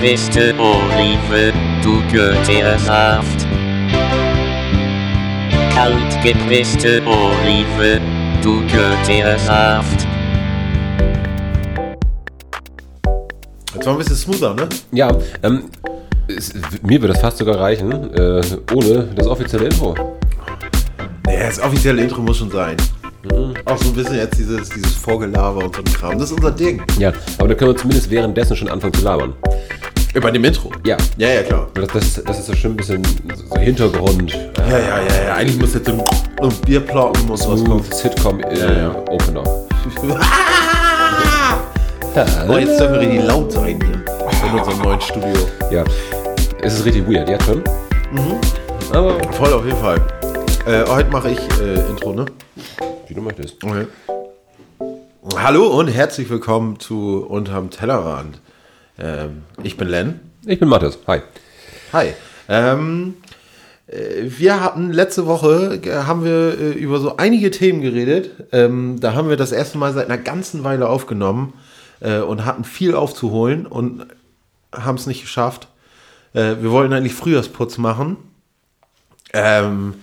Kaltgepresste 0.00 0.54
Olive, 0.58 1.52
du 1.82 2.00
Goethesaft. 2.10 3.46
Kaltgepresste 5.74 7.02
Olive, 7.04 8.00
du 8.42 8.62
Goethesaft. 8.62 10.06
Jetzt 13.74 13.84
war 13.86 13.92
ein 13.92 13.98
bisschen 13.98 14.16
smoother, 14.16 14.54
ne? 14.54 14.68
Ja, 14.92 15.14
ähm, 15.42 15.64
es, 16.28 16.54
mir 16.80 17.02
würde 17.02 17.12
das 17.12 17.20
fast 17.20 17.36
sogar 17.36 17.60
reichen, 17.60 17.92
äh, 18.14 18.40
ohne 18.74 19.06
das 19.14 19.26
offizielle 19.26 19.66
Intro. 19.66 19.94
Nee, 21.26 21.40
das 21.40 21.60
offizielle 21.60 22.00
Intro 22.00 22.22
muss 22.22 22.38
schon 22.38 22.50
sein. 22.50 22.78
Auch 23.66 23.76
so 23.76 23.90
ein 23.90 23.94
bisschen 23.94 24.16
jetzt 24.16 24.38
dieses, 24.38 24.70
dieses 24.70 24.94
Vorgelaber 24.94 25.62
und 25.62 25.76
so 25.76 25.82
ein 25.82 25.92
Kram. 25.92 26.18
Das 26.18 26.30
ist 26.30 26.36
unser 26.38 26.52
Ding. 26.52 26.82
Ja, 26.98 27.12
aber 27.36 27.48
da 27.48 27.54
können 27.54 27.72
wir 27.72 27.76
zumindest 27.76 28.10
währenddessen 28.10 28.56
schon 28.56 28.68
anfangen 28.68 28.94
zu 28.94 29.04
labern. 29.04 29.34
Äh, 30.12 30.20
Bei 30.20 30.30
dem 30.30 30.44
Intro. 30.44 30.72
Ja. 30.84 30.96
Ja, 31.18 31.28
ja, 31.28 31.42
klar. 31.42 31.68
Das, 31.74 31.86
das, 31.88 32.24
das 32.24 32.38
ist 32.40 32.46
so 32.46 32.54
schön 32.54 32.72
ein 32.72 32.76
bisschen 32.76 33.02
so 33.04 33.56
Hintergrund. 33.56 34.32
Ja, 34.32 34.78
ja, 34.78 34.78
ja, 34.78 35.24
ja. 35.26 35.34
Eigentlich 35.34 35.60
muss 35.60 35.74
jetzt 35.74 35.88
ein, 35.88 36.02
ein 36.40 36.52
Bier 36.66 36.80
ploppen 36.80 37.28
und 37.30 37.36
sowas 37.36 37.62
kommen. 37.64 37.84
Smooth 37.84 37.94
Sitcom 37.94 38.40
äh, 38.40 38.58
Ja, 38.58 38.72
ja. 38.72 38.90
Opener. 39.08 39.44
Oh, 42.48 42.58
jetzt 42.58 42.80
dürfen 42.80 42.94
wir 42.94 43.00
richtig 43.00 43.22
laut 43.24 43.52
sein 43.52 43.78
hier. 43.80 44.48
In 44.48 44.58
unserem 44.58 44.82
neuen 44.82 45.00
Studio. 45.00 45.32
Ja, 45.70 45.84
es 46.60 46.74
ist 46.74 46.84
richtig 46.84 47.06
weird, 47.08 47.28
jetzt 47.28 47.44
schon. 47.44 47.62
Aber 48.92 49.16
Voll 49.32 49.52
auf 49.52 49.64
jeden 49.64 49.78
Fall. 49.78 50.00
Äh, 50.66 50.84
heute 50.90 51.08
mache 51.10 51.30
ich 51.30 51.38
äh, 51.60 51.88
Intro, 51.88 52.12
ne? 52.12 52.26
wie 53.06 53.14
du 53.14 53.22
möchtest. 53.22 53.62
Okay. 53.62 53.86
Hallo 55.36 55.68
und 55.68 55.86
herzlich 55.86 56.28
willkommen 56.28 56.80
zu 56.80 57.24
Unterm 57.28 57.70
Tellerrand. 57.70 58.40
Ähm, 59.00 59.42
ich 59.62 59.76
bin 59.76 59.88
Len. 59.88 60.20
Ich 60.46 60.58
bin 60.58 60.68
Mathis. 60.68 60.98
Hi. 61.06 61.22
Hi. 61.92 62.14
Ähm, 62.48 63.14
äh, 63.86 64.24
wir 64.24 64.60
hatten 64.60 64.92
letzte 64.92 65.26
Woche 65.26 65.80
äh, 65.82 66.04
haben 66.04 66.24
wir 66.24 66.58
äh, 66.58 66.70
über 66.72 67.00
so 67.00 67.16
einige 67.16 67.50
Themen 67.50 67.80
geredet. 67.80 68.30
Ähm, 68.52 68.98
da 69.00 69.14
haben 69.14 69.28
wir 69.28 69.36
das 69.36 69.52
erste 69.52 69.78
Mal 69.78 69.92
seit 69.92 70.06
einer 70.06 70.18
ganzen 70.18 70.64
Weile 70.64 70.88
aufgenommen 70.88 71.54
äh, 72.00 72.18
und 72.18 72.44
hatten 72.44 72.64
viel 72.64 72.94
aufzuholen 72.94 73.66
und 73.66 74.06
haben 74.72 74.96
es 74.96 75.06
nicht 75.06 75.22
geschafft. 75.22 75.68
Äh, 76.34 76.56
wir 76.60 76.70
wollten 76.70 76.92
eigentlich 76.92 77.14
Frühjahrsputz 77.14 77.78
machen. 77.78 78.16
Ähm, 79.32 79.94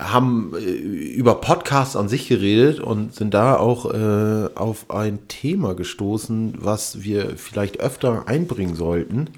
haben 0.00 0.52
äh, 0.56 0.60
über 0.60 1.36
Podcasts 1.36 1.96
an 1.96 2.08
sich 2.08 2.28
geredet 2.28 2.80
und 2.80 3.14
sind 3.14 3.34
da 3.34 3.56
auch 3.56 3.92
äh, 3.92 4.48
auf 4.54 4.90
ein 4.90 5.28
Thema 5.28 5.74
gestoßen, 5.74 6.54
was 6.58 7.02
wir 7.02 7.36
vielleicht 7.36 7.80
öfter 7.80 8.26
einbringen 8.26 8.74
sollten. 8.74 9.30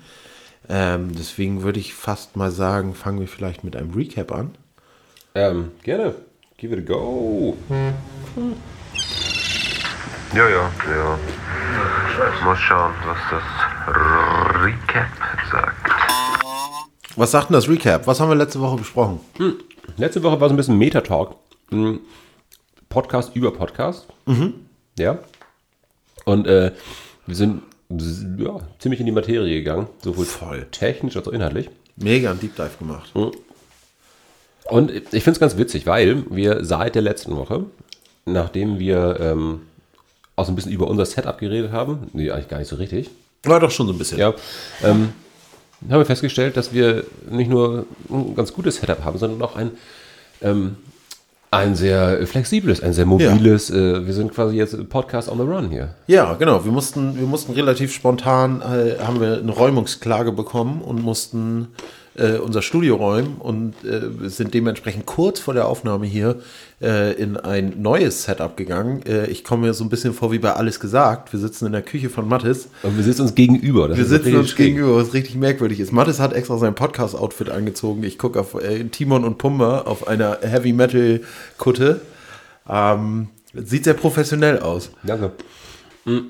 Ähm, 0.68 1.12
deswegen 1.18 1.62
würde 1.62 1.80
ich 1.80 1.94
fast 1.94 2.36
mal 2.36 2.50
sagen, 2.50 2.94
fangen 2.94 3.20
wir 3.20 3.28
vielleicht 3.28 3.64
mit 3.64 3.76
einem 3.76 3.92
Recap 3.92 4.32
an. 4.32 4.52
Ähm, 5.34 5.72
gerne. 5.82 6.14
Give 6.56 6.76
it 6.76 6.88
a 6.88 6.92
go. 6.92 7.56
Ja, 10.34 10.48
ja, 10.48 10.70
ja. 10.88 11.18
Mal 12.44 12.56
schauen, 12.56 12.92
was 13.04 13.18
das 13.30 13.42
Recap 14.62 15.08
sagt. 15.50 15.90
Was 17.16 17.30
sagt 17.30 17.50
denn 17.50 17.54
das 17.54 17.68
Recap? 17.68 18.06
Was 18.06 18.20
haben 18.20 18.28
wir 18.28 18.36
letzte 18.36 18.60
Woche 18.60 18.76
besprochen? 18.76 19.20
Letzte 19.96 20.22
Woche 20.22 20.40
war 20.40 20.48
so 20.48 20.54
ein 20.54 20.56
bisschen 20.56 20.78
Meta-Talk. 20.78 21.36
Hm, 21.70 22.00
Podcast 22.88 23.34
über 23.34 23.52
Podcast. 23.52 24.06
Ja. 24.98 25.18
Und 26.24 26.46
äh, 26.46 26.72
wir 27.26 27.34
sind 27.34 27.62
ja, 28.38 28.58
ziemlich 28.78 29.00
in 29.00 29.06
die 29.06 29.12
Materie 29.12 29.58
gegangen. 29.58 29.88
Sowohl 30.02 30.24
Voll. 30.24 30.66
technisch 30.70 31.16
als 31.16 31.26
auch 31.28 31.32
inhaltlich. 31.32 31.68
Mega 31.96 32.30
ein 32.30 32.40
Deep 32.40 32.56
Dive 32.56 32.70
gemacht. 32.78 33.10
Und 34.64 34.90
ich 34.90 35.02
finde 35.24 35.32
es 35.32 35.40
ganz 35.40 35.56
witzig, 35.56 35.86
weil 35.86 36.24
wir 36.30 36.64
seit 36.64 36.94
der 36.94 37.02
letzten 37.02 37.36
Woche, 37.36 37.64
nachdem 38.24 38.78
wir 38.78 39.18
ähm, 39.20 39.62
auch 40.36 40.46
so 40.46 40.52
ein 40.52 40.56
bisschen 40.56 40.72
über 40.72 40.86
unser 40.86 41.04
Setup 41.04 41.38
geredet 41.38 41.72
haben, 41.72 42.08
nee, 42.12 42.30
eigentlich 42.30 42.48
gar 42.48 42.58
nicht 42.58 42.68
so 42.68 42.76
richtig, 42.76 43.10
War 43.44 43.60
doch 43.60 43.70
schon 43.70 43.86
so 43.86 43.92
ein 43.92 43.98
bisschen. 43.98 44.18
ja, 44.18 44.32
ähm, 44.82 45.12
haben 45.90 45.98
wir 45.98 46.06
festgestellt, 46.06 46.56
dass 46.56 46.72
wir 46.72 47.04
nicht 47.30 47.50
nur 47.50 47.86
ein 48.10 48.34
ganz 48.34 48.52
gutes 48.52 48.76
Setup 48.76 49.04
haben, 49.04 49.18
sondern 49.18 49.42
auch 49.42 49.56
ein, 49.56 49.72
ähm, 50.40 50.76
ein 51.50 51.74
sehr 51.74 52.26
flexibles, 52.26 52.82
ein 52.82 52.92
sehr 52.92 53.04
mobiles, 53.04 53.70
äh, 53.70 54.06
wir 54.06 54.14
sind 54.14 54.32
quasi 54.32 54.56
jetzt 54.56 54.88
Podcast 54.88 55.28
on 55.28 55.38
the 55.38 55.44
Run 55.44 55.70
hier. 55.70 55.94
Ja, 56.06 56.34
genau. 56.34 56.64
Wir 56.64 56.72
mussten, 56.72 57.18
wir 57.18 57.26
mussten 57.26 57.52
relativ 57.52 57.92
spontan, 57.92 58.62
äh, 58.62 59.02
haben 59.02 59.20
wir 59.20 59.38
eine 59.38 59.52
Räumungsklage 59.52 60.32
bekommen 60.32 60.80
und 60.80 61.02
mussten 61.02 61.68
äh, 62.14 62.32
unser 62.38 62.62
Studio 62.62 62.96
räumen 62.96 63.36
und 63.38 63.74
äh, 63.84 64.28
sind 64.28 64.52
dementsprechend 64.54 65.06
kurz 65.06 65.40
vor 65.40 65.54
der 65.54 65.66
Aufnahme 65.66 66.06
hier 66.06 66.40
äh, 66.80 67.12
in 67.14 67.36
ein 67.36 67.74
neues 67.80 68.24
Setup 68.24 68.56
gegangen. 68.56 69.02
Äh, 69.06 69.26
ich 69.26 69.44
komme 69.44 69.66
mir 69.66 69.74
so 69.74 69.82
ein 69.84 69.88
bisschen 69.88 70.12
vor 70.12 70.30
wie 70.32 70.38
bei 70.38 70.52
Alles 70.52 70.78
gesagt. 70.80 71.32
Wir 71.32 71.40
sitzen 71.40 71.66
in 71.66 71.72
der 71.72 71.82
Küche 71.82 72.10
von 72.10 72.28
Mattis. 72.28 72.68
Und 72.82 72.96
wir 72.96 73.04
sitzen 73.04 73.22
uns 73.22 73.34
gegenüber. 73.34 73.88
Das 73.88 73.98
Wir 73.98 74.04
sitzen 74.04 74.36
uns 74.36 74.50
schräg. 74.50 74.66
gegenüber, 74.74 74.96
was 74.96 75.14
richtig 75.14 75.36
merkwürdig 75.36 75.80
ist. 75.80 75.92
Mattis 75.92 76.20
hat 76.20 76.32
extra 76.34 76.58
sein 76.58 76.74
Podcast-Outfit 76.74 77.50
angezogen. 77.50 78.02
Ich 78.04 78.18
gucke 78.18 78.40
auf 78.40 78.54
äh, 78.62 78.84
Timon 78.84 79.24
und 79.24 79.38
Pumba 79.38 79.82
auf 79.82 80.06
einer 80.06 80.38
Heavy-Metal-Kutte. 80.42 82.00
Ähm, 82.68 83.28
sieht 83.54 83.84
sehr 83.84 83.94
professionell 83.94 84.60
aus. 84.60 84.90
Danke. 85.02 85.32
Mhm. 86.04 86.26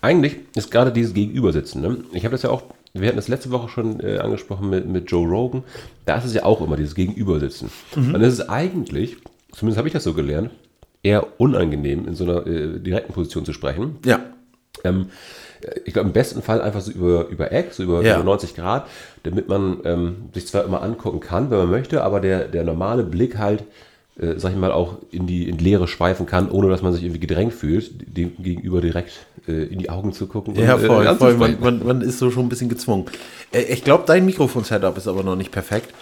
Eigentlich 0.00 0.36
ist 0.54 0.70
gerade 0.70 0.92
dieses 0.92 1.14
Gegenübersitzen. 1.14 1.80
Ne? 1.80 1.98
Ich 2.12 2.24
habe 2.24 2.32
das 2.32 2.42
ja 2.42 2.50
auch, 2.50 2.62
wir 2.94 3.08
hatten 3.08 3.16
das 3.16 3.28
letzte 3.28 3.50
Woche 3.50 3.68
schon 3.68 4.00
äh, 4.00 4.18
angesprochen 4.18 4.70
mit, 4.70 4.86
mit 4.86 5.10
Joe 5.10 5.26
Rogan. 5.28 5.64
Da 6.06 6.16
ist 6.16 6.24
es 6.24 6.34
ja 6.34 6.44
auch 6.44 6.60
immer 6.60 6.76
dieses 6.76 6.94
Gegenübersitzen. 6.94 7.70
Und 7.96 8.22
es 8.22 8.34
ist 8.34 8.48
eigentlich, 8.48 9.16
zumindest 9.52 9.78
habe 9.78 9.88
ich 9.88 9.94
das 9.94 10.04
so 10.04 10.14
gelernt, 10.14 10.50
eher 11.02 11.40
unangenehm, 11.40 12.06
in 12.06 12.14
so 12.14 12.24
einer 12.24 12.46
äh, 12.46 12.78
direkten 12.80 13.12
Position 13.12 13.44
zu 13.44 13.52
sprechen. 13.52 13.96
Ja. 14.04 14.20
Ähm, 14.84 15.06
ich 15.84 15.92
glaube, 15.92 16.08
im 16.08 16.12
besten 16.12 16.40
Fall 16.42 16.60
einfach 16.60 16.80
so 16.82 16.92
über, 16.92 17.28
über 17.28 17.50
Eck, 17.52 17.72
so 17.72 17.82
über, 17.82 18.02
Ja. 18.02 18.16
über 18.16 18.24
90 18.24 18.54
Grad, 18.54 18.86
damit 19.22 19.48
man 19.48 19.78
ähm, 19.84 20.16
sich 20.32 20.46
zwar 20.46 20.64
immer 20.64 20.82
angucken 20.82 21.20
kann, 21.20 21.50
wenn 21.50 21.58
man 21.58 21.70
möchte, 21.70 22.02
aber 22.04 22.20
der, 22.20 22.46
der 22.48 22.64
normale 22.64 23.02
Blick 23.02 23.38
halt, 23.38 23.64
äh, 24.18 24.38
sag 24.38 24.52
ich 24.52 24.58
mal, 24.58 24.70
auch 24.72 24.98
in 25.10 25.26
die, 25.26 25.48
in 25.48 25.58
Leere 25.58 25.88
schweifen 25.88 26.26
kann, 26.26 26.50
ohne 26.50 26.68
dass 26.68 26.82
man 26.82 26.92
sich 26.92 27.02
irgendwie 27.02 27.20
gedrängt 27.20 27.52
fühlt, 27.52 28.16
dem 28.16 28.32
gegenüber 28.38 28.80
direkt 28.80 29.26
äh, 29.48 29.64
in 29.64 29.78
die 29.78 29.90
Augen 29.90 30.12
zu 30.12 30.26
gucken. 30.26 30.54
Ja, 30.56 30.74
und, 30.76 30.84
äh, 30.84 31.14
voll. 31.16 31.34
Man, 31.36 31.60
man, 31.60 31.84
man 31.84 32.00
ist 32.00 32.18
so 32.18 32.30
schon 32.30 32.46
ein 32.46 32.48
bisschen 32.48 32.68
gezwungen. 32.68 33.06
Äh, 33.52 33.62
Ich 33.62 33.82
glaube, 33.84 34.04
dein 34.06 34.24
Mikrofon-Setup 34.26 34.96
ist 34.96 35.08
aber 35.08 35.22
noch 35.22 35.36
nicht 35.36 35.50
perfekt. 35.50 35.92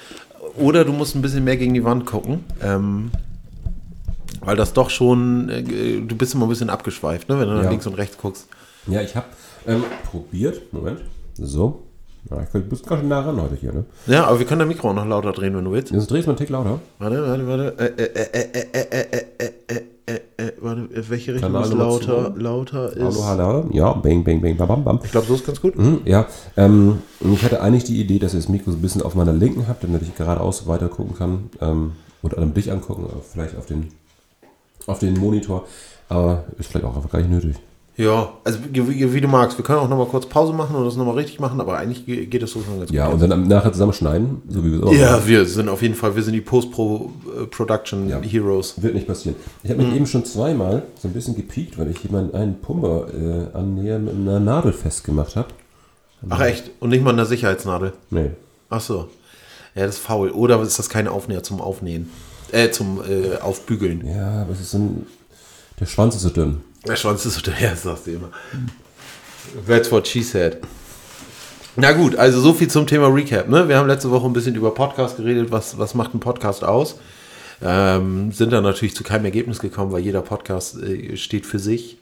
Oder 0.57 0.85
du 0.85 0.93
musst 0.93 1.15
ein 1.15 1.23
bisschen 1.23 1.45
mehr 1.45 1.57
gegen 1.57 1.73
die 1.73 1.85
Wand 1.85 2.05
gucken. 2.05 2.45
Ähm, 2.63 3.11
weil 4.45 4.57
das 4.57 4.73
doch 4.73 4.91
schon, 4.91 5.49
äh, 5.49 5.63
du 5.63 6.17
bist 6.17 6.35
immer 6.35 6.47
ein 6.47 6.49
bisschen 6.49 6.69
abgeschweift, 6.71 7.29
ne? 7.29 7.39
wenn 7.39 7.49
du 7.49 7.55
nach 7.55 7.65
Ja. 7.65 7.71
links 7.71 7.87
und 7.87 7.95
rechts 7.95 8.19
guckst. 8.19 8.49
Ja, 8.89 9.01
ich 9.01 9.15
habe 9.15 9.27
ähm, 9.67 9.85
probiert, 10.11 10.73
Moment, 10.73 11.01
so. 11.35 11.85
Ja, 12.31 12.43
ich, 12.43 12.49
du 12.51 12.61
bist 12.61 12.87
ganz 12.87 13.01
schön 13.01 13.09
nah 13.09 13.21
ran 13.21 13.41
heute 13.41 13.57
hier, 13.57 13.73
ne? 13.73 13.85
Ja, 14.07 14.27
aber 14.27 14.39
wir 14.39 14.47
können 14.47 14.61
das 14.61 14.69
Mikro 14.69 14.91
auch 14.91 14.95
noch 14.95 15.07
lauter 15.07 15.33
drehen, 15.33 15.57
wenn 15.57 15.65
du 15.65 15.73
willst. 15.73 15.93
Jetzt 15.93 16.11
drehst 16.11 16.27
du 16.27 16.31
einen 16.31 16.39
Tick 16.39 16.51
lauter. 16.51 16.79
Warte, 16.99 17.27
warte, 17.27 17.47
warte. 17.49 17.79
Äh, 17.79 18.03
äh, 20.07 20.21
äh, 20.37 20.53
warte, 20.61 20.89
welche 21.11 21.35
Richtung 21.35 21.55
ist 21.55 21.73
lauter, 21.73 22.33
lauter 22.37 22.93
ist? 22.97 23.23
Hallo, 23.23 23.45
hallo, 23.45 23.69
ja, 23.73 23.93
bang, 23.93 24.25
bang, 24.25 24.41
bang, 24.41 24.57
bam, 24.57 24.69
bam, 24.69 24.85
bam. 24.85 25.01
Ich 25.05 25.11
glaube, 25.11 25.27
so 25.27 25.35
ist 25.35 25.47
ganz 25.47 25.61
gut. 25.61 25.77
Mhm, 25.77 26.01
ja, 26.05 26.27
ähm, 26.57 26.99
ich 27.21 27.43
hatte 27.43 27.61
eigentlich 27.61 27.85
die 27.85 28.01
Idee, 28.01 28.19
dass 28.19 28.35
ich 28.35 28.41
das 28.41 28.49
Mikro 28.49 28.71
so 28.71 28.79
ein 28.79 28.83
bisschen 28.83 29.03
auf 29.03 29.15
meiner 29.15 29.33
linken 29.33 29.69
habe, 29.69 29.79
damit 29.83 30.03
ich 30.03 30.15
geradeaus 30.15 30.67
weiter 30.67 30.89
gucken 30.89 31.17
kann 31.17 31.51
ähm, 31.61 31.93
und 32.23 32.37
allem 32.37 32.55
dich 32.55 32.71
angucken, 32.73 33.07
vielleicht 33.33 33.57
auf 33.57 33.67
den, 33.67 33.89
auf 34.87 34.99
den 34.99 35.19
Monitor. 35.19 35.67
Aber 36.09 36.45
ist 36.59 36.71
vielleicht 36.71 36.85
auch 36.85 36.97
einfach 36.97 37.11
gar 37.11 37.21
nicht 37.21 37.31
nötig. 37.31 37.57
Ja, 37.97 38.33
also 38.45 38.59
wie, 38.73 39.13
wie, 39.13 39.21
du 39.21 39.29
magst. 39.29 39.59
Wir 39.59 39.65
können 39.67 39.79
auch 39.81 39.89
nochmal 39.89 40.07
kurz 40.07 40.25
Pause 40.25 40.55
machen 40.55 40.75
und 40.77 40.87
das 40.87 40.97
nochmal 40.97 41.15
richtig 41.17 41.41
machen, 41.41 41.61
aber 41.61 41.77
eigentlich 41.77 42.07
ge- 42.07 42.25
geht 42.25 42.43
das 42.43 42.51
so 42.53 42.63
schon 42.63 42.79
ganz 42.79 42.91
Ja, 42.91 43.11
gut. 43.11 43.21
und 43.23 43.29
dann 43.29 43.47
nachher 43.47 43.71
zusammenschneiden, 43.71 44.41
so 44.49 44.65
wie 44.65 44.71
wir 44.71 44.77
es 44.77 44.81
immer 44.83 44.91
machen. 44.93 45.01
Ja, 45.01 45.27
wir 45.27 45.45
sind 45.45 45.69
auf 45.69 45.83
jeden 45.83 45.95
Fall, 45.95 46.17
wir 46.17 46.23
sind 46.23 46.33
die 46.33 46.41
Post-Production 46.41 48.09
Ja. 48.09 48.21
Heroes. 48.21 48.81
Wird 48.83 48.95
nicht 48.95 49.07
passieren. 49.07 49.37
Ich 49.63 49.71
habe 49.71 49.83
mich 49.83 49.95
eben 49.95 50.07
schon 50.07 50.25
zweimal 50.25 50.85
so 51.01 51.09
ein 51.09 51.13
bisschen 51.15 51.37
gepiekt, 51.37 51.79
weil 51.79 51.91
ich 51.91 51.99
jemanden 52.03 52.35
einen 52.35 52.61
Pumper 52.61 53.09
äh, 53.13 53.57
annäher 53.57 53.99
mit 53.99 54.15
einer 54.15 54.41
Nadel 54.41 54.73
festgemacht 54.73 55.37
habe. 55.37 55.49
Ach 56.31 56.41
echt? 56.41 56.71
Und 56.81 56.91
nicht 56.91 57.05
mal 57.05 57.11
eine 57.13 57.27
Sicherheitsnadel? 57.27 57.93
Nee. 58.11 58.31
Ach 58.71 58.81
so. 58.81 59.09
Ja, 59.75 59.87
das 59.87 59.97
ist 59.97 60.03
faul. 60.03 60.31
Oder 60.31 60.61
ist 60.63 60.79
das 60.79 60.89
kein 60.89 61.09
Aufnäher 61.09 61.43
zum 61.43 61.61
Aufnähen? 61.61 62.11
Äh, 62.53 62.71
zum 62.71 63.01
äh, 63.01 63.37
Aufbügeln. 63.41 64.07
Ja, 64.07 64.43
aber 64.43 64.53
es 64.53 64.61
ist 64.61 64.71
so 64.73 64.79
ein. 64.79 65.07
Der 65.81 65.87
Schwanz 65.87 66.15
ist 66.15 66.23
so 66.23 66.29
dünn. 66.31 66.61
Der 66.87 66.97
Schwanz 66.97 67.25
ist 67.25 67.35
so 67.35 67.41
der, 67.43 67.71
das 67.71 67.83
sagst 67.83 68.07
du 68.07 68.13
immer. 68.13 68.31
That's 69.67 69.91
what 69.93 70.07
she 70.09 70.23
said. 70.23 70.59
Na 71.77 71.93
gut, 71.93 72.17
also 72.17 72.41
so 72.41 72.53
viel 72.53 72.69
zum 72.69 72.87
Thema 72.87 73.07
Recap. 73.09 73.49
Ne? 73.49 73.69
Wir 73.69 73.79
haben 73.79 73.87
letzte 73.89 74.11
Woche 74.11 74.27
ein 74.27 74.33
bisschen 74.33 74.55
über 74.55 74.75
Podcast 74.75 75.17
geredet. 75.17 75.51
Was, 75.51 75.79
was 75.79 75.95
macht 75.95 76.13
ein 76.15 76.21
Podcast 76.21 76.65
aus? 76.65 76.97
Ähm, 77.63 78.33
sind 78.33 78.53
dann 78.53 78.65
natürlich 78.65 78.95
zu 78.97 79.05
keinem 79.05 79.25
Ergebnis 79.25 79.61
gekommen, 79.61 79.93
weil 79.93 80.03
jeder 80.03 80.21
Podcast 80.23 80.83
äh, 80.83 81.17
steht 81.17 81.47
für 81.47 81.59
sich. 81.61 81.99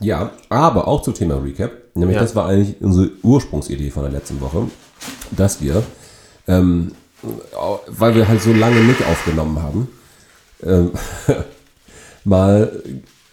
Ja, 0.00 0.30
aber 0.48 0.86
auch 0.86 1.02
zum 1.02 1.14
Thema 1.14 1.42
Recap. 1.42 1.72
Nämlich 1.94 2.14
Ja. 2.16 2.22
das 2.22 2.34
war 2.36 2.46
eigentlich 2.46 2.76
unsere 2.80 3.10
Ursprungsidee 3.22 3.90
von 3.90 4.04
der 4.04 4.12
letzten 4.12 4.40
Woche, 4.40 4.68
dass 5.32 5.60
wir, 5.60 5.82
ähm, 6.46 6.92
weil 7.88 8.14
wir 8.14 8.28
halt 8.28 8.40
so 8.42 8.52
lange 8.52 8.80
nicht 8.80 9.04
aufgenommen 9.04 9.60
haben, 9.62 9.88
ähm, 10.62 10.92
mal 12.24 12.82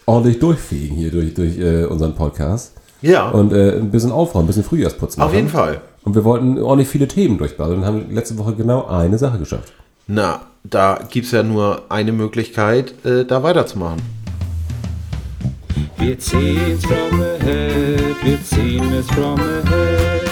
ordentlich 0.05 0.39
durchfegen 0.39 0.95
hier 0.95 1.11
durch, 1.11 1.33
durch 1.33 1.57
äh, 1.57 1.85
unseren 1.85 2.15
Podcast. 2.15 2.73
Ja. 3.01 3.29
Und 3.29 3.51
äh, 3.53 3.77
ein 3.77 3.91
bisschen 3.91 4.11
aufräumen, 4.11 4.45
ein 4.45 4.47
bisschen 4.47 4.63
Frühjahrsputz 4.63 5.17
machen. 5.17 5.27
Auf 5.27 5.35
jeden 5.35 5.49
Fall. 5.49 5.81
Und 6.03 6.15
wir 6.15 6.23
wollten 6.23 6.57
ordentlich 6.61 6.89
viele 6.89 7.07
Themen 7.07 7.37
durchballern 7.37 7.79
und 7.79 7.85
haben 7.85 8.11
letzte 8.11 8.37
Woche 8.37 8.53
genau 8.53 8.87
eine 8.87 9.17
Sache 9.17 9.39
geschafft. 9.39 9.73
Na, 10.07 10.41
da 10.63 10.99
gibt 11.09 11.25
es 11.25 11.31
ja 11.31 11.43
nur 11.43 11.83
eine 11.89 12.11
Möglichkeit, 12.11 12.93
äh, 13.05 13.25
da 13.25 13.43
weiterzumachen. 13.43 14.01
Wir 15.97 16.19
ziehen's 16.19 16.85
from 16.85 17.19
the 17.19 17.45
head, 17.45 18.15
wir 18.23 18.43
ziehen 18.43 18.93
es 18.93 19.05
from 19.07 19.37
the 19.37 19.69
head. 19.69 20.29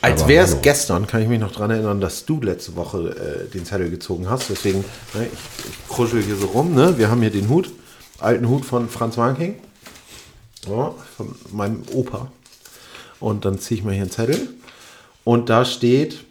Als 0.00 0.28
wäre 0.28 0.44
es 0.44 0.60
gestern, 0.60 1.06
kann 1.06 1.22
ich 1.22 1.28
mich 1.28 1.40
noch 1.40 1.52
daran 1.52 1.70
erinnern, 1.70 2.00
dass 2.00 2.26
du 2.26 2.40
letzte 2.40 2.76
Woche 2.76 3.46
äh, 3.48 3.50
den 3.50 3.64
Zettel 3.64 3.88
gezogen 3.90 4.28
hast. 4.28 4.50
Deswegen, 4.50 4.84
ne, 5.14 5.26
ich, 5.32 5.70
ich 5.70 5.88
kruschel 5.88 6.22
hier 6.22 6.36
so 6.36 6.46
rum. 6.48 6.74
Ne? 6.74 6.98
Wir 6.98 7.10
haben 7.10 7.20
hier 7.20 7.30
den 7.30 7.48
Hut, 7.48 7.70
alten 8.20 8.48
Hut 8.48 8.64
von 8.64 8.88
Franz 8.88 9.16
Wanking. 9.16 9.56
Ja, 10.68 10.94
von 11.16 11.34
meinem 11.52 11.82
Opa. 11.92 12.30
Und 13.20 13.44
dann 13.44 13.58
ziehe 13.58 13.78
ich 13.78 13.84
mal 13.84 13.92
hier 13.92 14.02
einen 14.02 14.10
Zettel. 14.10 14.48
Und 15.24 15.48
da 15.48 15.64
steht. 15.64 16.24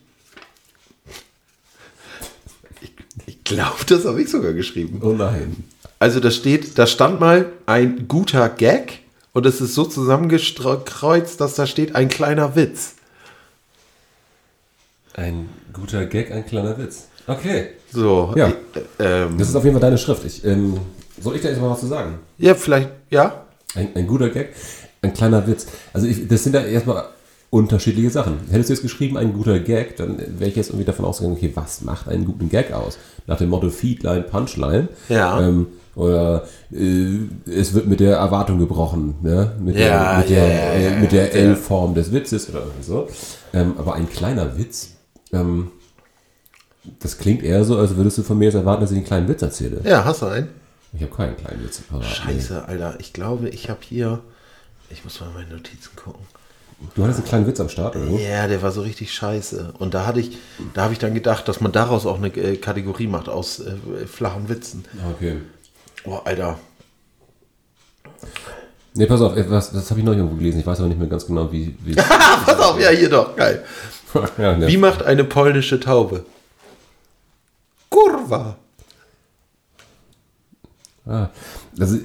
Ich, 2.82 2.92
ich 3.26 3.44
glaube, 3.44 3.86
das 3.88 4.06
habe 4.06 4.22
ich 4.22 4.30
sogar 4.30 4.54
geschrieben. 4.54 5.00
Oh 5.04 5.14
nein. 5.14 5.64
Also 6.00 6.20
da 6.20 6.32
steht, 6.32 6.78
da 6.78 6.86
stand 6.88 7.20
mal 7.20 7.52
ein 7.66 8.08
guter 8.08 8.50
Gag 8.50 9.00
und 9.32 9.46
es 9.46 9.62
ist 9.62 9.74
so 9.74 9.86
zusammengekreuzt, 9.86 11.40
dass 11.40 11.56
da 11.56 11.66
steht 11.66 11.96
ein 11.96 12.10
kleiner 12.10 12.56
Witz. 12.56 12.96
Ein 15.14 15.50
guter 15.72 16.06
Gag, 16.06 16.32
ein 16.32 16.46
kleiner 16.46 16.78
Witz. 16.78 17.08
Okay. 17.28 17.70
So, 17.92 18.34
Ja. 18.36 18.50
äh, 18.50 18.54
ähm, 19.24 19.38
Das 19.38 19.48
ist 19.50 19.56
auf 19.56 19.64
jeden 19.64 19.76
Fall 19.76 19.82
deine 19.82 19.98
Schrift. 19.98 20.26
Ich, 20.26 20.44
ähm, 20.44 20.80
soll 21.21 21.36
ich 21.36 21.42
da 21.42 21.50
jetzt 21.50 21.62
mal 21.62 21.69
was 21.69 21.80
zu 21.80 21.88
sagen? 21.88 22.19
ja, 22.38 22.56
vielleicht, 22.56 22.89
ja. 23.10 23.44
Ein, 23.75 23.89
ein 23.95 24.07
guter 24.07 24.30
Gag, 24.30 24.50
ein 25.01 25.13
kleiner 25.13 25.48
Witz. 25.48 25.68
Also 25.94 26.07
ich, 26.07 26.27
das 26.27 26.44
sind 26.44 26.54
ja 26.54 26.62
erstmal 26.62 27.06
unterschiedliche 27.50 28.10
Sachen. 28.10 28.39
Hättest 28.50 28.69
du 28.69 28.74
jetzt 28.74 28.81
geschrieben, 28.81 29.15
ein 29.18 29.33
guter 29.33 29.60
Gag, 29.60 29.95
dann 29.98 30.18
wäre 30.39 30.50
ich 30.50 30.56
jetzt 30.56 30.69
irgendwie 30.69 30.86
davon 30.86 31.06
ausgegangen, 31.06 31.38
okay, 31.38 31.51
was 31.54 31.81
macht 31.81 32.07
einen 32.07 32.25
guten 32.25 32.50
Gag 32.50 32.71
aus? 32.74 32.98
Nach 33.27 33.38
dem 33.38 33.50
Motto 33.50 33.69
Feedline, 33.69 34.24
Punchline. 34.24 34.88
Ja. 35.10 35.39
Ähm, 35.39 35.68
oder 35.95 36.45
äh, 36.71 37.18
es 37.45 37.75
wird 37.75 37.86
mit 37.86 38.00
der 38.00 38.18
Erwartung 38.18 38.57
gebrochen, 38.57 39.15
ne? 39.21 39.51
mit 39.60 39.75
Ja, 39.75 40.15
der, 40.15 40.19
mit 40.19 40.30
der, 40.30 40.48
ja, 40.48 40.54
ja, 40.54 40.80
ja, 40.80 40.89
äh, 40.95 41.00
mit 41.00 41.12
der 41.12 41.33
L-Form 41.36 41.94
des 41.94 42.12
Witzes 42.12 42.50
oder 42.50 42.63
so. 42.81 43.07
Ähm, 43.54 43.75
aber 43.77 43.94
ein 43.94 44.10
kleiner 44.10 44.57
Witz, 44.57 44.94
ähm, 45.31 45.69
das 47.00 47.19
klingt 47.19 47.44
eher 47.44 47.63
so, 47.63 47.77
als 47.77 47.95
würdest 47.95 48.18
du 48.18 48.24
von 48.24 48.39
mir 48.39 48.45
jetzt 48.45 48.56
erwarten, 48.56 48.81
dass 48.81 48.92
ich 48.92 48.98
einen 48.98 49.06
kleinen 49.06 49.27
Witz 49.27 49.44
erzähle. 49.44 49.81
Ja, 49.83 50.04
hast 50.04 50.24
du 50.24 50.25
einen? 50.25 50.48
Ich 50.94 51.01
habe 51.01 51.12
keinen 51.16 51.38
kleinen 51.38 51.63
Witz. 51.63 51.81
parat, 51.81 52.04
nee. 52.04 52.34
Scheiße, 52.34 52.68
Alter. 52.68 52.95
Ich 53.00 53.13
glaube, 53.13 53.50
ich 53.50 53.69
habe 53.69 53.80
hier. 53.81 54.22
Ich 54.90 55.04
muss 55.04 55.19
mal 55.19 55.31
meine 55.34 55.56
Notizen 55.56 55.95
gucken. 55.95 56.25
Du 56.95 57.04
hattest 57.04 57.19
einen 57.19 57.28
kleinen 57.28 57.48
Witz 57.48 57.60
am 57.60 57.69
Start, 57.69 57.95
oder? 57.95 58.19
Ja, 58.19 58.48
der 58.48 58.62
war 58.62 58.72
so 58.72 58.81
richtig 58.81 59.13
scheiße. 59.13 59.74
Und 59.80 59.94
da 59.94 60.06
hatte 60.06 60.19
ich, 60.19 60.38
da 60.74 60.84
habe 60.84 60.94
ich 60.94 61.00
dann 61.00 61.13
gedacht, 61.13 61.48
dass 61.48 61.62
man 61.62 61.72
daraus 61.72 62.06
auch 62.06 62.18
eine 62.18 62.28
äh, 62.28 62.57
Kategorie 62.57 63.07
macht 63.07 63.30
aus 63.30 63.60
äh, 63.60 64.06
flachen 64.06 64.50
Witzen. 64.50 64.86
Okay. 65.16 65.38
Oh, 66.06 66.19
Alter. 66.25 66.60
Nee, 68.96 69.06
pass 69.06 69.22
auf, 69.22 69.34
was, 69.36 69.72
das 69.72 69.89
habe 69.89 70.01
ich 70.01 70.06
noch 70.06 70.13
irgendwo 70.13 70.36
gelesen. 70.36 70.60
Ich 70.60 70.68
weiß 70.68 70.80
aber 70.80 70.89
nicht 70.89 71.00
mehr 71.00 71.07
ganz 71.07 71.25
genau, 71.25 71.51
wie. 71.51 71.75
wie 71.84 71.96
pass 72.46 72.60
auf, 72.60 72.80
ja, 72.80 72.89
hier 72.89 73.10
doch, 73.10 73.36
geil. 73.36 73.63
ja, 74.38 74.56
ne. 74.57 74.68
Wie 74.68 74.78
macht 74.78 75.01
eine 75.01 75.24
polnische 75.24 75.80
Taube? 75.80 76.25
Kurwa. 77.89 78.57
Ah, 81.06 81.30
ist- 81.78 82.02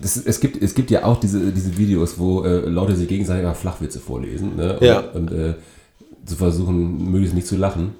das, 0.00 0.16
es, 0.16 0.40
gibt, 0.40 0.62
es 0.62 0.74
gibt 0.74 0.90
ja 0.90 1.04
auch 1.04 1.20
diese, 1.20 1.52
diese 1.52 1.76
Videos, 1.76 2.18
wo 2.18 2.44
äh, 2.44 2.60
Leute 2.60 2.96
sich 2.96 3.08
gegenseitig 3.08 3.44
mal 3.44 3.52
Flachwitze 3.54 4.00
vorlesen 4.00 4.56
ne? 4.56 4.78
und, 4.78 4.82
Ja. 4.86 5.00
und 5.00 5.30
äh, 5.32 5.54
zu 6.24 6.36
versuchen, 6.36 7.10
möglichst 7.10 7.34
nicht 7.34 7.46
zu 7.46 7.56
lachen. 7.56 7.94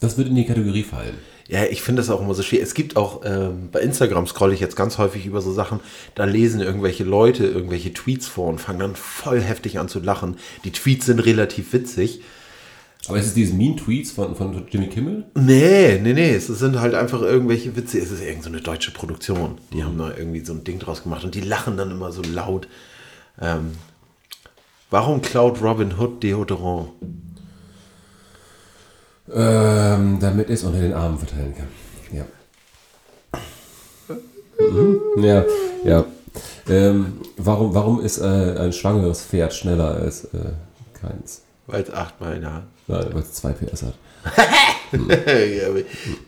Das 0.00 0.16
wird 0.16 0.28
in 0.28 0.34
die 0.36 0.44
Kategorie 0.46 0.82
fallen. 0.84 1.14
Ja, 1.48 1.64
ich 1.64 1.82
finde 1.82 2.00
das 2.00 2.10
auch 2.10 2.20
immer 2.20 2.34
so 2.34 2.42
schwierig. 2.44 2.64
Es 2.64 2.74
gibt 2.74 2.96
auch, 2.96 3.22
ähm, 3.24 3.70
bei 3.72 3.80
Instagram 3.80 4.26
scrolle 4.28 4.54
ich 4.54 4.60
jetzt 4.60 4.76
ganz 4.76 4.98
häufig 4.98 5.26
über 5.26 5.40
so 5.40 5.52
Sachen, 5.52 5.80
da 6.14 6.24
lesen 6.24 6.60
irgendwelche 6.60 7.02
Leute 7.02 7.44
irgendwelche 7.46 7.92
Tweets 7.92 8.28
vor 8.28 8.46
und 8.48 8.60
fangen 8.60 8.78
dann 8.78 8.94
voll 8.94 9.40
heftig 9.40 9.80
an 9.80 9.88
zu 9.88 9.98
lachen. 9.98 10.36
Die 10.64 10.70
Tweets 10.70 11.06
sind 11.06 11.18
relativ 11.18 11.72
witzig. 11.72 12.20
Aber 13.08 13.18
ist 13.18 13.26
es 13.26 13.34
diese 13.34 13.54
Mean-Tweets 13.54 14.12
von, 14.12 14.36
von 14.36 14.66
Jimmy 14.70 14.88
Kimmel? 14.88 15.24
Nee, 15.34 15.98
nee, 16.02 16.12
nee, 16.12 16.34
es 16.34 16.46
sind 16.48 16.80
halt 16.80 16.94
einfach 16.94 17.22
irgendwelche 17.22 17.74
Witze. 17.74 17.98
Es 17.98 18.10
ist 18.10 18.20
irgendeine 18.20 18.42
so 18.42 18.48
eine 18.50 18.60
deutsche 18.60 18.90
Produktion. 18.90 19.58
Die 19.72 19.82
haben 19.82 19.96
da 19.98 20.12
irgendwie 20.16 20.44
so 20.44 20.52
ein 20.52 20.64
Ding 20.64 20.78
draus 20.78 21.02
gemacht 21.02 21.24
und 21.24 21.34
die 21.34 21.40
lachen 21.40 21.76
dann 21.76 21.90
immer 21.90 22.12
so 22.12 22.22
laut. 22.22 22.68
Ähm, 23.40 23.72
warum 24.90 25.22
klaut 25.22 25.62
Robin 25.62 25.98
Hood 25.98 26.22
Deodorant? 26.22 26.90
Ähm, 29.32 30.18
damit 30.20 30.50
es 30.50 30.64
unter 30.64 30.80
den 30.80 30.92
Armen 30.92 31.18
verteilen 31.18 31.54
kann. 31.56 31.68
Ja. 32.12 32.26
Mhm. 34.58 35.00
Ja, 35.24 35.44
ja. 35.84 36.04
Ähm, 36.68 37.20
warum, 37.36 37.74
warum 37.74 38.00
ist 38.02 38.18
äh, 38.18 38.56
ein 38.58 38.72
schwangeres 38.72 39.22
Pferd 39.24 39.54
schneller 39.54 39.94
als 39.94 40.24
äh, 40.26 40.52
keins? 41.00 41.42
Weil 41.70 41.82
es 41.82 41.92
achtmal 41.92 42.34
in 42.34 42.42
der 42.42 42.52
Hand. 42.54 42.64
Weil 42.86 43.16
es 43.18 43.32
zwei 43.34 43.52
PS 43.52 43.84
hat. 43.84 43.94
ja, 44.92 45.68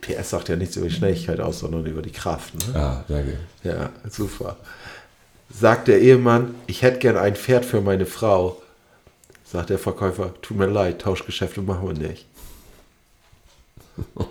PS 0.00 0.30
sagt 0.30 0.49
ja 0.49 0.56
nichts 0.56 0.76
über 0.76 0.87
die 0.87 0.94
Schnelligkeit 0.94 1.40
aus, 1.40 1.58
sondern 1.58 1.84
über 1.84 2.00
die 2.00 2.12
Kraft. 2.12 2.54
Ne? 2.54 2.78
Ah, 2.78 3.04
danke. 3.08 3.38
Ja, 3.64 3.90
super. 4.08 4.56
Sagt 5.50 5.88
der 5.88 6.00
Ehemann, 6.00 6.54
ich 6.66 6.82
hätte 6.82 6.99
gern 6.99 7.16
ein 7.16 7.34
Pferd 7.34 7.64
für 7.64 7.80
meine 7.80 8.06
Frau. 8.06 8.62
Sagt 9.44 9.70
der 9.70 9.78
Verkäufer, 9.78 10.32
tut 10.40 10.56
mir 10.56 10.66
leid, 10.66 11.00
Tauschgeschäfte 11.02 11.61
machen 11.61 11.88
wir 11.88 12.08
nicht. 12.08 12.26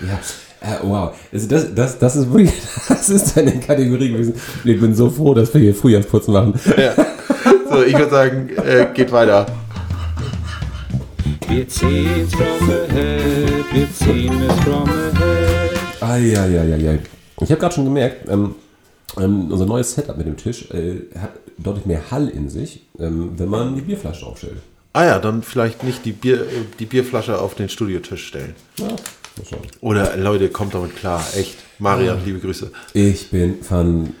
Ja, 0.00 0.18
äh, 0.62 0.78
wow. 0.82 1.14
Also 1.30 1.46
das, 1.46 1.74
das, 1.74 1.98
das 1.98 2.16
ist 2.16 2.32
wirklich, 2.32 2.52
das 2.88 3.08
ist 3.08 3.36
eine 3.38 3.60
Kategorie 3.60 4.10
gewesen. 4.10 4.34
Ich 4.64 4.80
bin 4.80 4.94
so 4.94 5.10
froh, 5.10 5.34
dass 5.34 5.52
wir 5.54 5.60
hier 5.60 5.74
Frühjahrsputz 5.74 6.26
machen. 6.28 6.58
So, 7.70 7.82
ich 7.84 7.96
würde 7.96 8.10
sagen, 8.10 8.50
äh, 8.56 8.88
geht 8.94 9.12
weiter. 9.12 9.46
Wir 11.50 11.68
ziehen's 11.68 12.32
from 12.32 12.68
the 12.68 12.94
head, 12.94 13.64
wir 13.72 13.92
ziehen 13.92 14.40
es 14.40 14.54
from 14.60 14.86
the 14.86 15.18
head. 15.18 16.00
Eieieiei. 16.00 17.00
Ich 17.40 17.50
habe 17.50 17.60
gerade 17.60 17.74
schon 17.74 17.86
gemerkt, 17.86 18.28
ähm, 18.28 18.54
ähm, 19.18 19.50
unser 19.50 19.66
neues 19.66 19.92
Setup 19.92 20.16
mit 20.16 20.28
dem 20.28 20.36
Tisch 20.36 20.70
äh, 20.70 21.00
hat 21.18 21.32
deutlich 21.58 21.86
mehr 21.86 22.08
Hall 22.12 22.28
in 22.28 22.48
sich, 22.48 22.86
ähm, 23.00 23.32
wenn 23.36 23.48
man 23.48 23.74
die 23.74 23.80
Bierflasche 23.80 24.26
aufstellt. 24.26 24.58
Ah 24.92 25.04
ja, 25.04 25.18
dann 25.18 25.42
vielleicht 25.42 25.82
nicht 25.82 26.04
die, 26.04 26.12
Bier, 26.12 26.42
äh, 26.42 26.46
die 26.78 26.86
Bierflasche 26.86 27.40
auf 27.40 27.56
den 27.56 27.68
Studiotisch 27.68 28.28
stellen. 28.28 28.54
Ja, 28.78 28.86
mal 28.86 28.96
schauen. 29.48 29.66
Oder 29.80 30.16
Leute, 30.16 30.50
kommt 30.50 30.74
damit 30.74 30.94
klar, 30.94 31.26
echt. 31.34 31.56
Marian, 31.80 32.24
liebe 32.24 32.38
Grüße. 32.38 32.70
Ich 32.92 33.28
bin 33.30 33.60
von. 33.64 34.14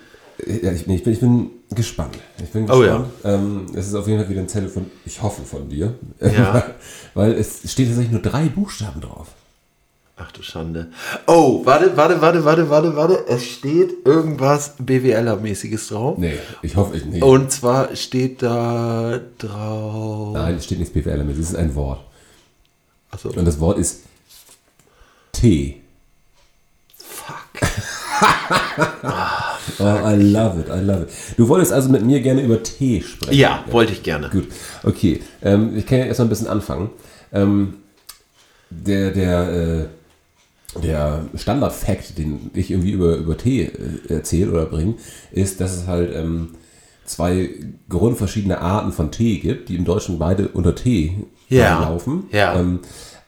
Ja, 0.44 0.72
ich, 0.72 0.84
bin, 0.84 0.94
ich, 0.96 1.20
bin, 1.20 1.50
ich 1.70 1.76
bin 1.76 1.76
gespannt. 1.76 2.18
Ich 2.42 2.50
bin 2.50 2.68
Oh 2.70 2.80
gespannt. 2.80 3.06
ähm, 3.24 3.66
es 3.74 3.86
ist 3.86 3.94
auf 3.94 4.06
jeden 4.08 4.18
Fall 4.20 4.28
wieder 4.28 4.40
ein 4.40 4.48
Zettel 4.48 4.68
von, 4.68 4.90
ich 5.04 5.22
hoffe 5.22 5.42
von 5.42 5.68
dir. 5.68 5.94
Ja. 6.20 6.64
Weil 7.14 7.32
es 7.34 7.60
steht 7.70 7.86
tatsächlich 7.88 8.10
nur 8.12 8.22
drei 8.22 8.46
Buchstaben 8.46 9.00
drauf. 9.00 9.28
Ach 10.16 10.32
du 10.32 10.42
Schande. 10.42 10.88
Oh, 11.26 11.64
warte, 11.64 11.96
warte, 11.96 12.20
warte, 12.20 12.44
warte, 12.44 12.68
warte, 12.68 12.96
warte. 12.96 13.24
Es 13.28 13.44
steht 13.46 14.04
irgendwas 14.04 14.74
BWLer-mäßiges 14.78 15.88
drauf. 15.88 16.18
Nee, 16.18 16.34
ich 16.60 16.76
hoffe 16.76 16.96
ich 16.96 17.06
nicht. 17.06 17.22
Und 17.22 17.50
zwar 17.52 17.94
steht 17.96 18.42
da 18.42 19.18
drauf. 19.38 20.34
Nein, 20.34 20.56
es 20.56 20.64
steht 20.64 20.78
nichts 20.78 20.92
BWL 20.92 21.24
mit. 21.24 21.38
Es 21.38 21.50
ist 21.50 21.56
ein 21.56 21.74
Wort. 21.74 22.00
Achso. 23.12 23.30
Und 23.30 23.44
das 23.46 23.58
Wort 23.60 23.78
ist 23.78 24.00
T. 25.32 25.80
Fuck. 26.98 27.36
Oh, 29.78 29.84
I 29.84 30.14
love 30.16 30.58
it, 30.60 30.68
I 30.68 30.80
love 30.84 31.02
it. 31.02 31.08
Du 31.36 31.48
wolltest 31.48 31.72
also 31.72 31.88
mit 31.88 32.04
mir 32.04 32.20
gerne 32.20 32.42
über 32.42 32.62
Tee 32.62 33.02
sprechen. 33.02 33.38
Ja, 33.38 33.64
wollte 33.70 33.92
ich 33.92 34.02
gerne. 34.02 34.28
Gut, 34.30 34.48
okay. 34.82 35.20
Ähm, 35.42 35.76
ich 35.76 35.86
kann 35.86 35.98
ja 35.98 36.04
erstmal 36.06 36.26
ein 36.26 36.30
bisschen 36.30 36.48
anfangen. 36.48 36.90
Ähm, 37.32 37.74
der 38.70 39.10
der, 39.10 39.88
äh, 40.76 40.80
der 40.82 41.24
Standard-Fact, 41.34 42.18
den 42.18 42.50
ich 42.54 42.70
irgendwie 42.70 42.92
über, 42.92 43.16
über 43.16 43.36
Tee 43.36 43.62
äh, 43.64 44.12
erzähle 44.14 44.52
oder 44.52 44.66
bringe, 44.66 44.94
ist, 45.32 45.60
dass 45.60 45.76
es 45.76 45.86
halt 45.86 46.14
ähm, 46.14 46.50
zwei 47.04 47.50
grundverschiedene 47.88 48.60
Arten 48.60 48.92
von 48.92 49.10
Tee 49.10 49.38
gibt, 49.40 49.68
die 49.68 49.76
im 49.76 49.84
Deutschen 49.84 50.18
beide 50.18 50.48
unter 50.48 50.74
Tee 50.74 51.14
Ja, 51.48 51.80
laufen. 51.80 52.24
ja. 52.30 52.58
Ähm, 52.58 52.78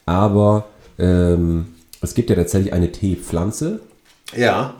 aber 0.05 0.65
ähm, 0.97 1.65
es 2.01 2.13
gibt 2.13 2.29
ja 2.29 2.35
tatsächlich 2.35 2.71
eine 2.73 2.91
Teepflanze, 2.91 3.81
Ja. 4.35 4.75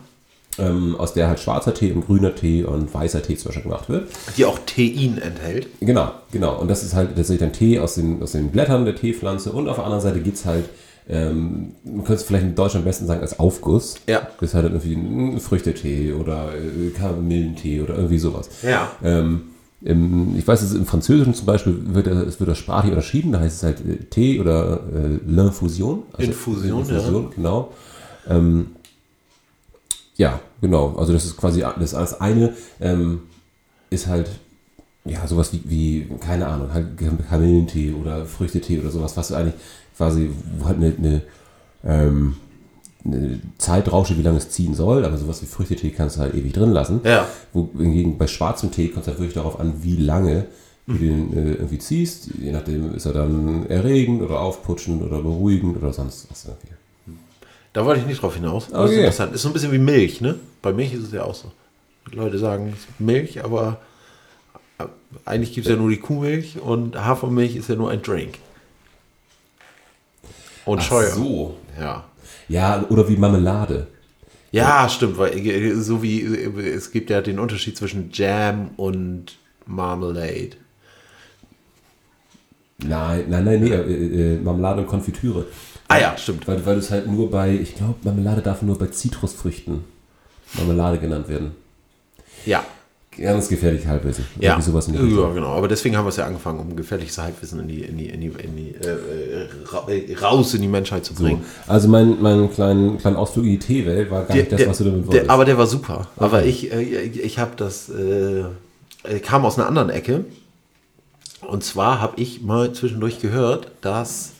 Ähm, 0.59 0.95
aus 0.97 1.13
der 1.13 1.27
halt 1.27 1.39
schwarzer 1.39 1.73
Tee 1.73 1.91
und 1.91 2.05
grüner 2.05 2.35
Tee 2.35 2.63
und 2.63 2.93
weißer 2.93 3.21
Tee 3.23 3.35
zum 3.37 3.49
Beispiel 3.49 3.63
gemacht 3.63 3.89
wird. 3.89 4.09
Die 4.37 4.45
auch 4.45 4.59
Tein 4.65 5.17
enthält. 5.21 5.67
Genau, 5.79 6.11
genau. 6.31 6.59
Und 6.59 6.69
das 6.69 6.83
ist 6.83 6.93
halt 6.93 7.09
tatsächlich 7.15 7.39
dann 7.39 7.53
Tee 7.53 7.79
aus 7.79 7.95
den, 7.95 8.21
aus 8.21 8.33
den 8.33 8.49
Blättern 8.51 8.85
der 8.85 8.95
Teepflanze. 8.95 9.51
Und 9.51 9.67
auf 9.67 9.75
der 9.77 9.85
anderen 9.85 10.01
Seite 10.03 10.19
gibt 10.21 10.37
es 10.37 10.45
halt, 10.45 10.65
ähm, 11.09 11.71
man 11.83 11.97
könnte 12.05 12.13
es 12.13 12.23
vielleicht 12.23 12.45
in 12.45 12.55
Deutschland 12.55 12.83
am 12.83 12.87
besten 12.87 13.07
sagen, 13.07 13.21
als 13.21 13.39
Aufguss. 13.39 13.95
Ja. 14.07 14.27
Das 14.39 14.49
ist 14.49 14.53
halt 14.55 14.65
irgendwie 14.65 14.93
ein 14.93 15.39
Früchtetee 15.39 16.13
oder 16.13 16.49
äh, 16.55 16.89
Kamillentee 16.91 17.81
oder 17.81 17.95
irgendwie 17.95 18.19
sowas. 18.19 18.49
Ja. 18.61 18.91
Ähm, 19.03 19.41
im, 19.81 20.37
ich 20.37 20.47
weiß, 20.47 20.61
dass 20.61 20.73
im 20.73 20.85
Französischen 20.85 21.33
zum 21.33 21.45
Beispiel 21.45 21.77
wird, 21.93 22.07
das- 22.07 22.25
es 22.27 22.39
wird 22.39 22.49
das 22.49 22.57
sprachlich 22.57 22.91
unterschieden. 22.93 23.33
Da 23.33 23.39
heißt 23.41 23.57
es 23.57 23.63
halt 23.63 23.79
äh, 23.81 23.97
Tee 24.09 24.39
oder 24.39 24.79
äh, 24.93 25.29
L'Infusion. 25.29 26.03
Also 26.13 26.31
Infusion, 26.31 26.79
Infusion, 26.81 27.31
genau. 27.35 27.73
Ähm, 28.29 28.67
ja, 30.23 30.39
genau. 30.61 30.95
Also 30.97 31.11
das 31.11 31.25
ist 31.25 31.37
quasi 31.37 31.65
das, 31.79 31.91
das 31.91 32.21
eine 32.21 32.53
ähm, 32.79 33.23
ist 33.89 34.07
halt 34.07 34.29
ja 35.05 35.27
sowas 35.27 35.51
wie, 35.51 35.61
wie 35.65 36.07
keine 36.19 36.47
Ahnung, 36.47 36.73
halt 36.73 36.87
Kamillentee 37.29 37.93
oder 37.93 38.25
Früchtetee 38.25 38.79
oder 38.79 38.89
sowas, 38.89 39.17
was 39.17 39.33
eigentlich 39.33 39.55
quasi 39.97 40.29
wo 40.57 40.65
halt 40.65 40.77
eine, 40.77 40.93
eine, 40.97 41.21
ähm, 41.83 42.37
eine 43.05 43.41
Zeit 43.57 43.91
wie 43.91 44.21
lange 44.21 44.37
es 44.37 44.49
ziehen 44.49 44.73
soll, 44.73 45.03
aber 45.03 45.17
sowas 45.17 45.41
wie 45.41 45.45
Früchtetee 45.45 45.89
kannst 45.89 46.15
du 46.15 46.21
halt 46.21 46.35
ewig 46.35 46.53
drin 46.53 46.71
lassen. 46.71 47.01
Ja. 47.03 47.27
Wohingegen 47.51 48.17
bei 48.17 48.27
schwarzem 48.27 48.71
Tee 48.71 48.87
kommt 48.87 49.01
es 49.01 49.07
halt 49.09 49.19
wirklich 49.19 49.35
darauf 49.35 49.59
an, 49.59 49.73
wie 49.81 49.97
lange 49.97 50.45
du 50.87 50.93
den 50.93 51.33
äh, 51.33 51.53
irgendwie 51.55 51.79
ziehst. 51.79 52.29
Je 52.39 52.53
nachdem 52.53 52.95
ist 52.95 53.05
er 53.05 53.13
dann 53.13 53.65
erregend 53.67 54.21
oder 54.21 54.39
aufputschend 54.39 55.03
oder 55.03 55.21
beruhigend 55.21 55.75
oder 55.75 55.91
sonst 55.91 56.27
was. 56.31 56.45
Irgendwie. 56.45 56.82
Da 57.73 57.85
wollte 57.85 58.01
ich 58.01 58.07
nicht 58.07 58.21
drauf 58.21 58.35
hinaus. 58.35 58.71
Aber 58.71 58.83
Okay. 58.85 58.93
ist 58.93 58.97
interessant. 58.99 59.33
Ist 59.35 59.41
so 59.41 59.49
ein 59.49 59.53
bisschen 59.53 59.71
wie 59.71 59.79
Milch, 59.79 60.21
ne? 60.21 60.35
Bei 60.61 60.71
Milch 60.73 60.93
ist 60.93 61.03
es 61.03 61.11
ja 61.11 61.23
auch 61.23 61.35
so. 61.35 61.51
Leute 62.11 62.37
sagen 62.37 62.75
Milch, 62.99 63.43
aber 63.43 63.79
äh, 64.77 64.83
eigentlich 65.25 65.53
gibt 65.53 65.65
es 65.67 65.71
ja 65.71 65.77
nur 65.77 65.89
die 65.89 65.97
Kuhmilch 65.99 66.59
und 66.59 66.95
Hafermilch 66.97 67.55
ist 67.55 67.69
ja 67.69 67.75
nur 67.75 67.89
ein 67.89 68.01
Drink. 68.01 68.37
Und 70.65 70.83
Scheuer. 70.83 71.11
so. 71.11 71.57
Ja. 71.79 72.03
Ja, 72.47 72.85
oder 72.89 73.07
wie 73.09 73.17
Marmelade. 73.17 73.87
Ja, 74.51 74.87
stimmt, 74.87 75.17
weil 75.17 75.35
äh, 75.45 75.73
so 75.75 76.03
wie 76.03 76.21
äh, 76.21 76.59
es 76.75 76.91
gibt 76.91 77.09
ja 77.09 77.21
den 77.21 77.39
Unterschied 77.39 77.75
zwischen 77.77 78.09
Jam 78.13 78.69
und 78.77 79.37
Marmalade. 79.65 80.51
Nein, 82.87 83.25
nein, 83.29 83.43
nein, 83.45 83.59
nee, 83.61 83.69
äh, 83.69 84.35
äh, 84.35 84.39
Marmelade 84.39 84.81
und 84.81 84.87
Konfitüre. 84.87 85.45
Ah 85.87 85.97
ja, 85.99 86.17
stimmt. 86.17 86.47
Weil, 86.47 86.65
weil 86.65 86.77
es 86.77 86.91
halt 86.91 87.07
nur 87.07 87.29
bei, 87.29 87.51
ich 87.51 87.75
glaube, 87.75 87.95
Marmelade 88.03 88.41
darf 88.41 88.61
nur 88.61 88.77
bei 88.77 88.87
Zitrusfrüchten 88.87 89.83
Marmelade 90.55 90.97
genannt 90.97 91.27
werden. 91.29 91.51
Ja. 92.45 92.63
Ganz 93.15 93.47
gefährlich 93.47 93.85
Halbwissen. 93.85 94.25
Ja, 94.39 94.59
sowas 94.59 94.87
in 94.87 94.95
ja, 94.95 95.29
genau. 95.33 95.49
Aber 95.49 95.67
deswegen 95.67 95.95
haben 95.95 96.05
wir 96.05 96.09
es 96.09 96.17
ja 96.17 96.25
angefangen, 96.25 96.59
um 96.59 96.75
gefährliches 96.75 97.19
Halbwissen 97.19 97.59
in 97.59 97.67
die, 97.67 97.81
in 97.81 97.97
die, 97.97 98.09
in 98.09 98.21
die, 98.21 98.27
in 98.27 98.55
die 98.55 98.69
äh, 98.71 98.89
äh, 98.89 99.47
ra 99.65 99.87
äh, 99.87 100.15
raus 100.15 100.55
in 100.55 100.63
die 100.63 100.67
Menschheit 100.67 101.05
zu 101.05 101.13
So. 101.13 101.23
bringen. 101.23 101.43
Also 101.67 101.87
mein, 101.89 102.19
mein 102.21 102.51
kleinen, 102.51 102.97
kleinen 102.97 103.15
Ausflug 103.17 103.45
in 103.45 103.51
die 103.51 103.59
Teewelt 103.59 104.09
war 104.09 104.23
gar 104.23 104.35
nicht 104.35 104.51
das, 104.51 104.65
was 104.65 104.79
du 104.79 104.85
damit 104.85 105.05
wolltest. 105.05 105.27
der, 105.27 105.31
aber 105.31 105.45
der 105.45 105.59
war 105.59 105.67
super. 105.67 106.07
Aber 106.17 106.43
ich, 106.43 106.73
äh, 106.73 106.81
ich 106.81 107.37
habe 107.37 107.51
das, 107.55 107.89
äh, 107.89 108.45
äh, 109.03 109.19
kam 109.19 109.45
aus 109.45 109.59
einer 109.59 109.67
anderen 109.67 109.91
Ecke. 109.91 110.25
Und 111.47 111.63
zwar 111.63 112.01
habe 112.01 112.19
ich 112.21 112.41
mal 112.41 112.73
zwischendurch 112.73 113.19
gehört, 113.19 113.71
dass 113.81 114.33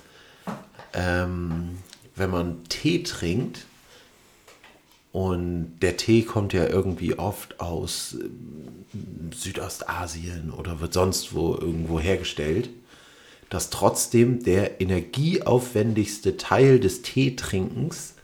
ähm, 0.94 1.78
wenn 2.16 2.30
man 2.30 2.64
Tee 2.70 3.04
trinkt, 3.04 3.66
und 5.14 5.78
der 5.84 5.96
Tee 5.96 6.24
kommt 6.24 6.54
ja 6.54 6.68
irgendwie 6.68 7.20
oft 7.20 7.60
aus 7.60 8.18
ähm, 8.20 9.32
Südostasien 9.32 10.52
oder 10.52 10.82
wird 10.82 10.94
sonst 10.94 11.36
wo 11.36 11.54
irgendwo 11.54 12.00
hergestellt, 12.00 12.72
dass 13.52 13.70
trotzdem 13.70 14.44
der 14.44 14.82
energieaufwendigste 14.82 16.38
Teil 16.38 16.80
des 16.80 17.04
Teetrinkens 17.04 18.16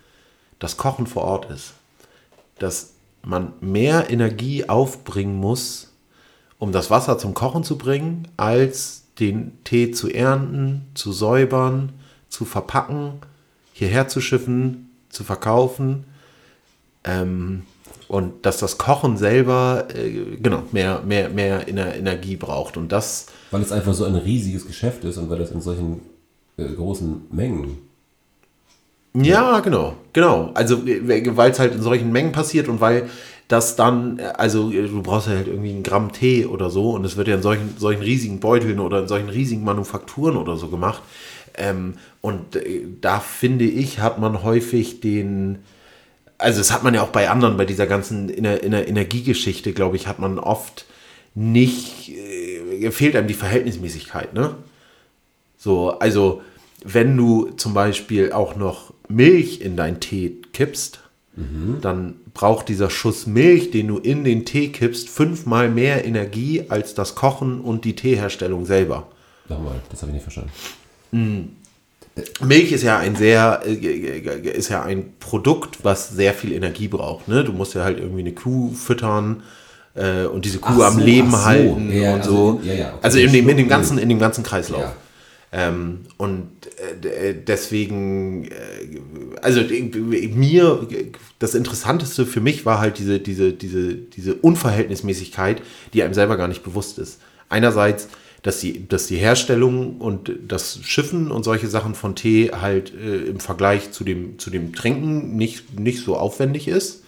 das 0.58 0.78
Kochen 0.78 1.06
vor 1.06 1.24
Ort 1.26 1.52
ist. 1.52 1.74
Dass 2.58 2.94
man 3.22 3.54
mehr 3.62 4.10
Energie 4.10 4.68
aufbringen 4.68 5.36
muss, 5.36 5.89
um 6.60 6.72
das 6.72 6.92
Wasser 6.92 7.18
zum 7.18 7.34
Kochen 7.34 7.64
zu 7.64 7.78
bringen, 7.78 8.28
als 8.38 9.06
den 9.20 9.58
Tee 9.64 9.92
zu 9.92 10.10
ernten, 10.10 10.86
zu 10.94 11.12
säubern, 11.12 11.94
zu 12.28 12.46
verpacken, 12.46 13.14
hierher 13.74 14.08
zu 14.08 14.22
schiffen, 14.22 14.92
zu 15.10 15.24
verkaufen. 15.24 16.06
Ähm, 17.04 17.64
und 18.08 18.46
dass 18.46 18.58
das 18.58 18.78
Kochen 18.78 19.18
selber 19.18 19.88
äh, 19.94 20.38
genau 20.42 20.64
mehr, 20.72 21.02
mehr, 21.02 21.30
mehr 21.30 21.68
Ener- 21.68 21.96
Energie 21.96 22.36
braucht. 22.36 22.76
Und 22.76 22.92
das 22.92 23.28
Weil 23.52 23.62
es 23.62 23.72
einfach 23.72 23.94
so 23.94 24.06
ein 24.06 24.16
riesiges 24.16 24.68
Geschäft 24.68 25.04
ist 25.06 25.18
und 25.18 25.30
weil 25.30 25.40
das 25.40 25.52
in 25.52 25.62
solchen 25.62 26.02
äh, 26.58 26.66
großen 26.66 27.28
Mengen. 27.32 27.78
Ja, 29.14 29.60
genau, 29.60 29.96
genau. 30.14 30.52
Also, 30.54 30.86
weil 30.86 31.52
es 31.52 31.60
halt 31.60 31.74
in 31.74 31.82
solchen 31.82 32.12
Mengen 32.12 32.32
passiert 32.32 32.68
und 32.68 32.80
weil 32.80 33.10
das 33.50 33.76
dann, 33.76 34.20
also 34.20 34.70
du 34.70 35.02
brauchst 35.02 35.28
ja 35.28 35.34
halt 35.34 35.48
irgendwie 35.48 35.72
einen 35.72 35.84
Gramm 35.84 36.12
Tee 36.12 36.46
oder 36.46 36.70
so 36.70 36.92
und 36.92 37.04
es 37.04 37.18
wird 37.18 37.28
ja 37.28 37.36
in 37.36 37.42
solchen, 37.42 37.78
solchen 37.78 38.04
riesigen 38.04 38.40
Beuteln 38.40 38.80
oder 38.80 39.00
in 39.00 39.08
solchen 39.08 39.28
riesigen 39.28 39.64
Manufakturen 39.64 40.38
oder 40.38 40.56
so 40.56 40.68
gemacht. 40.68 41.02
Ähm, 41.56 41.96
und 42.22 42.56
äh, 42.56 42.84
da 43.02 43.20
finde 43.20 43.66
ich, 43.66 44.00
hat 44.00 44.20
man 44.20 44.44
häufig 44.44 45.02
den, 45.02 45.58
also 46.38 46.60
das 46.60 46.72
hat 46.72 46.84
man 46.84 46.94
ja 46.94 47.02
auch 47.02 47.10
bei 47.10 47.28
anderen, 47.28 47.58
bei 47.58 47.66
dieser 47.66 47.88
ganzen 47.88 48.30
in 48.30 48.44
der, 48.44 48.62
in 48.62 48.70
der 48.70 48.88
Energiegeschichte, 48.88 49.74
glaube 49.74 49.96
ich, 49.96 50.06
hat 50.06 50.20
man 50.20 50.38
oft 50.38 50.86
nicht, 51.34 52.10
äh, 52.10 52.92
fehlt 52.92 53.16
einem 53.16 53.28
die 53.28 53.34
Verhältnismäßigkeit, 53.34 54.36
ne? 54.36 54.56
So, 55.58 55.98
also 55.98 56.44
wenn 56.86 57.18
du 57.18 57.50
zum 57.58 57.74
Beispiel 57.74 58.32
auch 58.32 58.56
noch 58.56 58.94
Milch 59.08 59.60
in 59.60 59.76
deinen 59.76 60.00
Tee 60.00 60.38
kippst, 60.54 61.02
dann 61.82 62.16
braucht 62.40 62.70
dieser 62.70 62.90
Schuss 62.90 63.28
Milch, 63.28 63.70
den 63.72 63.90
du 63.90 63.98
in 63.98 64.24
den 64.24 64.46
Tee 64.46 64.70
kippst, 64.70 65.10
fünfmal 65.10 65.68
mehr 65.68 66.06
Energie 66.06 66.64
als 66.70 66.94
das 66.94 67.14
Kochen 67.14 67.60
und 67.60 67.84
die 67.84 67.98
Teeherstellung 67.98 68.66
selber. 68.66 69.08
Nochmal, 69.50 69.76
das 69.92 70.02
habe 70.02 70.12
ich 70.12 70.14
nicht 70.14 70.24
verstanden. 70.24 70.52
Milch 72.42 72.72
ist 72.72 72.84
ja 72.84 72.98
ein 72.98 73.18
sehr, 73.18 73.62
äh, 73.66 73.74
ist 74.52 74.70
ja 74.70 74.84
ein 74.84 75.12
Produkt, 75.20 75.80
was 75.84 76.12
sehr 76.12 76.34
viel 76.34 76.54
Energie 76.54 76.88
braucht. 76.88 77.28
Ne? 77.28 77.44
Du 77.44 77.52
musst 77.52 77.76
ja 77.76 77.84
halt 77.84 78.00
irgendwie 78.00 78.22
eine 78.22 78.32
Kuh 78.32 78.72
füttern 78.72 79.44
äh, 79.96 80.24
und 80.24 80.46
diese 80.46 80.60
Kuh 80.60 80.82
Ach 80.82 80.88
am 80.88 80.94
so, 80.94 81.00
Leben 81.02 81.32
so. 81.32 81.44
halten 81.44 81.92
Ja, 81.92 82.14
und 82.14 82.20
also 82.22 82.32
so. 82.32 82.60
in- 82.64 82.68
ja, 82.70 82.74
ja, 82.74 82.88
okay. 82.88 82.98
Also 83.02 83.20
in 83.20 83.34
dem, 83.34 83.50
in 83.50 83.58
dem 83.58 83.68
ganzen, 83.68 83.98
in 83.98 84.08
dem 84.08 84.20
ganzen 84.20 84.46
Kreislauf. 84.46 84.86
Ähm, 85.52 86.06
und 86.18 86.59
deswegen, 87.48 88.46
äh, 88.46 88.52
also 89.42 89.60
äh, 89.62 90.28
mir, 90.28 90.88
das 91.40 91.56
Interessanteste 91.56 92.26
für 92.26 92.42
mich 92.42 92.66
war 92.66 92.80
halt 92.80 93.00
diese, 93.00 93.20
diese, 93.20 93.54
diese, 93.54 93.96
diese 93.96 94.36
Unverhältnismäßigkeit, 94.36 95.62
die 95.94 96.04
einem 96.04 96.14
selber 96.14 96.38
gar 96.38 96.48
nicht 96.48 96.64
bewusst 96.64 97.00
ist. 97.00 97.20
Einerseits, 97.50 98.08
dass 98.44 98.60
die, 98.60 98.88
dass 98.88 99.08
die 99.08 99.18
Herstellung 99.18 99.98
und 99.98 100.32
das 100.48 100.80
Schiffen 100.84 101.32
und 101.32 101.44
solche 101.44 101.68
Sachen 101.68 101.96
von 101.96 102.16
Tee 102.16 102.52
halt 102.52 102.94
äh, 102.94 103.24
im 103.26 103.40
Vergleich 103.40 103.92
zu 103.92 104.04
dem, 104.04 104.40
zu 104.40 104.50
dem 104.50 104.74
Trinken 104.74 105.36
nicht, 105.36 105.80
nicht 105.80 106.04
so 106.04 106.16
aufwendig 106.16 106.68
ist 106.68 107.04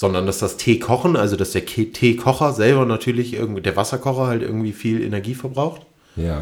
sondern 0.00 0.24
dass 0.24 0.38
das 0.38 0.56
Teekochen, 0.56 1.14
also 1.14 1.36
dass 1.36 1.50
der 1.50 1.66
Teekocher 1.66 2.54
selber 2.54 2.86
natürlich 2.86 3.34
irgendwie, 3.34 3.60
der 3.60 3.76
Wasserkocher 3.76 4.28
halt 4.28 4.40
irgendwie 4.40 4.72
viel 4.72 5.02
Energie 5.02 5.34
verbraucht. 5.34 5.82
Ja. 6.16 6.40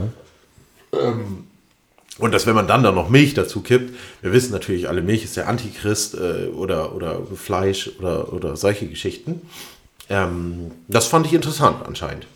Und 2.19 2.35
dass 2.35 2.47
wenn 2.47 2.55
man 2.55 2.67
dann 2.67 2.83
da 2.83 2.93
noch 2.93 3.09
Milch 3.09 3.35
dazu 3.35 3.61
kippt, 3.61 3.95
wir 4.23 4.33
wissen 4.33 4.53
natürlich 4.53 4.89
alle, 4.89 5.03
Milch 5.03 5.25
ist 5.25 5.37
der 5.37 5.49
Antichrist 5.49 6.15
äh, 6.15 6.49
oder, 6.49 6.95
oder 6.95 7.21
Fleisch 7.35 7.91
oder, 7.99 8.33
oder 8.33 8.57
solche 8.57 8.87
Geschichten. 8.87 9.41
Ähm, 10.09 10.73
das 10.89 11.07
fand 11.07 11.27
ich 11.27 11.35
interessant 11.35 11.87
anscheinend. 11.87 12.27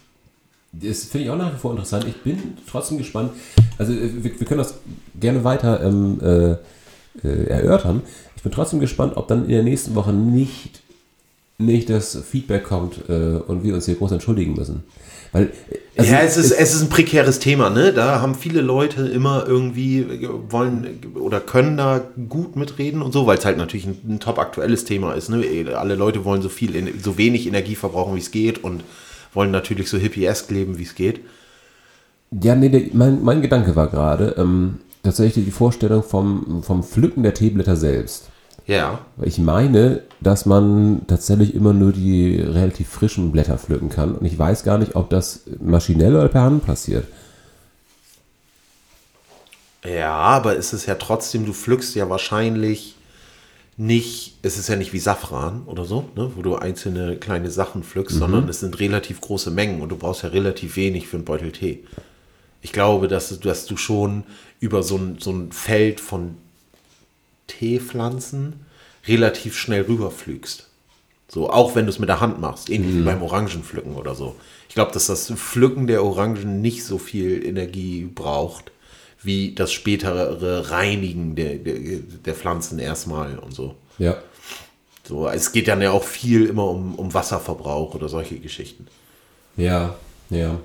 Das 0.73 1.05
finde 1.05 1.27
ich 1.27 1.31
auch 1.31 1.37
nach 1.37 1.53
wie 1.53 1.59
vor 1.59 1.73
interessant. 1.73 2.07
Ich 2.07 2.17
bin 2.23 2.57
trotzdem 2.71 2.99
gespannt. 2.99 3.33
Also 3.77 3.93
äh, 3.93 4.23
wir, 4.23 4.39
wir 4.39 4.47
können 4.47 4.59
das 4.59 4.75
gerne 5.19 5.45
weiter 5.45 5.83
ähm, 5.83 6.21
äh, 6.23 6.53
äh, 7.27 7.47
erörtern. 7.49 8.03
Ich 8.37 8.43
bin 8.43 8.53
trotzdem 8.53 8.81
gespannt, 8.81 9.17
ob 9.17 9.29
dann 9.29 9.45
in 9.45 9.51
der 9.51 9.62
nächsten 9.62 9.95
Woche 9.95 10.12
nicht, 10.12 10.81
nicht 11.59 11.91
das 11.91 12.17
Feedback 12.29 12.65
kommt 12.65 13.09
äh, 13.09 13.37
und 13.47 13.65
wir 13.65 13.75
uns 13.75 13.87
hier 13.87 13.97
groß 13.97 14.12
entschuldigen 14.12 14.55
müssen. 14.55 14.85
Weil, 15.33 15.45
äh, 15.45 15.79
also 15.97 16.12
ja, 16.12 16.21
es 16.21 16.37
ist, 16.37 16.53
es 16.53 16.75
ist 16.75 16.83
ein 16.83 16.89
prekäres 16.89 17.39
Thema, 17.39 17.71
ne? 17.71 17.93
Da 17.93 18.21
haben 18.21 18.35
viele 18.35 18.61
Leute 18.61 19.09
immer 19.09 19.45
irgendwie 19.47 20.01
äh, 20.01 20.29
wollen 20.49 20.85
äh, 20.85 21.19
oder 21.19 21.41
können 21.41 21.77
da 21.77 22.03
gut 22.29 22.57
mitreden 22.57 23.03
und 23.03 23.12
so, 23.12 23.27
weil 23.27 23.39
es 23.39 23.45
halt 23.45 23.57
natürlich 23.57 23.87
ein, 23.87 23.99
ein 24.07 24.21
top 24.21 24.39
aktuelles 24.39 24.85
Thema 24.85 25.15
ist. 25.15 25.31
Ne? 25.31 25.45
Alle 25.75 25.95
Leute 25.95 26.25
wollen 26.25 26.43
so 26.43 26.49
viel, 26.49 26.93
so 27.03 27.19
wenig 27.19 27.47
Energie 27.47 27.75
verbrauchen, 27.75 28.15
wie 28.15 28.21
es 28.21 28.31
geht 28.31 28.62
und 28.62 28.85
wollen 29.35 29.51
natürlich 29.51 29.89
so 29.89 29.99
hippiesk 29.99 30.51
leben, 30.51 30.79
wie 30.79 30.85
es 30.85 30.95
geht. 30.95 31.21
Ja, 32.31 32.55
nee, 32.55 32.69
der, 32.69 32.83
mein, 32.93 33.23
mein 33.23 33.43
Gedanke 33.43 33.77
war 33.77 33.89
gerade 33.89 34.35
ähm, 34.39 34.79
tatsächlich 35.03 35.45
die 35.45 35.51
Vorstellung 35.51 36.03
vom, 36.03 36.62
vom 36.62 36.83
Pflücken 36.83 37.23
der 37.23 37.35
Teeblätter 37.35 37.77
selbst. 37.77 38.32
Ja. 38.66 39.00
Ich 39.23 39.38
meine, 39.38 40.02
dass 40.21 40.47
man 40.47 41.02
tatsächlich 41.09 41.54
immer 41.54 41.73
nur 41.73 41.92
die 41.92 42.37
relativ 42.37 42.88
frischen 42.88 43.33
Blätter 43.33 43.59
pflücken 43.59 43.88
kann. 43.88 44.14
Und 44.14 44.25
ich 44.25 44.38
weiß 44.38 44.62
gar 44.64 44.78
nicht, 44.78 44.95
ob 44.95 45.11
das 45.11 45.40
maschinell 45.61 46.14
oder 46.14 46.28
per 46.28 46.42
Hand 46.42 46.64
passiert. 46.64 47.04
Ja, 49.85 50.12
aber 50.14 50.57
es 50.57 50.73
ist 50.73 50.87
ja 50.87 50.95
trotzdem, 50.95 51.45
du 51.45 51.52
pflückst 51.52 51.95
ja 51.97 52.09
wahrscheinlich 52.09 52.95
nicht, 53.76 54.37
es 54.42 54.59
ist 54.59 54.69
ja 54.69 54.76
nicht 54.76 54.92
wie 54.92 55.00
Safran 55.00 55.62
oder 55.66 55.85
so, 55.85 56.04
ne, 56.14 56.31
wo 56.37 56.42
du 56.42 56.54
einzelne 56.54 57.16
kleine 57.16 57.50
Sachen 57.50 57.83
pflückst, 57.83 58.19
sondern 58.19 58.49
es 58.49 58.61
sind 58.61 58.78
relativ 58.78 59.21
große 59.21 59.50
Mengen 59.50 59.81
und 59.81 59.88
du 59.88 59.97
brauchst 59.97 60.23
ja 60.23 60.28
relativ 60.28 60.76
wenig 60.76 61.09
für 61.09 61.16
einen 61.16 61.25
Beutel 61.25 61.50
Tee. 61.50 61.83
Ich 62.61 62.73
glaube, 62.73 63.09
dass, 63.09 63.31
du- 63.31 63.37
dass 63.37 63.66
du 63.66 63.76
schon 63.76 64.23
über 64.61 64.85
so 64.85 64.97
ein, 64.97 65.16
so 65.19 65.33
ein 65.33 65.50
Feld 65.50 65.99
von 66.00 66.37
Teepflanzen 67.62 68.66
relativ 69.07 69.57
schnell 69.57 69.83
rüberflügst. 69.83 70.69
So, 71.28 71.49
auch 71.49 71.76
wenn 71.76 71.87
du 71.87 71.90
es 71.90 72.00
mit 72.00 72.09
der 72.09 72.21
Hand 72.21 72.40
machst, 72.40 72.69
ähnlich 72.69 72.95
wie 72.95 73.02
beim 73.02 73.23
Orangenpflücken 73.23 73.95
oder 73.95 74.16
so. 74.16 74.35
Ich 74.69 74.75
glaube, 74.75 74.92
dass 74.92 75.07
das 75.07 75.31
Pflücken 75.31 75.87
der 75.87 76.04
Orangen 76.04 76.61
nicht 76.61 76.85
so 76.85 76.99
viel 76.99 77.47
Energie 77.47 78.11
braucht, 78.12 78.73
wie 79.23 79.54
das 79.54 79.73
spätere 79.73 80.71
Reinigen 80.71 81.37
der, 81.37 81.54
der, 81.54 82.00
der 82.00 82.35
Pflanzen 82.35 82.81
erstmal 82.81 83.38
und 83.38 83.54
so. 83.54 83.76
Ja. 83.99 84.16
So, 85.04 85.28
es 85.28 85.52
geht 85.52 85.69
dann 85.69 85.81
ja 85.81 85.92
auch 85.92 86.04
viel 86.04 86.47
immer 86.47 86.69
um, 86.69 86.97
um 86.97 87.14
Wasserverbrauch 87.14 87.95
oder 87.95 88.09
solche 88.09 88.38
Geschichten. 88.40 88.88
Ja, 89.57 89.95
ja. 90.31 90.59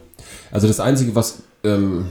Also 0.51 0.67
das 0.67 0.79
Einzige, 0.79 1.13
was 1.13 1.43
ähm, 1.63 2.09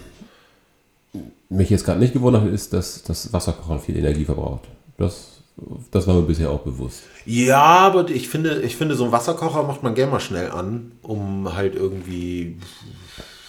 mich 1.48 1.70
jetzt 1.70 1.84
gerade 1.84 1.98
nicht 1.98 2.12
gewundert 2.12 2.42
hat, 2.42 2.52
ist, 2.52 2.72
dass 2.72 3.02
das 3.02 3.32
Wasserkochen 3.32 3.80
viel 3.80 3.96
Energie 3.96 4.24
verbraucht. 4.24 4.62
Das, 4.98 5.42
das 5.90 6.06
war 6.06 6.14
mir 6.14 6.22
bisher 6.22 6.50
auch 6.50 6.60
bewusst. 6.60 7.02
Ja, 7.24 7.62
aber 7.62 8.08
ich 8.10 8.28
finde, 8.28 8.62
ich 8.62 8.76
finde, 8.76 8.94
so 8.94 9.04
einen 9.04 9.12
Wasserkocher 9.12 9.62
macht 9.62 9.82
man 9.82 9.94
gerne 9.94 10.12
mal 10.12 10.20
schnell 10.20 10.50
an, 10.50 10.92
um 11.02 11.54
halt 11.54 11.74
irgendwie, 11.74 12.58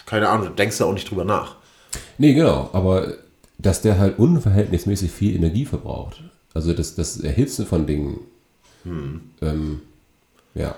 keine 0.06 0.30
Ahnung, 0.30 0.56
denkst 0.56 0.78
du 0.78 0.86
auch 0.86 0.94
nicht 0.94 1.10
drüber 1.10 1.26
nach. 1.26 1.56
Nee, 2.18 2.34
genau, 2.34 2.70
aber 2.74 3.14
dass 3.58 3.82
der 3.82 3.98
halt 3.98 4.20
unverhältnismäßig 4.20 5.12
viel 5.12 5.36
Energie 5.36 5.66
verbraucht. 5.66 6.24
Also 6.54 6.74
das, 6.74 6.96
das 6.96 7.18
Erhitzen 7.18 7.66
von 7.66 7.88
Dingen. 7.88 8.20
Ähm, 9.42 9.82
ja. 10.54 10.76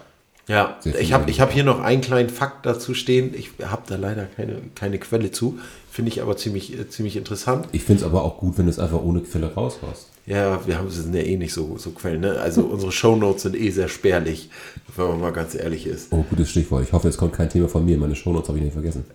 Ja, 0.48 0.80
ich 0.84 1.14
habe 1.14 1.30
ich 1.30 1.42
hab 1.42 1.52
hier 1.52 1.64
noch 1.64 1.80
einen 1.80 2.02
kleinen 2.02 2.30
Fakt 2.30 2.66
dazu 2.66 2.96
stehen. 2.96 3.36
Ich 3.36 3.52
habe 3.64 3.84
da 3.88 3.98
leider 3.98 4.26
keine, 4.26 4.56
keine 4.74 4.98
Quelle 4.98 5.30
zu. 5.30 5.60
Finde 5.92 6.10
ich 6.10 6.24
aber 6.24 6.38
ziemlich, 6.38 6.78
äh, 6.78 6.90
ziemlich 6.90 7.18
interessant. 7.18 7.68
Ich 7.72 7.84
finde 7.84 8.02
es 8.02 8.06
aber 8.06 8.24
auch 8.24 8.40
gut, 8.40 8.58
wenn 8.58 8.66
du 8.66 8.72
es 8.72 8.80
einfach 8.80 9.00
ohne 9.00 9.22
Quelle 9.22 9.54
raushaust. 9.54 10.08
Ja, 10.30 10.66
wir 10.68 10.78
haben 10.78 10.88
es 10.88 10.96
sind 10.96 11.16
ja 11.16 11.22
eh 11.22 11.38
nicht 11.38 11.54
so, 11.54 11.80
so 11.80 11.90
Quellen. 11.90 12.22
Ne? 12.22 12.40
Also 12.40 12.62
unsere 12.72 12.92
Shownotes 12.92 13.42
sind 13.42 13.56
eh 13.56 13.72
sehr 13.72 13.88
spärlich, 13.88 14.52
wenn 14.96 15.08
man 15.08 15.22
mal 15.22 15.34
ganz 15.34 15.56
ehrlich 15.56 15.88
ist. 15.88 16.10
Oh, 16.12 16.24
gutes 16.30 16.52
Stichwort. 16.52 16.84
Ich 16.84 16.94
hoffe, 16.94 17.08
es 17.08 17.18
kommt 17.18 17.34
kein 17.34 17.50
Thema 17.50 17.68
von 17.68 17.84
mir. 17.84 17.98
Meine 17.98 18.16
Shownotes 18.16 18.48
habe 18.48 18.60
ich 18.60 18.66
nicht 18.66 18.74
vergessen. 18.74 19.06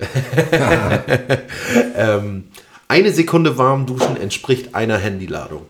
Eine 2.89 3.13
Sekunde 3.13 3.57
warm 3.57 3.87
duschen 3.87 4.17
entspricht 4.17 4.75
einer 4.75 4.99
Handyladung. 4.99 5.63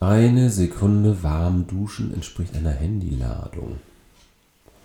Eine 0.00 0.50
Sekunde 0.50 1.22
warm 1.22 1.68
duschen 1.68 2.12
entspricht 2.12 2.56
einer 2.56 2.72
Handyladung. 2.72 3.78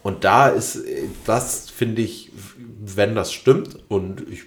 Und 0.04 0.24
da 0.24 0.50
ist, 0.50 0.84
das 1.26 1.70
finde 1.72 2.04
ich, 2.04 2.32
wenn 2.80 3.16
das 3.16 3.34
stimmt, 3.34 3.80
und 3.88 4.24
ich 4.30 4.44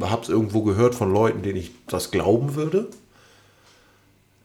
habe 0.00 0.22
es 0.22 0.30
irgendwo 0.30 0.62
gehört 0.62 0.94
von 0.94 1.12
Leuten, 1.12 1.42
denen 1.42 1.58
ich 1.58 1.72
das 1.86 2.10
glauben 2.10 2.54
würde, 2.54 2.88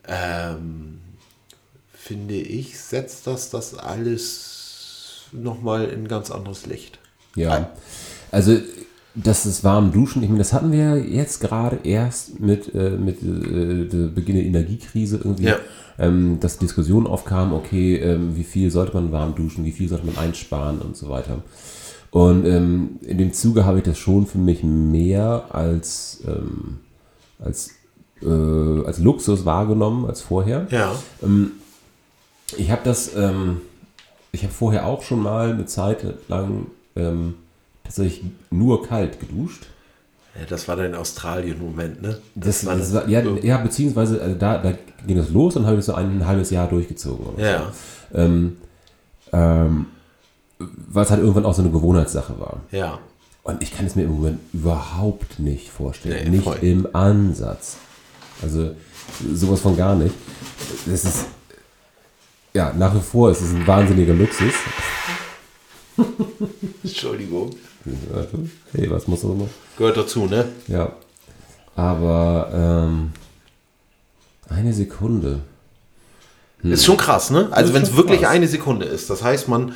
ähm, 0.07 0.99
finde 1.93 2.35
ich, 2.35 2.79
setzt 2.79 3.27
das 3.27 3.49
das 3.49 3.75
alles 3.77 5.25
nochmal 5.31 5.85
in 5.85 6.07
ganz 6.07 6.31
anderes 6.31 6.65
Licht. 6.65 6.99
Ja. 7.35 7.71
Also, 8.31 8.57
das 9.15 9.45
ist 9.45 9.63
warm 9.63 9.91
duschen. 9.91 10.23
Ich 10.23 10.29
meine, 10.29 10.39
das 10.39 10.53
hatten 10.53 10.71
wir 10.71 10.97
jetzt 10.97 11.39
gerade 11.39 11.79
erst 11.83 12.39
mit, 12.39 12.73
äh, 12.73 12.91
mit 12.91 13.21
äh, 13.21 13.85
der 13.87 14.07
Beginn 14.07 14.35
der 14.35 14.45
Energiekrise 14.45 15.17
irgendwie, 15.17 15.45
Ja. 15.45 15.57
ähm, 15.99 16.39
dass 16.39 16.57
Diskussionen 16.57 17.05
aufkamen, 17.07 17.53
okay, 17.53 17.97
ähm, 17.97 18.35
wie 18.35 18.43
viel 18.43 18.71
sollte 18.71 18.93
man 18.95 19.11
warm 19.11 19.35
duschen, 19.35 19.65
wie 19.65 19.71
viel 19.71 19.87
sollte 19.87 20.05
man 20.05 20.17
einsparen 20.17 20.79
und 20.79 20.97
so 20.97 21.09
weiter. 21.09 21.43
Und 22.09 22.45
ähm, 22.45 22.99
in 23.01 23.17
dem 23.17 23.33
Zuge 23.33 23.65
habe 23.65 23.79
ich 23.79 23.83
das 23.83 23.97
schon 23.97 24.27
für 24.27 24.37
mich 24.37 24.63
mehr 24.63 25.45
als, 25.49 26.21
ähm, 26.27 26.79
als, 27.39 27.71
äh, 28.23 28.85
als 28.85 28.99
Luxus 28.99 29.45
wahrgenommen 29.45 30.05
als 30.05 30.21
vorher. 30.21 30.67
Ja. 30.69 30.93
Ich 32.57 32.71
habe 32.71 32.81
das, 32.83 33.15
ähm, 33.15 33.61
ich 34.31 34.43
habe 34.43 34.53
vorher 34.53 34.85
auch 34.85 35.03
schon 35.03 35.21
mal 35.21 35.51
eine 35.51 35.65
Zeit 35.65 36.05
lang 36.27 36.67
ähm, 36.95 37.35
tatsächlich 37.83 38.23
nur 38.49 38.85
kalt 38.85 39.19
geduscht. 39.19 39.65
ja 40.39 40.45
das 40.47 40.67
war 40.67 40.75
dein 40.75 40.95
Australien-Moment, 40.95 42.01
ne? 42.01 42.19
Das, 42.35 42.65
war, 42.65 42.75
das 42.75 42.93
war, 42.93 43.07
ja, 43.07 43.21
ja, 43.21 43.57
beziehungsweise 43.57 44.21
also 44.21 44.35
da, 44.35 44.57
da 44.57 44.73
ging 45.05 45.17
es 45.17 45.29
los 45.29 45.55
und 45.55 45.65
habe 45.65 45.77
ich 45.79 45.85
so 45.85 45.93
ein, 45.93 46.19
ein 46.19 46.27
halbes 46.27 46.49
Jahr 46.49 46.67
durchgezogen. 46.67 47.25
Ja, 47.37 47.71
so. 48.11 48.17
Ähm, 48.17 48.57
ähm, 49.31 49.85
weil 50.59 51.03
es 51.03 51.11
halt 51.11 51.21
irgendwann 51.21 51.45
auch 51.45 51.53
so 51.53 51.61
eine 51.61 51.71
Gewohnheitssache 51.71 52.39
war. 52.39 52.61
ja. 52.71 52.99
Und 53.45 53.61
ich 53.61 53.75
kann 53.75 53.85
es 53.85 53.95
mir 53.95 54.03
im 54.03 54.11
Moment 54.11 54.39
überhaupt 54.53 55.37
nicht 55.39 55.69
vorstellen. 55.69 56.23
Nee, 56.23 56.37
nicht 56.37 56.45
voll. 56.45 56.59
im 56.61 56.87
Ansatz. 56.93 57.75
Also 58.43 58.75
sowas 59.33 59.59
von 59.59 59.75
gar 59.75 59.95
nicht. 59.95 60.13
Das 60.85 61.05
ist, 61.05 61.25
ja, 62.53 62.73
nach 62.73 62.93
wie 62.93 63.01
vor 63.01 63.31
ist 63.31 63.41
es 63.41 63.51
ein 63.51 63.65
wahnsinniger 63.65 64.13
Luxus. 64.13 64.53
Entschuldigung. 66.83 67.55
Hey, 68.73 68.89
was 68.89 69.07
muss 69.07 69.23
man 69.23 69.39
noch? 69.39 69.49
Gehört 69.77 69.97
dazu, 69.97 70.25
ne? 70.25 70.47
Ja. 70.67 70.93
Aber 71.75 72.49
ähm, 72.53 73.11
eine 74.49 74.73
Sekunde. 74.73 75.41
Ist 76.61 76.85
schon 76.85 76.97
krass, 76.97 77.29
ne? 77.29 77.49
Also 77.51 77.73
wenn 77.73 77.83
es 77.83 77.95
wirklich 77.95 78.21
krass. 78.21 78.31
eine 78.31 78.47
Sekunde 78.47 78.85
ist, 78.85 79.09
das 79.09 79.21
heißt 79.21 79.49
man, 79.49 79.73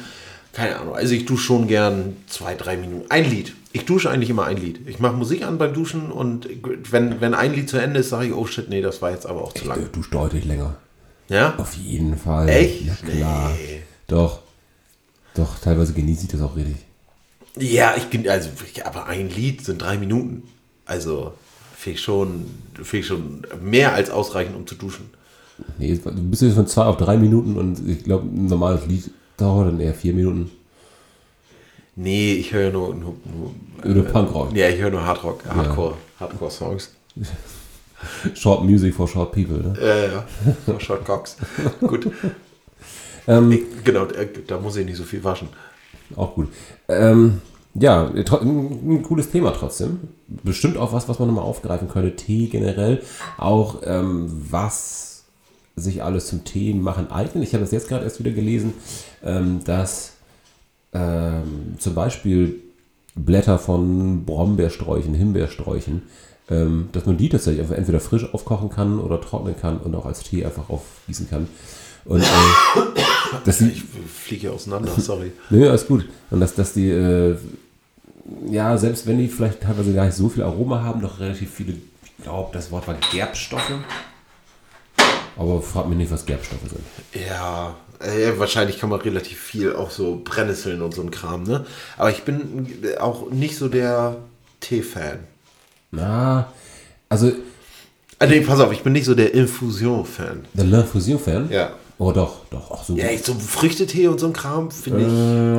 keine 0.54 0.80
Ahnung, 0.80 0.96
also 0.96 1.14
ich 1.14 1.26
dusche 1.26 1.44
schon 1.44 1.68
gern 1.68 2.16
zwei, 2.28 2.56
drei 2.56 2.78
Minuten. 2.78 3.06
Ein 3.10 3.30
Lied. 3.30 3.54
Ich 3.78 3.86
dusche 3.86 4.10
eigentlich 4.10 4.32
immer 4.32 4.46
ein 4.46 4.58
Lied. 4.58 4.88
Ich 4.88 4.98
mache 5.00 5.16
Musik 5.16 5.44
an 5.44 5.60
beim 5.60 5.72
Duschen 5.72 6.12
und 6.12 6.48
wenn, 6.92 7.22
wenn 7.22 7.36
ein 7.36 7.54
Lied 7.54 7.70
zu 7.70 7.78
Ende 7.78 8.00
ist, 8.00 8.10
sage 8.10 8.28
ich, 8.28 8.34
oh 8.34 8.48
shit, 8.48 8.70
nee, 8.70 8.82
das 8.82 9.04
war 9.04 9.12
jetzt 9.12 9.28
aber 9.28 9.44
auch 9.44 9.54
zu 9.54 9.66
Du 9.66 9.70
lang. 9.70 9.92
duscht 9.92 10.12
deutlich 10.14 10.46
länger. 10.46 10.76
Ja? 11.30 11.54
Auf 11.58 11.76
jeden 11.76 12.18
Fall. 12.18 12.50
Echt? 12.50 12.82
Ja, 12.86 12.96
klar. 12.96 13.52
Nee. 13.52 13.82
Doch. 14.08 14.40
Doch, 15.36 15.60
teilweise 15.60 15.94
genieße 15.94 16.24
ich 16.24 16.30
das 16.30 16.42
auch 16.42 16.56
richtig. 16.56 16.78
Ja, 17.60 17.94
ich 17.96 18.06
bin, 18.06 18.28
also, 18.28 18.50
aber 18.84 19.06
ein 19.06 19.30
Lied 19.30 19.64
sind 19.64 19.80
drei 19.80 19.98
Minuten. 20.00 20.42
Also, 20.86 21.34
finde 21.76 22.00
ich 22.00 22.04
schon, 22.04 22.46
finde 22.74 22.98
ich 22.98 23.06
schon 23.08 23.46
mehr 23.62 23.94
als 23.94 24.10
ausreichend, 24.10 24.56
um 24.56 24.66
zu 24.66 24.74
duschen. 24.74 25.12
Nee, 25.78 26.00
du 26.04 26.12
bist 26.24 26.42
jetzt 26.42 26.56
von 26.56 26.66
zwei 26.66 26.86
auf 26.86 26.98
drei 26.98 27.18
Minuten 27.18 27.58
und 27.58 27.88
ich 27.88 28.04
glaube, 28.04 28.26
ein 28.28 28.48
normales 28.48 28.88
Lied 28.88 29.12
dauert 29.38 29.68
dann 29.68 29.80
eher 29.80 29.94
vier 29.94 30.14
Minuten. 30.14 30.50
Nee, 32.00 32.34
ich 32.34 32.54
höre 32.54 32.72
nur, 32.72 32.94
nur, 32.94 33.16
nur, 33.84 33.94
Nur 33.96 34.04
Punkrock. 34.06 34.56
ja, 34.56 34.70
ich 34.70 34.80
höre 34.80 34.92
nur 34.92 35.04
Hardrock, 35.04 35.44
Hardcore, 35.50 35.96
Hardcore-Songs. 36.20 36.94
Short 38.36 38.64
Music 38.64 38.94
for 38.94 39.08
Short 39.08 39.32
People, 39.32 39.58
ne? 39.58 39.74
Ja, 39.82 39.96
ja, 40.14 40.26
so 40.68 40.78
Short 40.80 41.04
Cox. 41.04 41.38
Gut. 41.82 42.12
Ähm, 43.28 43.52
Ich, 43.52 43.62
genau, 43.84 44.06
da, 44.06 44.20
da 44.46 44.60
muss 44.60 44.76
ich 44.76 44.86
nicht 44.86 44.98
so 44.98 45.04
viel 45.04 45.24
waschen. 45.24 45.50
Auch 46.16 46.36
gut. 46.36 46.50
Ähm, 46.88 47.42
ja, 47.74 48.06
ein 48.14 49.04
cooles 49.04 49.32
Thema 49.32 49.52
trotzdem. 49.52 50.00
Bestimmt 50.28 50.78
auch 50.78 50.94
was, 50.94 51.10
was 51.10 51.18
man 51.18 51.28
nochmal 51.30 51.46
aufgreifen 51.46 51.90
könnte. 51.90 52.16
Tee 52.16 52.48
generell. 52.48 53.02
Auch 53.40 53.82
ähm, 53.84 54.30
was 54.52 55.24
sich 55.76 56.04
alles 56.04 56.28
zum 56.28 56.44
Tee 56.44 56.74
machen 56.76 57.10
eignet. 57.12 57.44
Ich 57.44 57.54
habe 57.54 57.64
das 57.64 57.72
jetzt 57.72 57.88
gerade 57.90 58.04
erst 58.04 58.20
wieder 58.20 58.32
gelesen, 58.32 58.74
ähm, 59.24 59.64
dass 59.64 60.14
ähm, 60.94 61.76
zum 61.80 61.94
Beispiel 61.94 62.62
Blätter 63.16 63.60
von 63.60 64.26
Brombeersträuchen, 64.26 65.14
Himbeersträuchen, 65.14 66.04
ähm, 66.50 66.90
dass 66.92 67.06
man 67.06 67.18
die 67.18 67.30
tatsächlich 67.30 67.62
einfach 67.62 67.76
entweder 67.76 68.00
frisch 68.00 68.34
aufkochen 68.34 68.70
kann 68.70 69.00
oder 69.00 69.20
trocknen 69.20 69.56
kann 69.60 69.78
und 69.80 69.96
auch 69.96 70.06
als 70.06 70.24
Tee 70.24 70.46
einfach 70.46 70.70
aufgießen 70.70 71.30
kann. 71.30 71.48
Und 72.06 72.22
äh, 72.22 72.26
dass 73.46 73.58
die, 73.58 73.70
Ich 73.70 73.84
fliege 73.84 74.52
auseinander, 74.52 74.92
sorry. 74.98 75.32
Nö, 75.50 75.68
alles 75.68 75.88
gut. 75.88 76.06
Und 76.30 76.40
dass, 76.40 76.56
dass 76.56 76.74
die, 76.74 76.90
äh, 76.90 77.36
ja, 78.50 78.78
selbst 78.78 79.06
wenn 79.08 79.18
die 79.18 79.28
vielleicht 79.28 79.62
teilweise 79.62 79.94
gar 79.94 80.06
nicht 80.06 80.16
so 80.16 80.30
viel 80.30 80.44
Aroma 80.44 80.84
haben, 80.84 81.02
doch 81.02 81.20
relativ 81.20 81.54
viele, 81.54 81.74
ich 82.04 82.24
glaube, 82.24 82.50
das 82.54 82.72
Wort 82.72 82.88
war 82.88 82.96
Gerbstoffe. 83.12 83.74
Aber 85.38 85.62
frag 85.62 85.88
mich 85.88 85.98
nicht, 85.98 86.12
was 86.12 86.26
Gerbstoffe 86.26 86.68
sind. 86.68 86.82
Ja, 87.28 87.76
äh, 88.00 88.38
wahrscheinlich 88.38 88.80
kann 88.80 88.90
man 88.90 89.02
relativ 89.02 89.40
viel 89.40 89.74
auch 89.76 89.92
so 89.92 90.22
Brennnesseln 90.24 90.82
und 90.82 90.94
so 90.94 91.02
ein 91.02 91.12
Kram, 91.12 91.44
ne? 91.44 91.66
Aber 91.98 92.12
ich 92.12 92.24
bin 92.24 92.68
auch 93.00 93.30
nicht 93.32 93.58
so 93.58 93.68
der 93.68 94.18
Tee-Fan. 94.60 95.20
Na, 95.92 96.52
also 97.10 97.32
Ah, 98.20 98.26
nee, 98.26 98.42
pass 98.42 98.60
auf, 98.60 98.72
ich 98.72 98.82
bin 98.82 98.94
nicht 98.94 99.06
so 99.06 99.14
der 99.14 99.32
Infusion-Fan. 99.36 100.46
Der 100.56 100.66
L'Infusion-Fan? 100.66 101.52
Ja. 101.52 101.74
Oh, 102.00 102.12
doch, 102.12 102.46
doch. 102.50 102.72
Ach, 102.72 102.84
so 102.84 102.96
Ja, 102.96 103.10
ich, 103.12 103.22
so 103.24 103.34
Früchtetee 103.36 104.08
und 104.08 104.20
so 104.20 104.26
ein 104.28 104.34
Kram 104.34 104.72
finde 104.72 105.02
ich. 105.02 105.08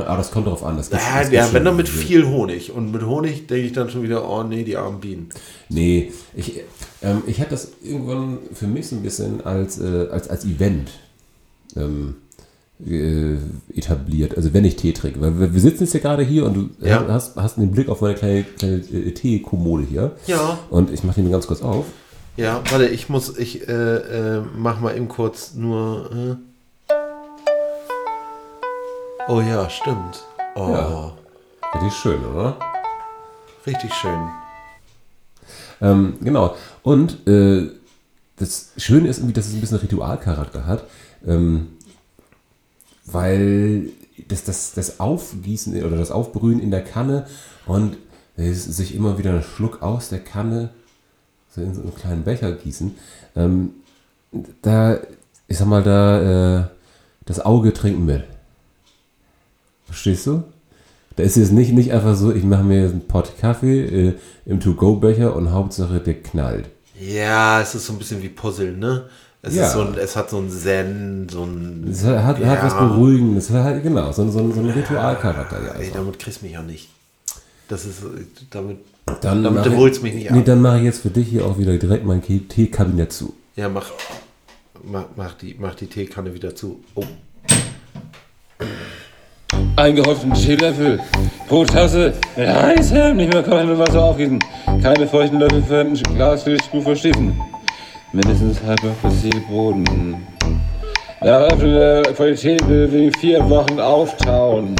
Äh, 0.03 0.05
aber 0.07 0.17
das 0.19 0.33
kommt 0.33 0.47
darauf 0.49 0.65
an. 0.65 0.77
Das 0.77 0.91
gibt's- 0.91 1.05
Ja, 1.05 1.21
das 1.23 1.31
ja, 1.33 1.53
wenn 1.53 1.65
dann 1.65 1.77
mit 1.77 1.89
viel 1.89 2.27
Honig. 2.27 2.73
Und 2.73 2.91
mit 2.91 3.05
Honig 3.05 3.47
denke 3.47 3.67
ich 3.67 3.73
dann 3.73 3.91
schon 3.91 4.03
wieder, 4.03 4.29
oh 4.29 4.43
nee, 4.43 4.65
die 4.65 4.77
armen 4.77 4.99
Bienen. 5.01 5.29
Nee, 5.69 6.13
ich, 6.35 6.61
ähm, 7.03 7.23
ich 7.29 7.39
habe 7.41 7.51
das 7.51 7.69
irgendwann 7.83 8.39
für 8.53 8.67
mich 8.67 8.89
so 8.89 8.97
ein 8.97 9.03
bisschen 9.03 9.45
als, 9.47 9.79
äh, 9.81 10.09
als, 10.11 10.29
als 10.29 10.45
Event 10.45 10.91
ähm, 11.77 12.17
äh, 12.87 13.37
etabliert. 13.75 14.37
Also 14.37 14.53
wenn 14.55 14.65
ich 14.65 14.77
Tee 14.77 14.93
trinke. 14.93 15.21
Weil 15.21 15.39
wir, 15.39 15.53
wir 15.55 15.61
sitzen 15.61 15.85
jetzt 15.85 15.95
ja 15.95 16.01
gerade 16.01 16.23
hier 16.23 16.45
und 16.47 16.55
du 16.55 16.71
Ja. 16.87 17.05
hast, 17.09 17.37
hast 17.37 17.57
den 17.57 17.71
Blick 17.73 17.89
auf 17.89 18.01
meine 18.01 18.15
kleine, 18.15 18.45
kleine 18.45 18.77
äh, 18.77 19.13
Teekommode 19.13 19.85
hier. 19.85 20.13
Ja. 20.27 20.59
Und 20.71 20.91
ich 20.91 21.03
mache 21.05 21.21
den 21.21 21.31
ganz 21.31 21.47
kurz 21.47 21.63
auf. 21.63 21.87
Ja, 22.37 22.63
warte, 22.71 22.87
ich 22.87 23.09
muss, 23.09 23.37
ich 23.37 23.69
äh, 23.69 23.73
äh, 24.37 24.43
mach 24.57 24.81
mal 24.81 24.97
eben 24.97 25.09
kurz 25.09 25.55
nur. 25.55 26.39
Äh. 26.89 26.95
Oh 29.29 29.41
ja, 29.41 29.69
stimmt. 29.69 30.25
Oh, 30.55 30.69
Ja. 30.71 31.13
Richtig 31.75 31.93
schön, 32.01 32.25
oder? 32.25 32.57
richtig 33.67 33.93
schön. 33.93 34.19
Ähm, 35.83 36.15
genau. 36.23 36.57
Und 36.83 37.27
äh, 37.29 37.69
das 38.39 38.71
Schöne 38.79 39.09
ist 39.09 39.19
irgendwie, 39.19 39.35
dass 39.35 39.47
es 39.49 39.53
ein 39.55 39.61
bisschen 39.61 39.77
Ritualcharakter 39.79 40.65
hat, 40.67 40.85
ähm, 41.27 41.69
weil 43.13 43.89
das, 44.29 44.45
das, 44.45 44.73
das 44.75 45.01
Aufgießen 45.01 45.83
oder 45.85 45.97
das 45.97 46.11
Aufbrühen 46.11 46.61
in 46.61 46.71
der 46.71 46.85
Kanne 46.85 47.27
und 47.67 47.97
sich 48.37 48.95
immer 48.95 49.19
wieder 49.19 49.31
einen 49.31 49.43
Schluck 49.43 49.83
aus 49.83 50.11
der 50.11 50.21
Kanne 50.21 50.71
so 51.55 51.61
in 51.61 51.75
so 51.75 51.83
einen 51.83 51.95
kleinen 51.95 52.25
Becher 52.25 52.53
gießen, 52.53 52.95
ähm, 53.37 53.71
da, 54.63 54.99
ich 55.47 55.59
sag 55.59 55.67
mal, 55.67 55.83
da, 55.83 56.61
äh, 56.61 56.65
das 57.25 57.41
Auge 57.41 57.73
trinkt 57.73 58.01
mit. 58.01 58.25
Verstehst 59.87 60.27
du? 60.27 60.45
Da 61.17 61.23
ist 61.23 61.37
es 61.37 61.51
nicht, 61.51 61.73
nicht 61.73 61.93
einfach 61.93 62.15
so, 62.15 62.33
ich 62.33 62.45
mache 62.45 62.63
mir 62.63 62.83
jetzt 62.83 62.93
einen 62.93 63.09
Pott 63.09 63.33
Kaffee 63.41 64.09
äh, 64.09 64.15
im 64.47 64.61
To-Go-Becher 64.61 65.35
und 65.35 65.53
Hauptsache 65.53 66.01
der 66.01 66.23
knallt. 66.23 66.67
Ja, 67.01 67.61
es 67.61 67.75
ist 67.75 67.87
so 67.87 67.93
ein 67.93 67.99
bisschen 67.99 68.23
wie 68.23 68.29
Puzzeln, 68.29 68.79
ne? 68.79 69.09
Es, 69.49 69.55
Ja. 69.57 69.67
ist 69.67 69.73
so 69.73 69.81
ein, 69.83 69.95
es 69.99 70.15
hat 70.17 70.31
so 70.31 70.39
ein 70.39 70.51
Zen, 70.51 71.27
so 71.31 71.43
ein. 71.45 71.87
Es 71.91 72.05
hat, 72.05 72.23
hat, 72.23 72.45
hat 72.45 72.63
was 72.65 72.73
Ja. 72.73 72.87
Beruhigendes, 72.87 73.49
es 73.51 73.55
hat 73.57 73.65
halt, 73.65 73.83
genau, 73.83 74.13
so, 74.13 74.29
so, 74.31 74.51
so 74.53 74.61
ein 74.61 74.71
Ritualcharakter. 74.71 75.57
Ja, 75.63 75.73
Ey, 75.73 75.79
also. 75.87 75.91
damit 75.95 76.19
kriegst 76.19 76.43
du 76.43 76.47
mich 76.47 76.59
auch 76.59 76.63
nicht. 76.63 76.89
Das 77.69 77.85
ist, 77.85 78.03
damit, 78.51 78.79
Dann 79.21 79.43
damit 79.45 79.67
du 79.67 79.71
ich- 79.71 79.77
holst 79.77 80.03
mich 80.03 80.15
nicht 80.15 80.31
Nee, 80.31 80.39
ab. 80.39 80.45
dann 80.47 80.61
mache 80.63 80.79
ich 80.79 80.85
jetzt 80.85 81.03
für 81.03 81.11
dich 81.11 81.29
hier 81.29 81.45
auch 81.45 81.59
wieder 81.59 81.77
direkt 81.77 82.05
mein 82.05 82.23
Teekabinett 82.23 83.13
zu. 83.13 83.35
Ja, 83.57 83.69
mach, 83.69 83.91
mach, 84.85 85.05
mach, 85.17 85.35
die, 85.35 85.57
mach 85.59 85.75
die 85.75 85.87
Teekanne 85.87 86.33
wieder 86.35 86.55
zu. 86.55 86.81
Oh, 86.95 87.05
Eingehäuften 89.77 90.33
Teelöffel 90.35 91.01
pro 91.49 91.65
Tasse 91.65 92.15
mit 92.37 92.49
heißem, 92.49 93.17
nicht 93.17 93.33
mehr 93.33 93.43
kochendem 93.43 93.79
Wasser 93.79 94.03
aufgießen. 94.03 94.39
Keine 94.83 95.07
feuchten 95.07 95.39
Löffel 95.39 95.63
für 95.63 95.81
ein 95.81 95.95
Glas 95.95 96.43
für 96.43 96.57
die 96.57 96.63
Stufe 96.65 96.83
verstiefen. 96.87 97.41
Mindestens 98.13 98.63
halb 98.63 98.83
auf 98.85 98.97
bis 99.03 99.31
Boden. 99.49 100.27
Nach 101.21 101.41
Öffnen 101.41 101.75
der 101.75 102.03
Qualität 102.15 102.67
will 102.69 102.91
wegen 102.91 103.13
vier 103.19 103.49
Wochen 103.51 103.79
auftauen. 103.81 104.75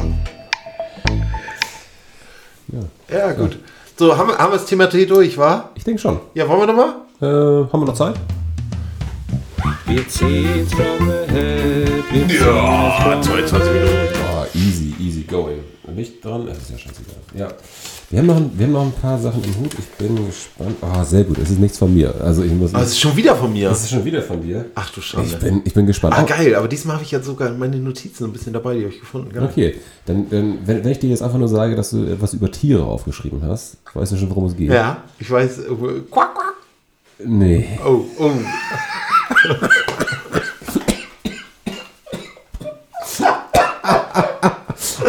ja, 3.11 3.31
gut. 3.33 3.59
So, 3.97 4.17
haben, 4.17 4.29
wir- 4.29 4.37
haben 4.37 4.51
wir 4.51 4.57
das 4.57 4.65
Thema 4.65 4.87
Tee 4.89 5.05
durch, 5.05 5.37
wa? 5.37 5.69
Ich 5.75 5.83
denke 5.83 6.01
schon. 6.01 6.19
Ja, 6.33 6.47
wollen 6.47 6.61
wir 6.61 6.67
nochmal? 6.67 6.93
Äh, 7.21 7.25
haben 7.71 7.81
wir 7.81 7.85
noch 7.85 7.93
Zeit? 7.93 8.15
Wir 9.85 10.07
ziehen's 10.07 10.71
from 10.73 10.85
the 10.99 11.33
head. 11.33 12.03
Wir 12.11 12.37
ja, 12.39 13.21
22 13.21 13.73
Minuten. 13.73 13.91
Oh, 14.33 14.45
easy, 14.57 14.95
easy 14.99 15.23
going. 15.23 15.59
Licht 15.99 16.23
dran, 16.25 16.45
das 16.47 16.57
ist 16.57 16.71
ja 16.71 16.77
scheißegal. 16.77 17.15
Ja. 17.35 17.47
Wir 18.09 18.19
haben, 18.19 18.25
noch, 18.25 18.37
ein- 18.37 18.51
wir 18.57 18.65
haben 18.65 18.73
noch 18.73 18.81
ein 18.85 18.91
paar 18.93 19.19
Sachen 19.19 19.43
im 19.43 19.55
Hut. 19.59 19.71
Ich 19.77 19.85
bin 19.97 20.15
gespannt. 20.25 20.75
Oh, 20.81 21.03
sehr 21.03 21.23
gut. 21.23 21.37
Es 21.37 21.51
ist 21.51 21.59
nichts 21.59 21.77
von 21.77 21.93
mir. 21.93 22.13
Also 22.21 22.41
ich 22.43 22.51
muss. 22.51 22.73
Ah, 22.73 22.81
es 22.81 22.89
ist 22.89 22.99
schon 22.99 23.15
wieder 23.15 23.35
von 23.35 23.53
mir. 23.53 23.69
das 23.69 23.83
ist 23.83 23.91
schon 23.91 24.03
wieder 24.03 24.21
von 24.23 24.41
dir. 24.41 24.65
Ach 24.73 24.89
du 24.91 24.99
Ich 24.99 25.05
Schande. 25.05 25.35
bin, 25.37 25.61
ich 25.63 25.73
bin 25.73 25.85
gespannt. 25.85 26.15
Ah, 26.17 26.23
Oh, 26.23 26.25
geil, 26.25 26.55
aber 26.55 26.67
diesmal 26.67 26.95
habe 26.95 27.05
ich 27.05 27.11
jetzt 27.11 27.25
sogar 27.27 27.51
meine 27.51 27.77
Notizen 27.77 28.25
ein 28.25 28.33
bisschen 28.33 28.51
dabei, 28.53 28.73
die 28.75 28.83
habe 28.85 28.93
ich 28.93 28.99
gefunden. 28.99 29.31
Geil. 29.31 29.43
Okay, 29.43 29.75
dann, 30.07 30.27
dann 30.29 30.57
wenn, 30.65 30.83
wenn 30.83 30.91
ich 30.91 30.97
dir 30.99 31.09
jetzt 31.11 31.21
einfach 31.21 31.37
nur 31.37 31.47
sage, 31.49 31.75
dass 31.75 31.91
du 31.91 32.03
etwas 32.05 32.33
über 32.33 32.49
Tiere 32.51 32.83
aufgeschrieben 32.83 33.41
hast, 33.43 33.77
weißt 33.93 34.11
du 34.13 34.17
schon, 34.17 34.29
worum 34.31 34.45
es 34.45 34.55
geht? 34.55 34.71
Ja, 34.71 35.03
ich 35.19 35.29
weiß. 35.29 35.57
Quack, 36.09 36.33
quack. 36.33 36.53
Nee. 37.23 37.67
Oh, 37.85 38.05
oh. 38.17 38.31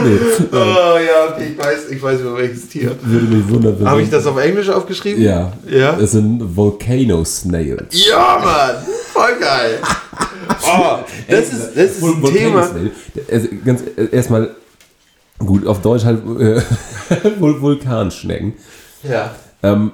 nee. 0.04 0.18
Oh 0.52 0.56
ja, 0.98 1.32
okay, 1.32 1.52
ich 1.52 1.58
weiß, 1.58 1.90
ich 1.90 2.02
weiß 2.02 2.20
über 2.20 2.36
welches 2.38 2.68
Tier. 2.68 2.96
Würde 3.02 3.26
mich 3.26 3.48
wundern, 3.48 3.84
Habe 3.88 4.02
ich 4.02 4.10
das 4.10 4.26
auf 4.26 4.36
Englisch 4.38 4.68
aufgeschrieben? 4.68 5.22
Ja. 5.22 5.52
Ja? 5.68 5.98
Es 5.98 6.12
sind 6.12 6.40
Volcano 6.56 7.24
Snails. 7.24 8.06
Ja, 8.06 8.40
Mann! 8.42 8.84
Voll 9.12 9.36
geil! 9.40 9.78
Oh, 10.62 10.98
das 11.28 11.52
ist, 11.52 11.70
das 11.74 11.84
ist 11.96 12.02
ein 12.02 12.20
Volcano 12.22 12.36
Thema. 12.38 12.66
Snail. 12.66 12.90
Also 13.30 13.48
ganz 13.64 13.82
äh, 13.96 14.08
erstmal, 14.14 14.50
gut, 15.38 15.66
auf 15.66 15.80
Deutsch 15.80 16.04
halt 16.04 16.18
äh, 16.38 16.60
Vul- 17.40 17.60
Vulkanschnecken. 17.60 18.54
Ja. 19.02 19.34
Ähm, 19.62 19.92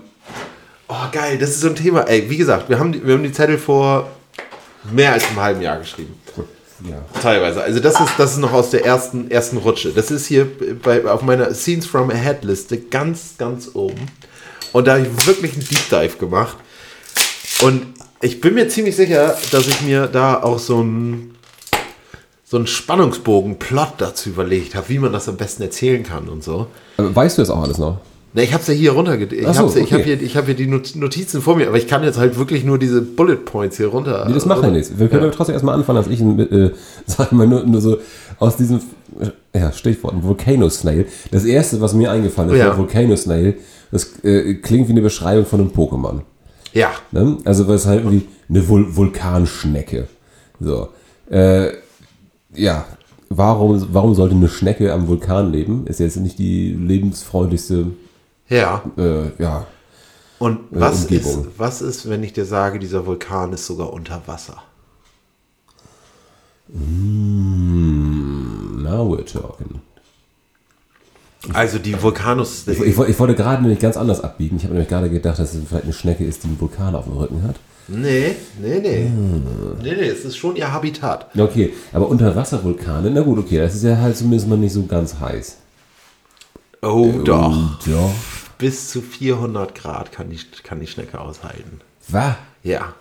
Oh, 0.89 0.95
geil, 1.11 1.37
das 1.39 1.51
ist 1.51 1.61
so 1.63 1.69
ein 1.69 1.75
Thema. 1.75 2.03
Ey, 2.03 2.31
wie 2.31 2.37
gesagt, 2.37 2.69
wir 2.69 2.79
haben 2.79 2.93
die, 2.93 3.05
wir 3.05 3.15
haben 3.15 3.23
die 3.25 3.33
Zettel 3.33 3.59
vor 3.59 4.09
mehr 4.93 5.13
als 5.13 5.27
einem 5.29 5.41
halben 5.43 5.61
Jahr 5.61 5.79
geschrieben. 5.79 6.15
Ja. 6.85 7.21
Teilweise. 7.21 7.63
Also 7.63 7.81
das 7.81 8.01
ist, 8.01 8.11
das 8.19 8.33
ist 8.33 8.39
noch 8.39 8.53
aus 8.53 8.71
der 8.71 8.85
ersten, 8.85 9.31
ersten 9.31 9.57
Rutsche. 9.57 9.93
Das 9.93 10.11
ist 10.11 10.27
hier 10.27 10.47
bei, 10.83 11.05
auf 11.05 11.23
meiner 11.23 11.53
Scenes 11.55 11.87
from 11.87 12.11
Ahead 12.11 12.45
Liste 12.45 12.79
ganz, 12.79 13.35
ganz 13.39 13.71
oben. 13.75 14.07
Und 14.73 14.87
da 14.87 14.95
habe 14.95 15.07
ich 15.07 15.27
wirklich 15.27 15.53
einen 15.55 15.67
Deep 15.67 15.89
Dive 15.91 16.19
gemacht. 16.19 16.57
Und 17.63 17.95
ich 18.21 18.41
bin 18.41 18.55
mir 18.55 18.69
ziemlich 18.69 18.97
sicher, 18.97 19.37
dass 19.51 19.67
ich 19.67 19.81
mir 19.83 20.07
da 20.07 20.43
auch 20.43 20.59
so 20.59 20.81
einen 20.81 21.37
so 22.49 22.57
einen 22.57 22.69
Spannungsbogen, 22.69 23.59
Plot 23.59 23.95
dazu 23.99 24.29
überlegt 24.29 24.77
habe, 24.77 24.89
wie 24.89 25.01
man 25.01 25.13
das 25.13 25.29
am 25.29 25.37
besten 25.37 25.65
erzählen 25.65 26.05
kann 26.05 26.29
und 26.29 26.45
so. 26.45 26.69
Aber 26.97 27.15
weißt 27.15 27.39
du 27.39 27.43
das 27.43 27.51
auch 27.51 27.63
alles 27.63 27.79
noch? 27.79 27.99
Na, 28.37 28.43
ich 28.43 28.53
habe 28.53 28.61
es 28.61 28.69
ja 28.69 28.75
hier 28.75 28.93
runterge... 28.93 29.35
Ich 29.35 29.47
so, 29.47 29.55
habe 29.55 29.81
ich 29.81 29.93
hab 29.95 30.01
okay. 30.01 30.17
hier, 30.17 30.23
ich 30.23 30.37
hab 30.37 30.45
hier 30.45 30.55
die 30.55 30.67
Not- 30.67 30.95
Notizen 30.95 31.41
vor 31.41 31.57
mir, 31.57 31.69
aber 31.69 31.79
ich 31.79 31.89
kann 31.89 32.05
jetzt 32.05 32.19
halt 32.19 32.37
wirklich 32.39 32.65
nur 32.65 32.79
diese 32.79 33.01
Bullet 33.01 33.37
Points 33.37 33.79
hier 33.79 33.87
runter... 33.87 34.27
Nee, 34.29 34.35
das 34.35 34.45
macht 34.45 34.63
ja 34.63 34.69
nichts. 34.71 34.91
Wir 34.99 35.09
können 35.09 35.23
Ja. 35.23 35.29
aber 35.29 35.37
trotzdem 35.37 35.55
erstmal 35.55 35.75
anfangen, 35.75 35.97
als 35.99 36.09
ich, 36.09 36.21
äh, 36.21 36.71
sag 37.07 37.33
mal, 37.33 37.47
nur, 37.47 37.65
nur 37.65 37.81
so 37.81 37.97
aus 38.39 38.57
diesem, 38.59 38.81
äh, 39.19 39.59
ja, 39.59 39.73
Stichwort, 39.73 40.15
Volcano 40.23 40.69
Snail. 40.69 41.07
Das 41.31 41.47
erste, 41.47 41.81
was 41.81 41.95
mir 41.95 42.11
eingefallen 42.11 42.51
ist, 42.51 42.59
Ja. 42.59 42.69
war 42.69 42.77
Volcano 42.79 43.17
Snail. 43.17 43.55
Das 43.91 44.23
äh, 44.23 44.53
klingt 44.57 44.89
wie 44.89 44.93
eine 44.93 45.01
Beschreibung 45.01 45.47
von 45.47 45.61
einem 45.61 45.71
Pokémon. 45.71 46.21
Ja, 46.75 46.91
Ne? 47.13 47.39
Also, 47.47 47.67
was 47.69 47.87
halt 47.87 48.01
irgendwie 48.05 48.27
eine 48.51 48.69
Vul 48.69 48.95
Vulkanschnecke. 48.95 50.09
So. 50.61 50.89
Äh, 51.31 51.69
ja. 52.55 52.85
Warum, 53.31 53.83
warum 53.93 54.15
sollte 54.15 54.35
eine 54.35 54.49
Schnecke 54.49 54.93
am 54.93 55.09
Vulkan 55.09 55.53
leben? 55.53 55.87
Ist 55.87 56.01
jetzt 56.01 56.17
nicht 56.19 56.39
die 56.39 56.71
lebensfreundlichste, 56.73 57.87
ja. 58.49 58.83
äh, 58.97 59.43
ja. 59.43 59.67
Und 60.39 60.61
was 60.71 61.07
ist, 61.07 61.39
was 61.57 61.81
ist, 61.81 62.09
wenn 62.11 62.23
ich 62.23 62.35
dir 62.35 62.45
sage, 62.45 62.79
dieser 62.79 63.07
Vulkan 63.07 63.53
ist 63.53 63.67
sogar 63.67 63.93
unter 63.93 64.23
Wasser? 64.27 64.63
Now 66.69 69.09
we're 69.09 69.25
talking. 69.25 69.81
Also 71.53 71.79
die 71.79 72.01
Vulkanus... 72.03 72.67
Ich, 72.67 72.81
ich, 72.81 72.99
ich 72.99 73.19
wollte 73.19 73.35
gerade 73.35 73.63
nämlich 73.63 73.79
ganz 73.79 73.97
anders 73.97 74.21
abbiegen. 74.21 74.57
Ich 74.57 74.65
habe 74.65 74.75
nämlich 74.75 74.89
gerade 74.89 75.09
gedacht, 75.09 75.39
dass 75.39 75.55
es 75.55 75.67
vielleicht 75.67 75.85
eine 75.85 75.93
Schnecke 75.93 76.25
ist, 76.25 76.43
die 76.43 76.49
einen 76.49 76.61
Vulkan 76.61 76.95
auf 76.95 77.05
dem 77.05 77.17
Rücken 77.17 77.43
hat. 77.45 77.57
nee, 77.89 78.35
nee, 78.61 78.81
nee. 78.81 79.05
Hm. 79.05 79.43
Nee, 79.81 79.95
nee, 79.95 80.09
es 80.09 80.25
ist 80.25 80.37
schon 80.37 80.57
ihr 80.57 80.73
Habitat. 80.73 81.29
Ja, 81.35 81.45
Okay, 81.45 81.73
aber 81.93 82.09
Unterwasservulkane, 82.09 83.11
na 83.11 83.21
gut, 83.21 83.39
okay, 83.39 83.59
das 83.59 83.77
ist 83.77 83.85
ja 83.85 83.97
halt 83.97 84.17
zumindest 84.17 84.49
mal 84.49 84.59
nicht 84.59 84.73
so 84.73 84.85
ganz 84.87 85.21
heiß. 85.21 85.59
Oh, 86.87 87.13
doch. 87.25 87.87
Ja. 87.87 88.11
Bis 88.59 88.91
zu 88.91 89.03
400 89.03 89.75
Grad 89.75 90.13
kann 90.13 90.31
die, 90.31 90.39
kann 90.63 90.81
die 90.81 90.87
Schnecke 90.87 91.21
aushalten. 91.21 91.81
Was? 92.09 92.37
Ja. 92.63 92.95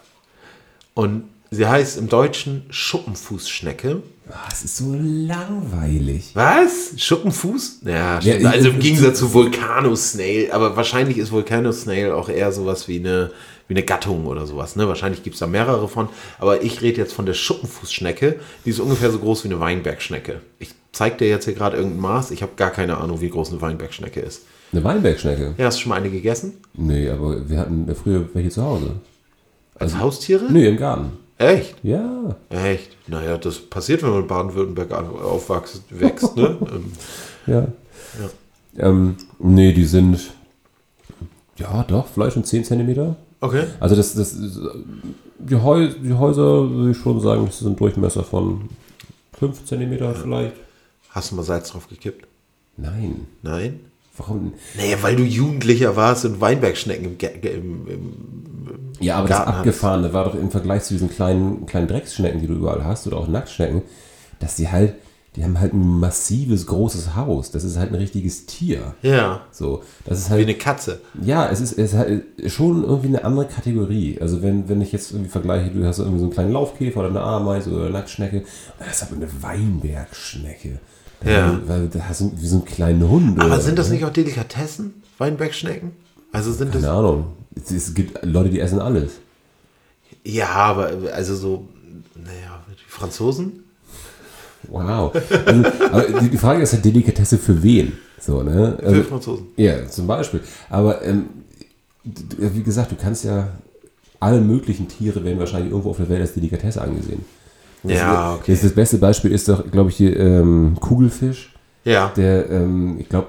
Und 0.93 1.26
sie 1.52 1.65
heißt 1.67 1.98
im 1.98 2.10
Deutschen 2.10 2.65
Schuppenfußschnecke. 2.69 4.02
Ah, 4.30 4.48
Es 4.52 4.63
ist 4.65 4.78
so 4.78 4.95
langweilig. 4.98 6.32
Was? 6.34 6.93
Schuppenfuß? 6.98 7.82
Ja, 7.86 8.19
ich- 8.19 8.45
also 8.48 8.69
im 8.69 8.80
Gegensatz 8.80 9.19
zu 9.19 9.34
Volcanosnail. 9.34 10.52
Aber 10.52 10.76
wahrscheinlich 10.76 11.17
ist 11.17 11.32
Volcanosnail 11.32 12.12
auch 12.12 12.30
eher 12.30 12.52
sowas 12.52 12.88
wie 12.88 13.00
eine, 13.00 13.32
wie 13.67 13.76
eine 13.76 13.84
Gattung 13.84 14.26
oder 14.26 14.45
sowas. 14.48 14.76
Ne? 14.76 14.88
Wahrscheinlich 14.88 15.24
gibt 15.24 15.36
es 15.36 15.39
da 15.39 15.48
mehrere 15.48 15.88
von. 15.88 16.10
Aber 16.39 16.63
ich 16.63 16.82
rede 16.82 16.98
jetzt 17.02 17.13
von 17.13 17.26
der 17.26 17.34
Schuppenfußschnecke. 17.36 18.39
Die 18.65 18.69
ist 18.69 18.80
ungefähr 18.80 19.12
so 19.12 19.19
groß 19.19 19.43
wie 19.43 19.50
eine 19.50 19.60
Weinbergschnecke. 19.60 20.41
Ich 20.60 20.69
zeige 20.95 21.17
dir 21.17 21.27
jetzt 21.29 21.45
hier 21.45 21.53
gerade 21.53 21.77
irgendein 21.77 22.01
Maß. 22.01 22.31
Ich 22.31 22.41
habe 22.41 22.53
gar 22.55 22.71
keine 22.71 22.97
Ahnung, 22.97 23.21
wie 23.21 23.29
groß 23.29 23.51
eine 23.51 23.62
Weinbergschnecke 23.62 24.19
ist. 24.19 24.41
Eine 24.71 24.84
Weinbergschnecke? 24.84 25.53
Ja, 25.58 25.65
hast 25.65 25.77
du 25.77 25.81
schon 25.84 25.89
mal 25.91 25.95
eine 25.97 26.10
gegessen? 26.10 26.53
Nee, 26.73 27.10
aber 27.10 27.47
wir 27.49 27.60
hatten 27.60 27.93
früher 27.95 28.27
welche 28.34 28.49
zu 28.49 28.63
Hause. 28.63 28.91
Als 29.77 29.97
Haustiere? 29.99 30.45
Nö, 30.51 30.65
im 30.65 30.77
Garten. 30.77 31.12
Echt? 31.38 31.75
Ja. 31.84 32.36
Echt? 32.49 32.95
Naja, 33.08 33.38
das 33.38 33.60
passiert, 33.60 34.01
wenn 34.03 34.10
man 34.12 34.21
in 34.21 34.27
Baden-Württemberg 34.27 34.91
au- 34.93 35.19
aufwächst, 35.19 35.84
wächst, 35.89 36.36
ne? 36.38 36.58
Ähm, 36.73 36.91
Ja. 37.47 37.67
Ähm, 38.77 39.15
nee, 39.39 39.71
die 39.73 39.86
sind, 39.86 40.31
ja 41.58 41.84
doch, 41.84 42.08
vielleicht 42.08 42.34
schon 42.34 42.43
10 42.43 42.63
Zentimeter. 42.63 43.15
okay. 43.41 43.65
Also 43.79 43.95
das, 43.95 44.13
das 44.15 44.38
die, 45.39 45.55
Häu 45.55 45.89
die 45.89 46.13
Häuser, 46.13 46.69
würde 46.69 46.91
ich 46.91 46.97
schon 46.97 47.19
sagen, 47.21 47.45
das 47.45 47.60
sind 47.60 47.79
Durchmesser 47.79 48.23
von 48.23 48.69
5 49.38 49.65
Zentimeter 49.65 50.13
vielleicht. 50.15 50.53
Hast 51.15 51.32
du 51.32 51.36
mal 51.36 51.43
Salz 51.43 51.69
drauf 51.71 51.88
gekippt? 51.88 52.28
Nein. 52.75 53.25
Nein? 53.41 53.80
Warum? 54.17 54.54
Naja, 54.78 54.97
weil 55.01 55.15
du 55.15 55.23
Jugendlicher 55.23 55.95
warst 55.95 56.25
und 56.25 56.39
Weinbergschnecken 56.41 57.06
im, 57.06 57.17
Ge- 57.17 57.39
im, 57.54 57.88
im 57.88 58.13
Ja, 58.99 59.15
aber 59.17 59.28
das 59.30 59.38
Garten 59.38 59.51
Abgefahrene 59.54 60.12
war 60.13 60.25
doch 60.25 60.36
im 60.36 60.51
Vergleich 60.51 60.84
zu 60.84 60.93
diesen 60.93 61.10
kleinen, 61.10 61.65
kleinen 61.65 61.88
Drecksschnecken, 61.88 62.39
die 62.41 62.47
du 62.47 62.54
überall 62.54 62.84
hast, 62.84 63.08
oder 63.08 63.17
auch 63.17 63.28
Nacktschnecken, 63.30 63.82
dass 64.39 64.56
die 64.58 64.69
halt, 64.69 64.95
die 65.36 65.43
haben 65.43 65.60
halt 65.60 65.73
ein 65.73 65.99
massives, 65.99 66.65
großes 66.67 67.15
Haus. 67.15 67.51
Das 67.51 67.63
ist 67.65 67.78
halt 67.78 67.91
ein 67.91 67.95
richtiges 67.95 68.45
Tier. 68.45 68.93
Ja, 69.01 69.41
So, 69.51 69.84
das 70.06 70.19
ist 70.19 70.28
wie 70.30 70.34
halt, 70.34 70.43
eine 70.43 70.56
Katze. 70.56 71.01
ja, 71.21 71.47
es 71.49 71.60
ist, 71.62 71.73
es 71.73 71.91
ist 71.93 71.97
halt 71.97 72.23
schon 72.47 72.84
irgendwie 72.86 73.08
eine 73.10 73.23
andere 73.25 73.47
Kategorie. 73.47 74.17
Also 74.21 74.41
wenn, 74.41 74.67
wenn 74.69 74.82
ich 74.82 74.91
jetzt 74.93 75.12
irgendwie 75.12 75.30
vergleiche, 75.30 75.71
du 75.71 75.86
hast 75.86 75.99
irgendwie 75.99 76.19
so 76.19 76.25
einen 76.25 76.34
kleinen 76.34 76.51
Laufkäfer 76.54 76.99
oder 77.01 77.10
eine 77.10 77.21
Ameise 77.21 77.69
oder 77.71 77.84
eine 77.86 77.91
Nacktschnecke, 77.93 78.43
das 78.80 78.88
ist 79.01 79.04
aber 79.04 79.15
eine 79.17 79.28
Weinbergschnecke. 79.41 80.80
Ja. 81.23 81.60
Weil 81.67 81.88
da 81.88 81.99
hast 82.10 82.21
du 82.21 82.32
wie 82.39 82.47
so 82.47 82.58
einen 82.58 82.65
kleinen 82.65 83.08
Hund. 83.10 83.39
Aber 83.39 83.54
oder- 83.54 83.62
sind 83.62 83.78
das 83.80 83.89
nicht 83.89 84.04
auch 84.06 84.12
Delikatessen, 84.12 84.93
Weinbergschnecken? 85.17 85.91
Also 86.32 86.51
sind 86.51 86.73
das. 86.75 86.82
Keine 86.82 86.93
Ahnung. 86.93 87.25
Es, 87.56 87.93
gibt 87.93 88.23
Leute, 88.25 88.49
die 88.49 88.60
essen 88.60 88.80
alles. 88.80 89.13
Ja, 90.23 90.49
aber 90.49 90.91
also 91.13 91.36
so, 91.36 91.67
naja, 92.15 92.63
die 92.69 92.89
Franzosen? 92.89 93.63
Wow. 94.67 95.13
Also, 95.45 95.63
aber 95.91 96.19
die, 96.21 96.38
Frage 96.38 96.63
ist 96.63 96.73
ja 96.73 96.80
Delikatesse 96.80 97.38
für 97.38 97.62
wen? 97.63 97.93
So, 98.19 98.41
ne? 98.43 98.75
Für 98.80 98.86
Also, 98.88 99.04
Franzosen. 99.04 99.47
ja, 99.58 99.88
zum 99.88 100.08
Beispiel. 100.08 100.41
Aber 100.69 101.04
ähm, 101.04 101.28
wie 102.04 102.63
gesagt, 102.63 102.91
du 102.91 102.95
kannst 102.95 103.23
ja 103.23 103.47
alle 104.19 104.41
möglichen 104.41 104.88
Tiere 104.88 105.23
werden 105.23 105.39
wahrscheinlich 105.39 105.71
irgendwo 105.71 105.91
auf 105.91 105.97
der 105.97 106.10
Welt 106.10 106.21
als 106.21 106.34
Delikatesse 106.34 106.82
angesehen. 106.82 107.23
Ja, 107.93 108.34
okay. 108.36 108.52
das, 108.54 108.62
das 108.62 108.71
beste 108.74 108.98
Beispiel 108.98 109.32
ist 109.32 109.48
doch, 109.50 109.69
glaube 109.71 109.89
ich, 109.89 109.98
hier 109.98 110.17
ähm, 110.19 110.76
Kugelfisch, 110.80 111.54
Ja. 111.84 112.12
der, 112.15 112.50
ähm, 112.50 112.98
ich 113.00 113.10
glaube, 113.10 113.28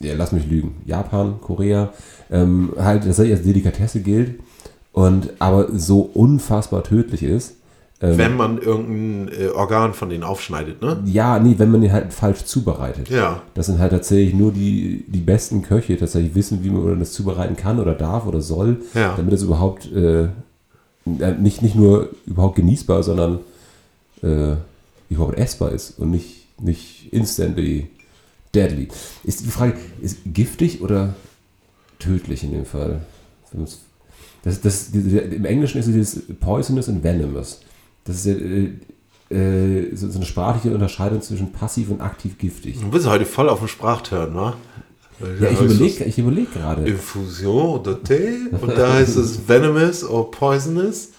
ja, 0.00 0.14
lass 0.16 0.32
mich 0.32 0.46
lügen, 0.48 0.76
Japan, 0.86 1.36
Korea, 1.40 1.90
ähm, 2.30 2.72
halt 2.78 3.04
tatsächlich 3.04 3.36
als 3.36 3.44
Delikatesse 3.46 4.00
gilt 4.00 4.40
und 4.92 5.30
aber 5.38 5.68
so 5.72 6.00
unfassbar 6.00 6.82
tödlich 6.82 7.22
ist. 7.22 7.56
Ähm, 8.00 8.18
Wenn 8.18 8.36
man 8.36 8.58
irgendein 8.58 9.32
äh, 9.40 9.48
Organ 9.50 9.94
von 9.94 10.08
denen 10.10 10.24
aufschneidet, 10.24 10.82
ne? 10.82 10.98
Ja, 11.06 11.38
nee, 11.38 11.54
wenn 11.58 11.70
man 11.70 11.82
ihn 11.82 11.92
halt 11.92 12.12
falsch 12.12 12.44
zubereitet. 12.44 13.08
Ja. 13.08 13.40
Das 13.54 13.66
sind 13.66 13.78
halt 13.78 13.92
tatsächlich 13.92 14.34
nur 14.34 14.50
die, 14.50 15.04
die 15.06 15.20
besten 15.20 15.62
Köche 15.62 15.96
tatsächlich 15.96 16.34
wissen, 16.34 16.64
wie 16.64 16.70
man 16.70 16.98
das 16.98 17.12
zubereiten 17.12 17.56
kann 17.56 17.78
oder 17.78 17.94
darf 17.94 18.26
oder 18.26 18.40
soll, 18.40 18.78
Ja. 18.94 19.14
damit 19.16 19.32
es 19.32 19.42
überhaupt 19.44 19.90
äh, 19.92 20.28
nicht, 21.06 21.62
nicht 21.62 21.76
nur 21.76 22.08
überhaupt 22.26 22.56
genießbar, 22.56 23.02
sondern 23.02 23.38
äh, 24.24 24.56
überhaupt 25.10 25.38
essbar 25.38 25.72
ist 25.72 25.98
und 25.98 26.10
nicht, 26.10 26.60
nicht 26.60 27.12
instantly 27.12 27.88
deadly. 28.54 28.88
Ist 29.24 29.44
die 29.44 29.50
Frage, 29.50 29.74
ist 30.00 30.18
giftig 30.26 30.80
oder 30.80 31.14
tödlich 31.98 32.44
in 32.44 32.52
dem 32.52 32.64
Fall? 32.64 33.00
Das, 34.42 34.60
das, 34.60 34.88
Im 34.90 35.44
Englischen 35.44 35.78
ist 35.78 35.86
es 35.86 35.92
dieses 35.92 36.22
poisonous 36.40 36.88
und 36.88 37.02
venomous. 37.02 37.60
Das 38.04 38.16
ist 38.16 38.26
ja, 38.26 38.34
äh, 38.34 38.70
äh, 39.30 39.96
so 39.96 40.14
eine 40.14 40.26
sprachliche 40.26 40.74
Unterscheidung 40.74 41.22
zwischen 41.22 41.52
passiv 41.52 41.90
und 41.90 42.00
aktiv 42.00 42.36
giftig. 42.38 42.78
Du 42.80 42.90
bist 42.90 43.06
heute 43.06 43.24
voll 43.24 43.48
auf 43.48 43.60
dem 43.60 43.68
Sprachturn, 43.68 44.34
wa? 44.34 44.56
Ja, 45.40 45.48
ich 45.48 45.60
überlege 45.60 46.04
ich 46.04 46.18
überleg 46.18 46.52
gerade. 46.52 46.84
Infusion 46.84 47.78
oder 47.78 48.02
Tee 48.02 48.50
und 48.50 48.76
da 48.76 48.94
heißt 48.94 49.16
es 49.16 49.48
venomous 49.48 50.04
or 50.04 50.30
poisonous. 50.30 51.10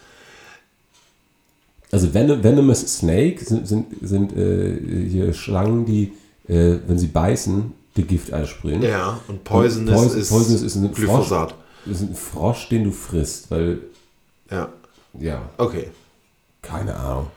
Also 1.92 2.14
Venom, 2.14 2.44
Venomous 2.44 2.82
Snake 2.98 3.44
sind, 3.44 3.68
sind, 3.68 3.86
sind 4.02 4.36
äh, 4.36 5.08
hier 5.10 5.34
Schlangen, 5.34 5.86
die, 5.86 6.14
äh, 6.48 6.78
wenn 6.88 6.98
sie 6.98 7.08
beißen, 7.08 7.72
die 7.96 8.04
Gift 8.04 8.34
einsprühen. 8.34 8.82
Ja, 8.82 9.20
und 9.28 9.44
poisonous, 9.44 9.96
Poison- 9.96 10.20
ist, 10.20 10.30
poisonous 10.30 10.62
ist 10.62 10.76
ein 10.76 10.92
Glyphosat. 10.94 11.52
Frosch, 11.52 11.92
ist 11.94 12.02
ein 12.02 12.16
Frosch, 12.16 12.70
den 12.70 12.84
du 12.86 12.92
frisst, 12.92 13.50
weil, 13.52 13.80
Ja, 14.52 14.70
ja, 15.20 15.42
okay. 15.58 15.88
keine 16.62 16.96
Ahnung. 16.96 17.28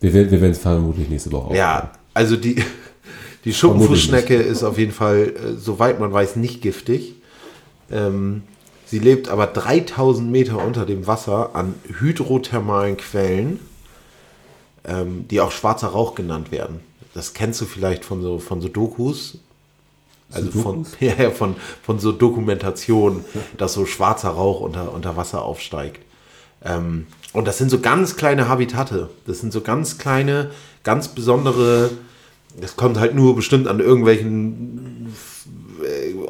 Wir 0.00 0.12
werden 0.14 0.30
wir 0.30 0.40
werden 0.40 0.52
es 0.52 0.58
vermutlich 0.58 1.08
nächste 1.08 1.30
Woche 1.32 1.54
Ja, 1.56 1.90
also 2.14 2.36
die, 2.36 2.62
die 3.44 3.52
Schuppenfußschnecke 3.52 4.34
ist 4.34 4.62
auf 4.62 4.78
jeden 4.78 4.92
Fall, 4.92 5.34
äh, 5.36 5.56
soweit 5.58 5.98
man 6.00 6.12
weiß, 6.12 6.36
nicht 6.36 6.62
giftig. 6.62 7.14
Ähm, 7.90 8.42
sie 8.90 8.98
lebt 8.98 9.28
aber 9.28 9.46
3000 9.46 10.30
Meter 10.30 10.64
unter 10.64 10.84
dem 10.84 11.06
Wasser 11.06 11.50
an 11.54 11.74
hydrothermalen 12.00 12.96
Quellen, 12.96 13.60
ähm, 14.84 15.26
die 15.28 15.40
auch 15.40 15.52
schwarzer 15.52 15.88
Rauch 15.88 16.14
genannt 16.14 16.50
werden. 16.50 16.80
Das 17.14 17.34
kennst 17.34 17.60
du 17.60 17.66
vielleicht 17.66 18.04
von 18.04 18.22
so, 18.22 18.38
von 18.38 18.60
so 18.60 18.68
Dokus. 18.68 19.38
Also 20.32 20.50
von, 20.50 20.86
ja, 21.00 21.30
von, 21.30 21.56
von 21.82 21.98
so 21.98 22.12
Dokumentation, 22.12 23.24
dass 23.56 23.74
so 23.74 23.86
schwarzer 23.86 24.30
Rauch 24.30 24.60
unter, 24.60 24.92
unter 24.92 25.16
Wasser 25.16 25.42
aufsteigt. 25.42 26.00
Ähm, 26.64 27.06
und 27.32 27.46
das 27.46 27.58
sind 27.58 27.70
so 27.70 27.80
ganz 27.80 28.16
kleine 28.16 28.48
Habitate. 28.48 29.08
Das 29.26 29.40
sind 29.40 29.52
so 29.52 29.60
ganz 29.60 29.98
kleine, 29.98 30.50
ganz 30.82 31.08
besondere. 31.08 31.90
Das 32.60 32.76
kommt 32.76 32.98
halt 32.98 33.14
nur 33.14 33.36
bestimmt 33.36 33.68
an 33.68 33.78
irgendwelchen 33.78 35.14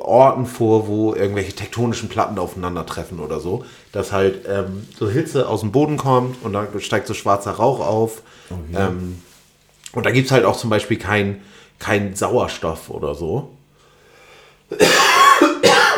Orten 0.01 0.47
vor, 0.47 0.89
wo 0.89 1.15
irgendwelche 1.15 1.53
tektonischen 1.55 2.09
Platten 2.09 2.39
aufeinandertreffen 2.39 3.21
oder 3.21 3.41
so. 3.41 3.65
Dass 3.93 4.13
halt 4.13 4.47
ähm, 4.49 4.87
so 4.99 5.09
Hitze 5.09 5.49
aus 5.49 5.61
dem 5.61 5.73
Boden 5.73 5.97
kommt 5.97 6.37
und 6.45 6.53
dann 6.53 6.69
steigt 6.81 7.07
so 7.07 7.15
schwarzer 7.15 7.53
Rauch 7.53 7.81
auf. 7.81 8.23
Ähm, 8.75 9.21
und 9.93 10.07
da 10.07 10.11
gibt 10.11 10.27
es 10.27 10.33
halt 10.33 10.45
auch 10.45 10.57
zum 10.57 10.71
Beispiel 10.71 10.97
kein, 10.99 11.41
kein 11.79 12.15
Sauerstoff 12.15 12.91
oder 12.91 13.15
so. 13.15 13.51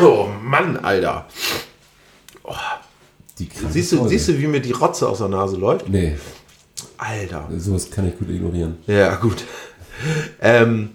Oh 0.01 0.27
Mann, 0.41 0.77
Alter. 0.77 1.27
Die 3.37 3.47
kranke 3.47 3.71
Siehst 3.71 3.91
du, 3.91 3.97
Folge. 3.97 4.09
siehst 4.09 4.27
du, 4.27 4.39
wie 4.39 4.47
mir 4.47 4.59
die 4.59 4.71
Rotze 4.71 5.07
aus 5.07 5.19
der 5.19 5.27
Nase 5.27 5.55
läuft? 5.55 5.87
Nee, 5.87 6.17
Alter. 6.97 7.47
sowas 7.57 7.89
kann 7.91 8.07
ich 8.07 8.17
gut 8.17 8.29
ignorieren. 8.29 8.77
Ja, 8.87 9.15
gut. 9.15 9.43
Ähm, 10.41 10.89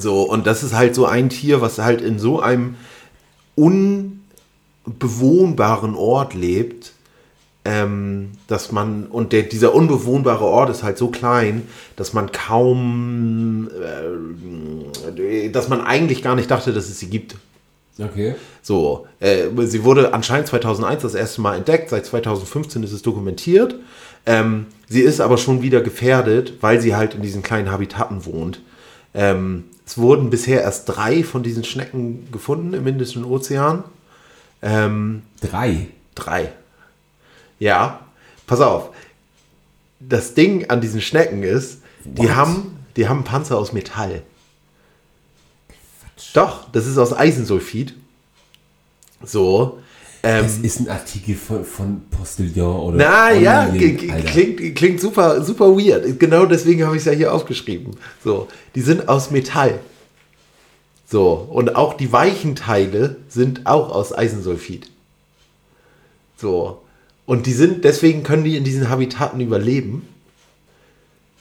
so, 0.00 0.22
und 0.22 0.46
das 0.46 0.62
ist 0.62 0.74
halt 0.74 0.94
so 0.94 1.06
ein 1.06 1.28
Tier, 1.28 1.60
was 1.60 1.78
halt 1.78 2.00
in 2.00 2.18
so 2.18 2.40
einem 2.40 2.76
unbewohnbaren 3.54 5.94
Ort 5.94 6.34
lebt, 6.34 6.92
ähm, 7.64 8.32
dass 8.46 8.72
man, 8.72 9.06
und 9.06 9.32
der, 9.32 9.42
dieser 9.42 9.74
unbewohnbare 9.74 10.44
Ort 10.44 10.70
ist 10.70 10.82
halt 10.82 10.96
so 10.96 11.08
klein, 11.08 11.68
dass 11.96 12.14
man 12.14 12.32
kaum, 12.32 13.68
äh, 15.18 15.50
dass 15.50 15.68
man 15.68 15.82
eigentlich 15.82 16.22
gar 16.22 16.34
nicht 16.34 16.50
dachte, 16.50 16.72
dass 16.72 16.88
es 16.88 16.98
sie 16.98 17.10
gibt. 17.10 17.36
Okay. 17.98 18.36
So, 18.62 19.06
äh, 19.20 19.48
sie 19.66 19.84
wurde 19.84 20.14
anscheinend 20.14 20.46
2001 20.46 21.02
das 21.02 21.14
erste 21.14 21.40
Mal 21.40 21.56
entdeckt, 21.56 21.90
seit 21.90 22.06
2015 22.06 22.82
ist 22.84 22.92
es 22.92 23.02
dokumentiert. 23.02 23.74
Ähm, 24.24 24.66
sie 24.88 25.00
ist 25.00 25.20
aber 25.20 25.36
schon 25.36 25.62
wieder 25.62 25.80
gefährdet, 25.80 26.54
weil 26.60 26.80
sie 26.80 26.94
halt 26.94 27.14
in 27.14 27.22
diesen 27.22 27.42
kleinen 27.42 27.70
Habitaten 27.70 28.24
wohnt. 28.24 28.60
Ähm, 29.14 29.64
es 29.88 29.96
wurden 29.96 30.28
bisher 30.28 30.60
erst 30.60 30.86
drei 30.86 31.24
von 31.24 31.42
diesen 31.42 31.64
Schnecken 31.64 32.30
gefunden 32.30 32.74
im 32.74 32.86
Indischen 32.86 33.24
Ozean. 33.24 33.84
Ähm, 34.60 35.22
Drei. 35.40 35.86
Drei. 36.14 36.52
Ja, 37.58 38.00
pass 38.46 38.60
auf. 38.60 38.90
Das 39.98 40.34
Ding 40.34 40.68
an 40.68 40.82
diesen 40.82 41.00
Schnecken 41.00 41.42
ist, 41.42 41.80
die 42.04 42.30
haben, 42.30 42.76
die 42.96 43.08
haben 43.08 43.24
Panzer 43.24 43.56
aus 43.56 43.72
Metall. 43.72 44.20
Doch, 46.34 46.70
das 46.70 46.86
ist 46.86 46.98
aus 46.98 47.14
Eisensulfid. 47.14 47.94
So. 49.22 49.80
Ähm, 50.22 50.42
Das 50.44 50.58
ist 50.58 50.80
ein 50.80 50.88
Artikel 50.88 51.34
von, 51.36 51.64
von 51.64 52.02
Postillon 52.10 52.80
oder. 52.80 52.96
na 52.96 53.32
ja, 53.32 53.66
k- 53.66 54.10
Alter. 54.12 54.28
klingt, 54.30 54.74
klingt 54.76 55.00
super, 55.00 55.42
super 55.44 55.66
weird. 55.76 56.18
Genau 56.18 56.44
deswegen 56.46 56.84
habe 56.84 56.96
ich 56.96 57.00
es 57.02 57.06
ja 57.06 57.12
hier 57.12 57.32
aufgeschrieben. 57.32 57.96
So, 58.24 58.48
die 58.74 58.80
sind 58.80 59.08
aus 59.08 59.30
Metall. 59.30 59.78
So, 61.10 61.32
und 61.50 61.74
auch 61.76 61.94
die 61.94 62.12
weichen 62.12 62.54
Teile 62.56 63.16
sind 63.28 63.66
auch 63.66 63.90
aus 63.90 64.12
Eisensulfid. 64.16 64.90
So, 66.36 66.82
und 67.24 67.46
die 67.46 67.52
sind, 67.52 67.84
deswegen 67.84 68.22
können 68.24 68.44
die 68.44 68.56
in 68.56 68.64
diesen 68.64 68.88
Habitaten 68.88 69.40
überleben. 69.40 70.06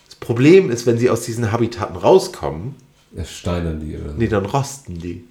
Das 0.06 0.16
Problem 0.16 0.70
ist, 0.72 0.86
wenn 0.86 0.98
sie 0.98 1.10
aus 1.10 1.22
diesen 1.22 1.52
Habitaten 1.52 1.96
rauskommen, 1.98 2.76
Das 3.12 3.32
steinern 3.32 3.80
die 3.80 3.98
oder 3.98 4.14
nee, 4.14 4.28
dann 4.28 4.46
rosten 4.46 5.00
die. 5.00 5.24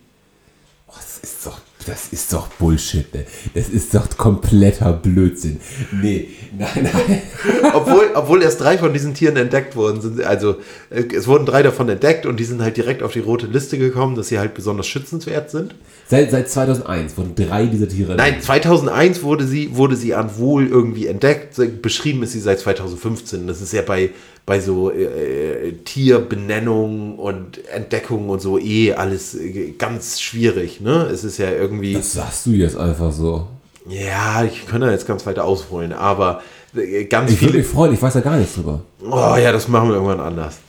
Oh, 0.89 0.93
das 0.97 1.19
ist 1.19 1.47
doch 1.47 1.59
Das 1.87 2.09
ist 2.11 2.33
doch 2.33 2.49
Bullshit, 2.49 3.15
ne? 3.15 3.25
Das 3.55 3.69
ist 3.69 3.95
doch 3.95 4.09
kompletter 4.17 4.93
Blödsinn. 4.93 5.61
Nee, 6.03 6.29
nein, 6.59 6.69
nein. 6.93 7.23
obwohl, 7.75 8.11
obwohl 8.15 8.43
erst 8.43 8.61
drei 8.61 8.77
von 8.77 8.93
diesen 8.93 9.15
Tieren 9.15 9.37
entdeckt 9.37 9.77
worden 9.77 10.01
sind. 10.01 10.21
Also 10.23 10.57
äh, 10.91 11.05
es 11.15 11.29
wurden 11.29 11.47
drei 11.47 11.63
davon 11.63 11.89
entdeckt 11.89 12.27
und 12.27 12.41
die 12.41 12.45
sind 12.45 12.61
halt 12.61 12.77
direkt 12.77 13.03
auf 13.03 13.13
die 13.13 13.21
rote 13.21 13.47
Liste 13.47 13.79
gekommen, 13.79 14.17
dass 14.17 14.29
sie 14.29 14.39
halt 14.39 14.55
besonders 14.55 14.87
schützenswert 14.89 15.51
sind. 15.51 15.75
Seit, 16.09 16.31
seit 16.31 16.51
2001 16.51 17.17
wurden 17.17 17.35
drei 17.35 17.67
dieser 17.67 17.89
Tiere. 17.89 18.17
Nein, 18.17 18.41
2001 18.41 19.23
wurde 19.23 19.45
sie, 19.47 19.77
wurde 19.77 19.97
sie 19.97 20.15
an 20.15 20.39
Wohl 20.39 20.67
irgendwie 20.67 21.07
entdeckt. 21.07 21.55
Beschrieben 21.83 22.23
ist 22.23 22.33
sie 22.33 22.41
seit 22.41 22.59
2015. 22.61 23.47
Das 23.47 23.61
ist 23.61 23.73
ja 23.73 23.83
bei, 23.83 24.11
bei 24.47 24.61
so 24.61 24.91
äh, 24.93 25.73
Tierbenennung 25.85 27.19
und 27.19 27.67
Entdeckung 27.69 28.29
und 28.29 28.41
so 28.41 28.59
eh 28.59 28.93
alles 28.95 29.35
äh, 29.35 29.73
ganz 29.77 30.21
schwierig. 30.21 30.81
Ne? 30.81 31.09
Es 31.13 31.25
ist 31.25 31.39
ja 31.39 31.51
irgendwie. 31.51 31.95
Das 31.95 32.13
sagst 32.13 32.47
du 32.47 32.51
jetzt 32.53 32.77
einfach 32.77 33.13
so. 33.13 33.49
Ja, 33.89 34.45
ich 34.45 34.67
kann 34.67 34.81
da 34.81 34.91
jetzt 34.91 35.07
ganz 35.07 35.27
weiter 35.27 35.45
ausholen, 35.45 35.93
aber 35.93 36.43
äh, 36.77 37.05
ganz 37.05 37.31
Ich 37.33 37.41
würde 37.41 37.53
viele. 37.53 37.63
mich 37.65 37.73
freuen, 37.73 37.93
ich 37.95 38.03
weiß 38.03 38.15
ja 38.15 38.21
gar 38.21 38.37
nichts 38.37 38.55
drüber. 38.55 38.81
Oh 39.03 39.37
ja, 39.37 39.53
das 39.53 39.69
machen 39.69 39.89
wir 39.89 39.95
irgendwann 39.97 40.21
anders. 40.21 40.57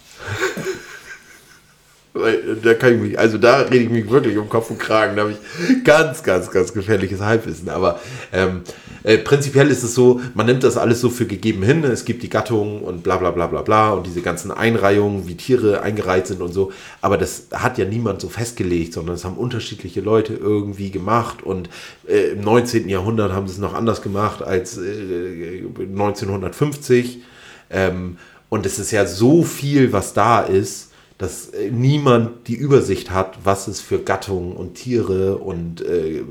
Weil, 2.13 2.33
äh, 2.35 2.55
Da 2.63 2.73
kann 2.73 2.95
ich 2.95 3.01
mich, 3.01 3.19
also 3.19 3.37
da 3.37 3.57
rede 3.61 3.77
ich 3.83 3.89
mich 3.89 4.09
wirklich 4.09 4.37
um 4.37 4.49
Kopf 4.49 4.69
und 4.71 4.79
Kragen. 4.79 5.15
Da 5.15 5.23
habe 5.23 5.33
ich 5.33 5.83
ganz, 5.83 6.23
ganz, 6.23 6.49
ganz 6.51 6.73
gefährliches 6.73 7.21
Halbwissen. 7.21 7.69
Aber 7.69 7.99
ähm, 8.33 8.61
äh, 9.07 9.17
prinzipiell 9.17 9.69
ist 9.69 9.83
es 9.83 9.95
so, 9.95 10.19
man 10.33 10.47
nimmt 10.47 10.65
das 10.65 10.75
alles 10.75 10.99
so 10.99 11.09
für 11.09 11.25
gegeben 11.25 11.63
hin. 11.63 11.81
Es 11.85 12.03
gibt 12.03 12.23
die 12.23 12.29
Gattungen 12.29 12.81
und 12.81 13.03
bla 13.03 13.15
bla 13.15 13.31
bla 13.31 13.47
bla 13.47 13.61
bla 13.61 13.91
und 13.91 14.05
diese 14.05 14.21
ganzen 14.21 14.51
Einreihungen, 14.51 15.29
wie 15.29 15.35
Tiere 15.35 15.81
eingereiht 15.81 16.27
sind 16.27 16.41
und 16.41 16.51
so. 16.51 16.73
Aber 16.99 17.17
das 17.17 17.47
hat 17.53 17.77
ja 17.77 17.85
niemand 17.85 18.19
so 18.19 18.27
festgelegt, 18.27 18.91
sondern 18.91 19.15
es 19.15 19.23
haben 19.23 19.37
unterschiedliche 19.37 20.01
Leute 20.01 20.33
irgendwie 20.33 20.91
gemacht. 20.91 21.41
Und 21.41 21.69
äh, 22.05 22.31
im 22.31 22.41
19. 22.41 22.89
Jahrhundert 22.89 23.31
haben 23.31 23.47
sie 23.47 23.53
es 23.53 23.59
noch 23.59 23.73
anders 23.73 24.01
gemacht 24.01 24.41
als 24.41 24.77
äh, 24.77 25.63
1950. 25.63 27.21
Ähm, 27.69 28.17
und 28.49 28.65
es 28.65 28.77
ist 28.77 28.91
ja 28.91 29.05
so 29.05 29.43
viel, 29.43 29.93
was 29.93 30.13
da 30.15 30.41
ist, 30.41 30.91
dass 31.17 31.47
äh, 31.51 31.71
niemand 31.71 32.49
die 32.49 32.55
Übersicht 32.55 33.11
hat, 33.11 33.37
was 33.45 33.69
es 33.69 33.79
für 33.79 33.99
Gattungen 33.99 34.51
und 34.51 34.73
Tiere 34.73 35.37
und 35.37 35.79
äh, 35.79 36.17
äh, 36.17 36.23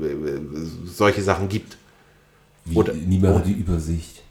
solche 0.85 1.23
Sachen 1.23 1.49
gibt. 1.49 1.75
Wie, 2.69 2.75
Oder- 2.75 2.93
niemand 2.93 3.35
hat 3.39 3.47
die 3.47 3.53
Übersicht. 3.53 4.21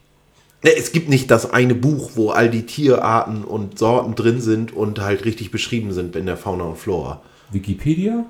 Ne, 0.63 0.71
Es 0.75 0.91
gibt 0.91 1.07
nicht 1.09 1.29
das 1.31 1.51
eine 1.51 1.75
Buch, 1.75 2.11
wo 2.15 2.29
all 2.31 2.49
die 2.49 2.65
Tierarten 2.65 3.43
und 3.43 3.77
Sorten 3.77 4.15
drin 4.15 4.41
sind 4.41 4.73
und 4.73 4.99
halt 4.99 5.23
richtig 5.25 5.51
beschrieben 5.51 5.93
sind 5.93 6.15
in 6.15 6.25
der 6.25 6.37
Fauna 6.37 6.63
und 6.65 6.77
Flora. 6.77 7.21
Wikipedia? 7.51 8.25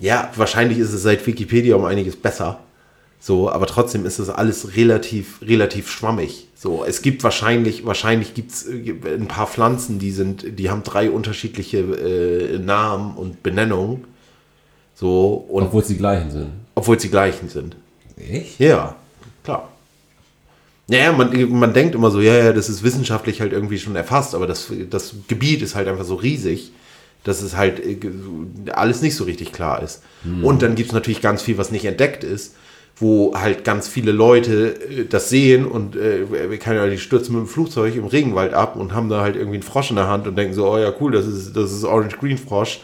Ja, 0.00 0.30
wahrscheinlich 0.36 0.78
ist 0.78 0.92
es 0.92 1.02
seit 1.02 1.26
Wikipedia 1.26 1.74
um 1.76 1.84
einiges 1.84 2.16
besser. 2.16 2.60
So, 3.18 3.50
aber 3.50 3.66
trotzdem 3.66 4.04
ist 4.06 4.18
das 4.18 4.28
alles 4.30 4.76
relativ, 4.76 5.40
relativ 5.42 5.88
schwammig. 5.90 6.48
So, 6.56 6.84
es 6.84 7.02
gibt 7.02 7.22
wahrscheinlich, 7.24 7.86
wahrscheinlich 7.86 8.34
gibt 8.34 8.50
es 8.52 8.66
ein 8.68 9.28
paar 9.28 9.46
Pflanzen, 9.46 9.98
die 9.98 10.10
sind, 10.10 10.58
die 10.58 10.70
haben 10.70 10.82
drei 10.82 11.10
unterschiedliche 11.10 11.78
äh, 11.78 12.58
Namen 12.58 13.16
und 13.16 13.42
Benennungen. 13.42 14.04
So, 14.94 15.34
und 15.48 15.64
Obwohl 15.64 15.82
es 15.82 15.88
die 15.88 15.96
gleichen 15.96 16.30
sind. 16.30 16.48
obwohl 16.74 16.98
sie 17.00 17.08
gleichen 17.08 17.48
sind. 17.48 17.76
Echt? 18.16 18.58
Ja, 18.60 18.96
klar. 19.44 19.68
Naja, 20.88 21.12
man, 21.12 21.50
man 21.52 21.72
denkt 21.72 21.94
immer 21.94 22.10
so, 22.10 22.20
ja, 22.20 22.36
ja, 22.36 22.52
das 22.52 22.68
ist 22.68 22.82
wissenschaftlich 22.82 23.40
halt 23.40 23.52
irgendwie 23.52 23.78
schon 23.78 23.96
erfasst, 23.96 24.34
aber 24.34 24.46
das, 24.46 24.70
das 24.90 25.14
Gebiet 25.28 25.62
ist 25.62 25.74
halt 25.74 25.88
einfach 25.88 26.04
so 26.04 26.16
riesig, 26.16 26.72
dass 27.24 27.40
es 27.40 27.56
halt 27.56 27.80
äh, 27.80 27.98
alles 28.72 29.00
nicht 29.00 29.14
so 29.14 29.24
richtig 29.24 29.52
klar 29.52 29.82
ist. 29.82 30.02
Und 30.42 30.62
dann 30.62 30.74
gibt 30.74 30.88
es 30.88 30.94
natürlich 30.94 31.22
ganz 31.22 31.40
viel, 31.42 31.56
was 31.56 31.70
nicht 31.70 31.84
entdeckt 31.84 32.24
ist, 32.24 32.56
wo 32.96 33.34
halt 33.34 33.64
ganz 33.64 33.88
viele 33.88 34.12
Leute 34.12 34.74
äh, 34.90 35.04
das 35.06 35.28
sehen 35.28 35.64
und 35.66 35.96
äh, 35.96 36.50
wir 36.50 36.58
kann 36.58 36.76
ja 36.76 36.86
die 36.86 36.98
stürzen 36.98 37.34
mit 37.34 37.46
dem 37.46 37.48
Flugzeug 37.48 37.94
im 37.96 38.06
Regenwald 38.06 38.54
ab 38.54 38.76
und 38.76 38.92
haben 38.92 39.08
da 39.08 39.20
halt 39.20 39.36
irgendwie 39.36 39.56
einen 39.56 39.62
Frosch 39.62 39.90
in 39.90 39.96
der 39.96 40.08
Hand 40.08 40.26
und 40.26 40.36
denken 40.36 40.54
so, 40.54 40.68
oh 40.68 40.78
ja, 40.78 40.92
cool, 41.00 41.12
das 41.12 41.26
ist, 41.26 41.56
das 41.56 41.72
ist 41.72 41.84
Orange 41.84 42.16
Green 42.18 42.38
Frosch. 42.38 42.80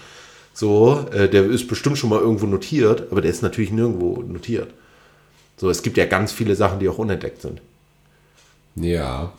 So, 0.55 1.07
äh, 1.12 1.29
der 1.29 1.44
ist 1.44 1.68
bestimmt 1.68 1.99
schon 1.99 2.11
mal 2.11 2.21
irgendwo 2.21 2.47
notiert, 2.47 3.05
aber 3.11 3.21
der 3.21 3.31
ist 3.31 3.42
natürlich 3.42 3.71
nirgendwo 3.71 4.23
notiert. 4.23 4.68
So, 5.59 5.68
es 5.68 5.83
gibt 5.83 5.97
ja 5.97 6.07
ganz 6.07 6.33
viele 6.33 6.55
Sachen, 6.55 6.79
die 6.79 6.88
auch 6.88 6.99
unentdeckt 6.99 7.42
sind. 7.42 7.61
Ja. 8.77 9.33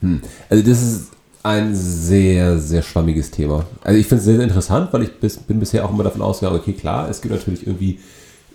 Hm. 0.00 0.22
Also 0.48 0.62
das 0.68 0.82
ist 0.82 1.10
ein 1.42 1.74
sehr, 1.74 2.58
sehr 2.58 2.82
schwammiges 2.82 3.30
Thema. 3.30 3.66
Also 3.82 3.98
ich 3.98 4.06
finde 4.06 4.20
es 4.20 4.24
sehr, 4.24 4.36
sehr 4.36 4.44
interessant, 4.44 4.92
weil 4.92 5.02
ich 5.02 5.12
bis, 5.18 5.36
bin 5.36 5.60
bisher 5.60 5.84
auch 5.84 5.90
immer 5.90 6.04
davon 6.04 6.22
ausgegangen, 6.22 6.58
okay, 6.60 6.72
klar, 6.72 7.08
es 7.10 7.20
gibt 7.20 7.34
natürlich 7.34 7.66
irgendwie 7.66 7.98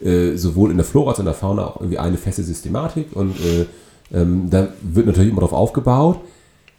äh, 0.03 0.35
sowohl 0.35 0.71
in 0.71 0.77
der 0.77 0.85
Flora 0.85 1.09
als 1.09 1.17
auch 1.17 1.19
in 1.19 1.25
der 1.25 1.33
Fauna 1.33 1.67
auch 1.67 1.81
irgendwie 1.81 1.99
eine 1.99 2.17
feste 2.17 2.43
Systematik 2.43 3.07
und 3.13 3.35
äh, 3.39 3.65
ähm, 4.13 4.49
da 4.49 4.69
wird 4.81 5.07
natürlich 5.07 5.31
immer 5.31 5.41
drauf 5.41 5.53
aufgebaut. 5.53 6.19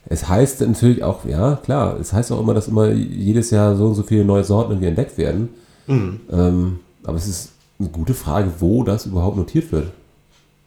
Es 0.07 0.29
heißt 0.29 0.63
natürlich 0.63 1.03
auch, 1.03 1.25
ja 1.25 1.57
klar, 1.57 1.99
es 2.01 2.13
heißt 2.13 2.33
auch 2.33 2.41
immer, 2.41 2.55
dass 2.55 2.69
immer 2.69 2.91
jedes 2.91 3.51
Jahr 3.51 3.77
so 3.77 3.87
und 3.87 3.95
so 3.95 4.03
viele 4.03 4.25
neue 4.25 4.45
Sorten 4.45 4.73
irgendwie 4.73 4.89
entdeckt 4.89 5.17
werden. 5.17 5.51
Ähm, 5.89 6.81
aber 7.05 7.17
es 7.17 7.27
ist 7.27 7.52
eine 7.83 7.91
gute 7.91 8.15
Frage, 8.15 8.53
wo 8.61 8.83
das 8.85 9.07
überhaupt 9.07 9.37
notiert 9.37 9.73
wird. 9.73 9.89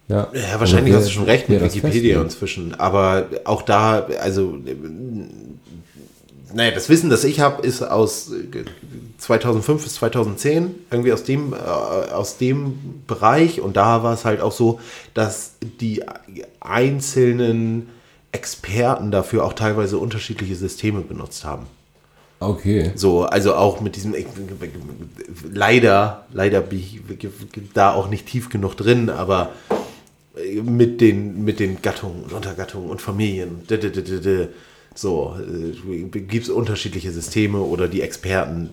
Ja, 0.08 0.28
Ja, 0.34 0.60
wahrscheinlich 0.60 0.93
Und 0.93 0.99
hast 0.99 1.08
du 1.08 1.13
schon 1.13 1.23
recht 1.23 1.49
mit 1.49 1.62
wer 1.62 1.73
Wikipedia 1.73 2.21
inzwischen. 2.21 2.75
Aber 2.75 3.25
auch 3.43 3.63
da, 3.63 4.06
also, 4.21 4.58
äh, 4.65 4.75
naja, 6.54 6.71
das 6.71 6.89
Wissen, 6.89 7.10
das 7.10 7.23
ich 7.23 7.39
habe, 7.39 7.65
ist 7.65 7.82
aus 7.82 8.32
äh, 8.32 8.65
2005 9.17 9.84
bis 9.84 9.95
2010, 9.95 10.75
irgendwie 10.91 11.12
aus 11.12 11.23
dem, 11.23 11.54
äh, 11.54 11.56
aus 11.58 12.38
dem 12.38 13.04
Bereich. 13.08 13.62
Und 13.62 13.78
da 13.78 14.04
war 14.04 14.13
es 14.13 14.25
halt 14.25 14.41
auch 14.41 14.51
so, 14.51 14.80
dass 15.13 15.54
die 15.82 16.04
einzelnen 16.60 17.89
Experten 18.32 19.12
dafür 19.12 19.43
auch 19.43 19.54
teilweise 19.54 19.97
unterschiedliche 19.97 20.56
Systeme 20.56 21.01
benutzt 21.01 21.45
haben. 21.45 21.65
Okay. 22.50 22.92
So, 22.96 23.24
also 23.24 23.56
auch 23.56 23.82
mit 23.82 23.96
diesem, 23.96 24.14
leider, 25.52 26.26
leider 26.34 26.62
bin 26.62 26.80
ich 26.80 27.02
da 27.74 27.94
auch 27.94 28.10
nicht 28.10 28.28
tief 28.28 28.50
genug 28.50 28.76
drin, 28.76 29.10
aber 29.10 29.52
mit 30.64 31.02
den, 31.02 31.44
mit 31.46 31.60
den 31.60 31.82
Gattungen 31.82 32.24
und 32.24 32.34
Untergattungen 32.34 32.90
und 32.90 33.02
Familien, 33.02 33.62
so, 34.98 35.36
gibt 36.12 36.44
es 36.44 36.50
unterschiedliche 36.50 37.12
Systeme 37.12 37.60
oder 37.60 37.88
die 37.88 38.02
Experten 38.02 38.70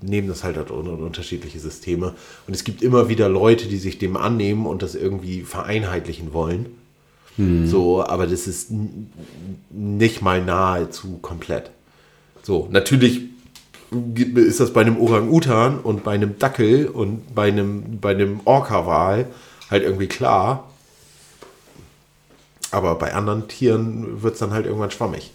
nehmen 0.00 0.28
das 0.28 0.44
halt 0.44 0.70
un- 0.70 0.86
unterschiedliche 0.88 1.58
Systeme. 1.58 2.14
Und 2.46 2.54
es 2.54 2.64
gibt 2.64 2.82
immer 2.82 3.08
wieder 3.08 3.28
Leute, 3.28 3.66
die 3.66 3.78
sich 3.78 3.98
dem 3.98 4.16
annehmen 4.16 4.64
und 4.64 4.82
das 4.82 4.94
irgendwie 4.94 5.42
vereinheitlichen 5.42 6.32
wollen. 6.32 6.66
So, 7.66 8.04
aber 8.04 8.26
das 8.26 8.46
ist 8.48 8.70
nicht 9.70 10.22
mal 10.22 10.44
nahezu 10.44 11.18
komplett. 11.22 11.70
So, 12.48 12.66
natürlich 12.70 13.24
ist 14.36 14.58
das 14.58 14.72
bei 14.72 14.80
einem 14.80 14.96
Orang-Utan 14.98 15.80
und 15.80 16.02
bei 16.02 16.12
einem 16.12 16.38
Dackel 16.38 16.86
und 16.86 17.34
bei 17.34 17.48
einem, 17.48 18.00
bei 18.00 18.12
einem 18.12 18.40
Orca-Wal 18.46 19.26
halt 19.70 19.82
irgendwie 19.82 20.06
klar. 20.06 20.66
Aber 22.70 22.94
bei 22.94 23.12
anderen 23.12 23.48
Tieren 23.48 24.22
wird 24.22 24.32
es 24.32 24.40
dann 24.40 24.52
halt 24.54 24.64
irgendwann 24.64 24.90
schwammig. 24.90 25.30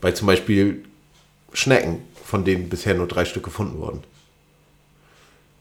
Bei 0.00 0.12
zum 0.12 0.26
Beispiel 0.26 0.86
Schnecken, 1.52 1.98
von 2.24 2.42
denen 2.46 2.70
bisher 2.70 2.94
nur 2.94 3.06
drei 3.06 3.26
Stück 3.26 3.42
gefunden 3.44 3.78
wurden. 3.78 4.00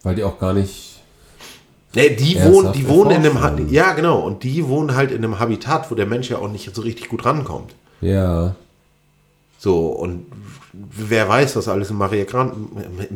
Weil 0.03 0.15
die 0.15 0.23
auch 0.23 0.39
gar 0.39 0.53
nicht. 0.53 1.01
Nee, 1.93 2.11
die 2.15 2.37
wohnen, 2.53 2.71
die 2.71 2.87
wohnen 2.87 3.11
in 3.11 3.17
einem, 3.17 3.41
Ha- 3.41 3.47
ja 3.69 3.91
genau, 3.91 4.21
und 4.21 4.43
die 4.43 4.65
wohnen 4.69 4.95
halt 4.95 5.11
in 5.11 5.17
einem 5.25 5.39
Habitat, 5.39 5.91
wo 5.91 5.95
der 5.95 6.05
Mensch 6.05 6.29
ja 6.29 6.37
auch 6.37 6.49
nicht 6.49 6.73
so 6.73 6.81
richtig 6.83 7.09
gut 7.09 7.25
rankommt. 7.25 7.75
Ja. 7.99 8.55
So, 9.63 9.85
und 9.87 10.25
wer 10.73 11.29
weiß, 11.29 11.55
was 11.55 11.69
alles 11.69 11.89
im 11.89 11.95
Maria 11.95 12.25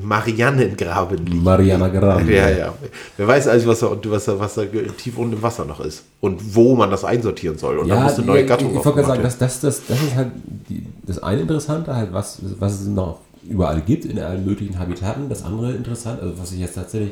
Marianengraben 0.01 1.25
liegt. 1.25 1.43
Mariana 1.43 1.89
Grande. 1.89 2.33
Ja, 2.33 2.49
ja. 2.49 2.73
Wer 3.17 3.27
weiß 3.27 3.49
also, 3.49 3.67
was 3.67 3.81
da, 3.81 3.91
was 4.05 4.23
da, 4.23 4.39
was 4.39 4.53
da 4.55 4.63
tief 4.95 5.17
unten 5.17 5.33
im 5.33 5.41
Wasser 5.41 5.65
noch 5.65 5.81
ist. 5.81 6.05
Und 6.21 6.55
wo 6.55 6.73
man 6.73 6.89
das 6.89 7.03
einsortieren 7.03 7.57
soll. 7.57 7.79
Und 7.79 7.89
dann 7.89 8.01
muss 8.01 8.15
eine 8.15 8.27
neue 8.27 8.45
Gattung 8.45 8.69
ich, 8.69 8.77
ich 8.77 8.85
wollte 8.85 9.01
gerade 9.01 9.07
sagen, 9.09 9.23
das, 9.23 9.37
das, 9.37 9.59
das, 9.59 9.81
das 9.87 10.01
ist 10.01 10.15
halt 10.15 10.31
die, 10.69 10.85
das 11.05 11.21
eine 11.21 11.41
Interessante, 11.41 11.93
halt, 11.93 12.13
was, 12.13 12.39
was 12.57 12.79
es 12.79 12.87
noch 12.87 13.19
überall 13.45 13.81
gibt, 13.81 14.05
in 14.05 14.17
allen 14.17 14.45
möglichen 14.45 14.79
Habitaten. 14.79 15.27
Das 15.27 15.43
andere 15.43 15.73
interessant, 15.73 16.21
also 16.21 16.39
was 16.39 16.53
ich 16.53 16.59
jetzt 16.59 16.75
tatsächlich 16.75 17.11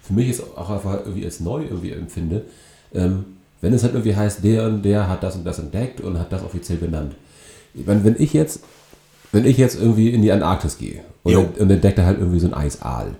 für 0.00 0.12
mich 0.12 0.28
jetzt 0.28 0.44
auch 0.56 0.70
einfach 0.70 1.00
irgendwie 1.00 1.24
als 1.24 1.40
neu 1.40 1.64
irgendwie 1.64 1.90
empfinde, 1.90 2.42
ähm, 2.94 3.24
wenn 3.60 3.72
es 3.72 3.82
halt 3.82 3.94
irgendwie 3.94 4.14
heißt, 4.14 4.44
der 4.44 4.66
und 4.66 4.84
der 4.84 5.08
hat 5.08 5.24
das 5.24 5.34
und 5.34 5.44
das 5.44 5.58
entdeckt 5.58 6.00
und 6.00 6.20
hat 6.20 6.30
das 6.30 6.44
offiziell 6.44 6.78
benannt. 6.78 7.16
Ich 7.74 7.86
meine, 7.86 8.04
wenn 8.04 8.16
ich 8.16 8.32
jetzt, 8.32 8.60
wenn 9.36 9.44
ich 9.44 9.56
jetzt 9.58 9.78
irgendwie 9.80 10.10
in 10.10 10.22
die 10.22 10.32
Antarktis 10.32 10.78
gehe 10.78 11.00
und, 11.22 11.32
Jo. 11.32 11.48
und 11.58 11.70
entdecke 11.70 11.96
da 12.00 12.06
halt 12.06 12.18
irgendwie 12.18 12.40
so 12.40 12.46
ein 12.48 12.54
Eisaal. 12.54 13.14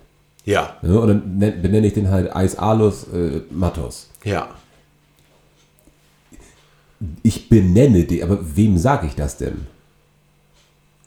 Ja, 0.45 0.77
ja, 0.83 0.91
und 0.99 1.09
dann 1.09 1.39
nenn- 1.39 1.61
benenne 1.61 1.87
ich 1.89 1.93
den 1.95 2.09
halt 2.11 2.35
Eisalus 2.35 3.05
äh, 3.13 3.41
matos. 3.51 4.09
ja. 4.25 4.49
Ich 7.23 7.51
benenne 7.51 8.05
den, 8.05 8.23
aber 8.23 8.39
wem 8.57 8.79
sage 8.79 9.07
ich 9.07 9.15
das 9.15 9.37
denn? 9.37 9.67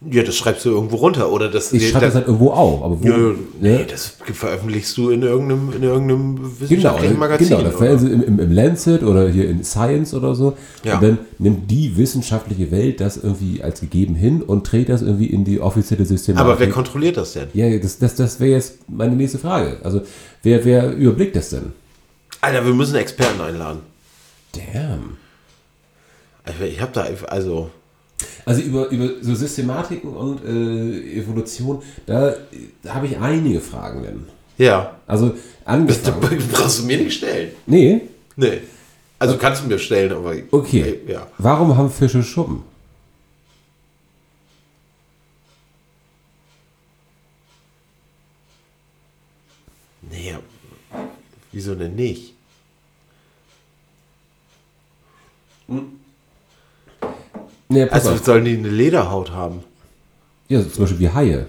Ja, 0.10 0.24
das 0.24 0.38
schreibst 0.38 0.64
du 0.64 0.70
irgendwo 0.70 0.96
runter. 0.96 1.30
Oder 1.30 1.50
das, 1.50 1.74
Ich 1.74 1.90
schreibe 1.90 2.06
das 2.06 2.14
das, 2.14 2.16
halt 2.16 2.28
irgendwo 2.28 2.52
auf, 2.52 2.82
aber 2.84 3.04
wo? 3.04 3.06
ja, 3.06 3.18
ne? 3.18 3.36
nee, 3.60 3.86
das 3.86 4.16
veröffentlichst 4.34 4.96
du 4.98 5.10
in 5.10 5.24
irgendeinem, 5.24 5.74
in 5.74 5.84
irgendeinem 5.84 6.36
Genau, 6.38 6.50
wissenschaftlichen 6.62 7.20
Magazin. 7.20 7.48
genau, 7.50 7.62
da 7.64 7.68
oder? 7.68 7.78
fällen 7.78 8.00
sie 8.00 8.08
im, 8.10 8.24
im, 8.24 8.40
im 8.40 8.52
Lancet 8.54 9.04
oder 9.04 9.28
hier 9.28 9.50
in 9.50 9.62
Science 9.66 10.14
oder 10.14 10.36
so. 10.36 10.56
Ja. 10.86 10.96
Und 10.96 11.04
dann 11.04 11.18
nimmt 11.38 11.70
die 11.70 11.98
wissenschaftliche 11.98 12.72
Welt 12.72 13.02
das 13.02 13.18
irgendwie 13.18 13.62
als 13.62 13.82
gegeben 13.82 14.16
hin 14.16 14.42
und 14.42 14.72
dreht 14.72 14.88
das 14.88 15.02
irgendwie 15.02 15.28
in 15.28 15.44
die 15.44 15.60
offizielle 15.60 16.06
Systematik. 16.06 16.50
Aber 16.50 16.60
wer 16.62 16.70
kontrolliert 16.70 17.18
das 17.18 17.34
denn? 17.34 17.50
Ja, 17.54 17.78
das, 17.78 18.00
das, 18.00 18.16
das 18.16 18.40
wäre 18.40 18.52
jetzt 18.52 18.90
meine 18.90 19.18
nächste 19.18 19.38
Frage. 19.38 19.80
Also, 19.84 20.02
wer, 20.44 20.64
wer 20.64 20.94
überblickt 20.96 21.36
das 21.36 21.50
denn? 21.50 21.74
Alter, 22.40 22.66
wir 22.66 22.74
müssen 22.74 22.96
Experten 22.96 23.42
einladen. 23.42 23.82
Damn. 24.54 25.18
Also 26.46 26.64
Ich 26.64 26.80
habe 26.80 26.92
da, 26.94 27.06
also, 27.28 27.70
Also 28.46 28.62
über, 28.62 28.88
über 28.90 29.10
so 29.22 29.36
Systematiken 29.36 30.10
und 30.14 30.44
äh, 30.46 31.20
Evolution, 31.20 31.82
da, 32.06 32.34
da 32.84 32.94
habe 32.96 33.08
ich 33.08 33.18
einige 33.18 33.60
Fragen 33.62 34.04
denn. 34.04 34.26
ja. 34.58 34.96
Also 35.08 35.30
Das 35.30 35.40
angefangen. 35.66 36.44
brauchst 36.52 36.80
du 36.80 36.84
mir 36.86 36.98
nicht 36.98 37.18
stellen. 37.18 37.52
Nee, 37.66 38.02
Nee. 38.36 38.60
Also 39.20 39.38
kannst 39.38 39.64
du 39.64 39.68
mir 39.68 39.78
stellen, 39.80 40.14
aber. 40.14 40.34
okay. 40.52 41.00
Ja. 41.08 41.28
Warum 41.38 41.76
haben 41.76 41.92
Fische 41.92 42.24
Schuppen? 42.24 42.64
Nee, 50.02 50.36
wieso 51.52 51.76
denn 51.76 51.96
nicht? 51.96 52.34
Nee, 57.70 57.84
Also 57.90 58.12
auf. 58.12 58.24
sollen 58.26 58.46
die 58.46 58.58
eine 58.58 58.70
Lederhaut 58.70 59.32
haben? 59.32 59.64
Ja, 60.48 60.62
zum 60.68 60.84
Beispiel 60.84 61.00
wie 61.00 61.10
Haie. 61.10 61.48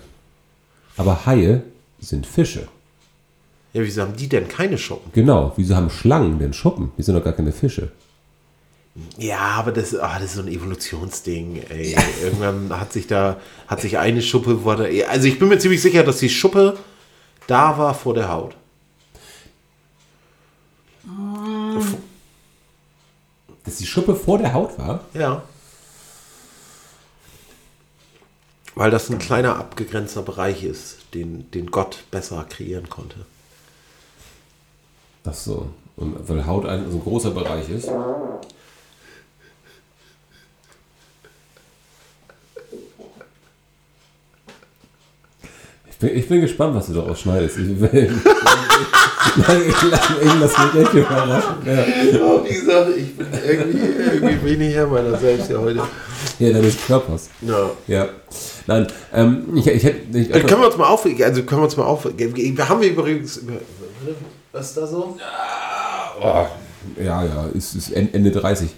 Aber 0.96 1.24
Haie 1.26 1.62
sind 1.98 2.26
Fische. 2.26 2.68
Ja, 3.72 3.82
wieso 3.82 4.02
haben 4.02 4.16
die 4.16 4.28
denn 4.28 4.46
keine 4.48 4.76
Schuppen? 4.76 5.10
Genau. 5.14 5.52
Wieso 5.56 5.76
haben 5.76 5.88
Schlangen 5.90 6.38
denn 6.38 6.52
Schuppen? 6.52 6.92
Die 6.98 7.02
sind 7.02 7.14
doch 7.14 7.24
gar 7.24 7.32
keine 7.32 7.52
Fische. 7.52 7.90
Ja, 9.16 9.38
aber 9.38 9.70
das, 9.72 9.94
ah, 9.94 10.14
das 10.18 10.30
ist 10.30 10.34
so 10.34 10.42
ein 10.42 10.48
Evolutionsding, 10.48 11.62
ey. 11.70 11.96
Irgendwann 12.22 12.78
hat 12.78 12.92
sich 12.92 13.06
da, 13.06 13.36
hat 13.68 13.80
sich 13.80 13.96
eine 13.96 14.20
Schuppe, 14.20 14.64
wurde, 14.64 14.90
also 15.08 15.26
ich 15.28 15.38
bin 15.38 15.48
mir 15.48 15.58
ziemlich 15.58 15.80
sicher, 15.80 16.02
dass 16.02 16.18
die 16.18 16.28
Schuppe 16.28 16.76
da 17.46 17.78
war 17.78 17.94
vor 17.94 18.12
der 18.14 18.28
Haut. 18.30 18.56
Dass 23.64 23.76
die 23.76 23.86
Schuppe 23.86 24.14
vor 24.16 24.38
der 24.38 24.52
Haut 24.52 24.76
war? 24.78 25.00
Ja. 25.14 25.42
Weil 28.74 28.90
das 28.90 29.10
ein 29.10 29.18
kleiner 29.18 29.56
abgegrenzter 29.56 30.22
Bereich 30.22 30.64
ist, 30.64 30.98
den, 31.14 31.50
den 31.50 31.70
Gott 31.70 32.04
besser 32.10 32.46
kreieren 32.48 32.88
konnte. 32.88 33.16
Ach 35.24 35.34
so. 35.34 35.70
Und 35.96 36.28
weil 36.28 36.46
Haut 36.46 36.66
ein 36.66 36.90
so 36.90 36.96
ein 36.96 37.02
großer 37.02 37.30
Bereich 37.30 37.68
ist. 37.68 37.88
Ich 45.90 45.96
bin, 45.98 46.16
ich 46.16 46.28
bin 46.28 46.40
gespannt, 46.40 46.74
was 46.74 46.86
du 46.86 46.94
daraus 46.94 47.20
schneidest. 47.20 47.58
Ich 47.58 47.80
will. 47.80 48.22
ich 49.36 50.34
lass 50.40 50.58
mich 50.58 50.82
echt 50.82 50.94
überraschen. 50.94 51.56
Ja. 51.66 51.84
Oh, 52.22 52.42
wie 52.42 52.54
gesagt, 52.54 52.96
ich 52.96 53.16
bin 53.16 53.26
irgendwie, 53.46 53.78
irgendwie 54.14 54.36
bin 54.36 54.60
ich 54.62 54.74
Herr 54.74 54.86
meiner 54.86 55.18
selbst 55.18 55.50
ja 55.50 55.58
heute. 55.58 55.82
ja, 56.38 56.52
deines 56.52 56.76
Körpers. 56.86 57.28
Ja. 57.42 57.70
Ja. 57.86 58.08
Nein, 58.70 58.86
ähm, 59.12 59.46
ich, 59.56 59.66
ich 59.66 59.82
hätte. 59.82 60.16
Ich, 60.16 60.28
Dann 60.28 60.46
können 60.46 60.60
wir 60.60 60.68
uns 60.68 60.76
mal 60.76 60.86
auf, 60.86 61.04
also 61.04 61.42
können 61.42 61.60
wir 61.60 61.64
uns 61.64 61.76
mal 61.76 61.86
auf, 61.86 62.04
wir 62.16 62.68
haben 62.68 62.80
wir 62.80 62.90
übrigens, 62.90 63.40
was 64.52 64.68
ist 64.68 64.76
da 64.76 64.86
so? 64.86 65.16
Oh, 66.22 66.46
ja, 67.02 67.24
ja, 67.24 67.46
ist, 67.52 67.74
ist 67.74 67.90
En- 67.90 68.14
Ende 68.14 68.30
30. 68.30 68.68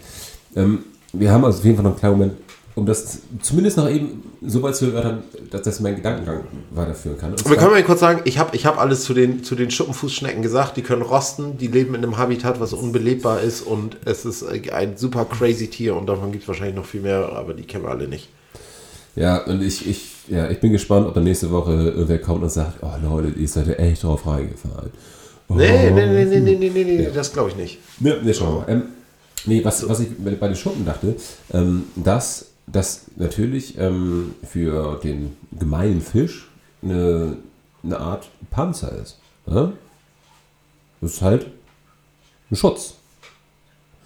Ähm, 0.56 0.84
wir 1.12 1.30
haben 1.30 1.44
also 1.44 1.58
auf 1.58 1.64
jeden 1.66 1.76
Fall 1.76 1.84
noch 1.84 1.90
einen 1.90 2.00
kleinen 2.00 2.14
Moment, 2.18 2.38
um 2.74 2.86
das 2.86 3.18
zumindest 3.42 3.76
noch 3.76 3.86
eben 3.90 4.22
so 4.40 4.62
weit 4.62 4.76
zu 4.76 4.86
erörtern, 4.86 5.24
dass 5.50 5.60
das 5.60 5.80
mein 5.80 5.96
Gedankengang 5.96 6.44
weiterführen 6.70 7.18
kann. 7.18 7.32
Und 7.32 7.50
Wir 7.50 7.56
können 7.58 7.72
mal 7.72 7.82
kurz 7.82 8.00
sagen, 8.00 8.22
ich 8.24 8.38
habe 8.38 8.56
ich 8.56 8.64
hab 8.64 8.80
alles 8.80 9.04
zu 9.04 9.12
den, 9.12 9.44
zu 9.44 9.56
den 9.56 9.70
Schuppenfußschnecken 9.70 10.40
gesagt. 10.40 10.78
Die 10.78 10.82
können 10.82 11.02
rosten, 11.02 11.58
die 11.58 11.66
leben 11.66 11.94
in 11.94 12.02
einem 12.02 12.16
Habitat, 12.16 12.60
was 12.60 12.72
unbelebbar 12.72 13.42
ist 13.42 13.60
und 13.60 13.98
es 14.06 14.24
ist 14.24 14.42
ein 14.72 14.96
super 14.96 15.26
crazy 15.26 15.68
Tier 15.68 15.94
und 15.96 16.06
davon 16.06 16.32
gibt 16.32 16.44
es 16.44 16.48
wahrscheinlich 16.48 16.76
noch 16.76 16.86
viel 16.86 17.02
mehr, 17.02 17.30
aber 17.34 17.52
die 17.52 17.64
kennen 17.64 17.84
wir 17.84 17.90
alle 17.90 18.08
nicht. 18.08 18.30
Ja, 19.14 19.44
und 19.44 19.62
ich, 19.62 19.86
ich, 19.86 20.10
ja, 20.28 20.50
ich 20.50 20.60
bin 20.60 20.72
gespannt, 20.72 21.06
ob 21.06 21.14
dann 21.14 21.24
nächste 21.24 21.50
Woche 21.50 21.72
irgendwer 21.72 22.18
kommt 22.18 22.42
und 22.42 22.50
sagt, 22.50 22.82
oh 22.82 22.92
Leute, 23.02 23.38
ihr 23.38 23.48
seid 23.48 23.66
ja 23.66 23.74
echt 23.74 24.02
drauf 24.02 24.26
reingefallen. 24.26 24.90
Oh, 25.48 25.54
Nee, 25.54 25.90
nee, 25.90 26.06
nee, 26.06 26.24
nee, 26.24 26.40
nee, 26.40 26.54
nee, 26.56 26.70
nee, 26.70 26.84
nee, 26.84 27.10
das 27.12 27.32
glaube 27.32 27.50
ich 27.50 27.56
nicht. 27.56 27.78
Ne, 28.00 28.22
ne, 28.22 28.32
schauen 28.32 28.54
wir 28.54 28.60
mal. 28.60 28.68
Ähm, 28.70 28.82
nee, 29.44 29.64
was, 29.64 29.86
was 29.88 30.00
ich 30.00 30.08
bei 30.18 30.48
den 30.48 30.56
Schuppen 30.56 30.86
dachte, 30.86 31.16
ähm, 31.52 31.84
dass 31.96 32.46
das 32.66 33.02
natürlich 33.16 33.76
ähm, 33.78 34.34
für 34.48 34.98
den 35.02 35.36
gemeinen 35.58 36.00
Fisch 36.00 36.48
eine, 36.82 37.36
eine 37.82 37.98
Art 37.98 38.30
Panzer 38.50 38.92
ist. 39.02 39.18
Ja? 39.46 39.72
Das 41.00 41.14
ist 41.14 41.22
halt 41.22 41.46
ein 42.50 42.56
Schutz. 42.56 42.94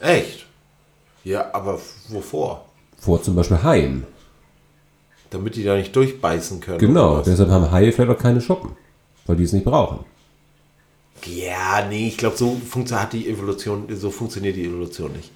Echt? 0.00 0.46
Ja, 1.22 1.50
aber 1.52 1.78
wovor? 2.08 2.64
Vor 2.98 3.22
zum 3.22 3.36
Beispiel 3.36 3.62
Haien. 3.62 4.04
Damit 5.30 5.56
die 5.56 5.64
da 5.64 5.76
nicht 5.76 5.94
durchbeißen 5.96 6.60
können. 6.60 6.78
Genau, 6.78 7.20
deshalb 7.20 7.50
haben 7.50 7.70
Haie 7.70 7.90
vielleicht 7.92 8.10
auch 8.16 8.22
keine 8.22 8.40
Schuppen. 8.40 8.70
Weil 9.26 9.36
die 9.36 9.44
es 9.44 9.52
nicht 9.52 9.64
brauchen. 9.64 10.00
Ja, 11.24 11.84
nee, 11.88 12.08
ich 12.08 12.16
glaube, 12.16 12.36
so 12.36 12.56
funktio- 12.70 12.94
hat 12.96 13.12
die 13.12 13.28
Evolution, 13.28 13.84
so 13.96 14.10
funktioniert 14.10 14.54
die 14.54 14.66
Evolution 14.66 15.12
nicht. 15.12 15.30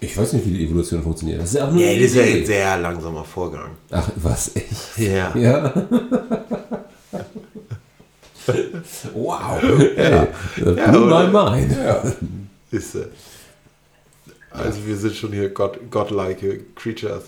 Ich 0.00 0.16
weiß 0.16 0.34
nicht, 0.34 0.46
wie 0.46 0.50
die 0.52 0.64
Evolution 0.66 1.02
funktioniert. 1.02 1.40
Das 1.40 1.48
ist 1.50 1.56
ja 1.56 1.66
auch 1.66 1.72
nur 1.72 1.80
Ja, 1.82 1.92
das 1.94 2.02
ist 2.02 2.14
ja 2.16 2.22
ein 2.22 2.44
sehr 2.46 2.76
langsamer 2.78 3.24
Vorgang. 3.24 3.70
Ach, 3.90 4.08
was? 4.16 4.54
Echt? 4.54 4.98
Ja. 4.98 5.34
Ja. 5.36 5.72
wow. 9.14 9.60
Ja. 9.96 10.10
Ja, 10.56 10.90
Blew 10.90 11.06
oder? 11.06 11.28
my 11.28 11.50
mind. 11.60 11.76
Ist, 12.70 12.94
äh, 12.96 13.06
also 14.54 14.86
wir 14.86 14.96
sind 14.96 15.14
schon 15.14 15.32
hier 15.32 15.48
God, 15.48 15.78
godlike 15.90 16.60
creatures. 16.74 17.24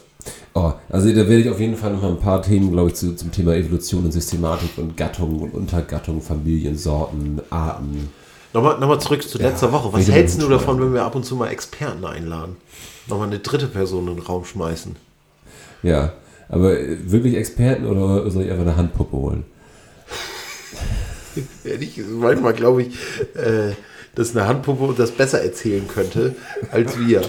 Oh, 0.54 0.72
also 0.88 1.08
da 1.10 1.16
werde 1.16 1.38
ich 1.38 1.50
auf 1.50 1.60
jeden 1.60 1.76
Fall 1.76 1.92
noch 1.92 2.02
mal 2.02 2.10
ein 2.10 2.20
paar 2.20 2.42
Themen, 2.42 2.72
glaube 2.72 2.90
ich, 2.90 2.94
zu, 2.94 3.14
zum 3.14 3.30
Thema 3.30 3.54
Evolution 3.54 4.04
und 4.04 4.12
Systematik 4.12 4.70
und 4.78 4.96
Gattung 4.96 5.40
und 5.40 5.54
Untergattung, 5.54 6.22
Familien, 6.22 6.76
Sorten, 6.76 7.40
Arten. 7.50 8.10
Nochmal, 8.52 8.78
nochmal 8.78 9.00
zurück 9.00 9.22
zu 9.22 9.38
letzter 9.38 9.70
Woche. 9.72 9.92
Was 9.92 10.08
hältst 10.08 10.40
du 10.40 10.48
davon, 10.48 10.80
wenn 10.80 10.94
wir 10.94 11.04
ab 11.04 11.14
und 11.14 11.24
zu 11.24 11.36
mal 11.36 11.48
Experten 11.48 12.04
einladen? 12.04 12.56
Nochmal 13.06 13.26
eine 13.26 13.38
dritte 13.38 13.66
Person 13.66 14.08
in 14.08 14.16
den 14.16 14.22
Raum 14.24 14.44
schmeißen. 14.44 14.96
Ja, 15.82 16.14
aber 16.48 16.76
wirklich 17.04 17.36
Experten 17.36 17.86
oder 17.86 18.28
soll 18.30 18.44
ich 18.44 18.50
einfach 18.50 18.64
eine 18.64 18.76
Handpuppe 18.76 19.16
holen? 19.16 19.44
Ehrlich, 21.64 22.00
manchmal 22.08 22.54
glaube 22.54 22.82
ich, 22.82 22.94
äh, 23.34 23.72
dass 24.16 24.34
eine 24.34 24.48
Handpuppe 24.48 24.94
das 24.96 25.12
besser 25.12 25.40
erzählen 25.42 25.86
könnte 25.86 26.34
als 26.72 26.98
wir. 26.98 27.22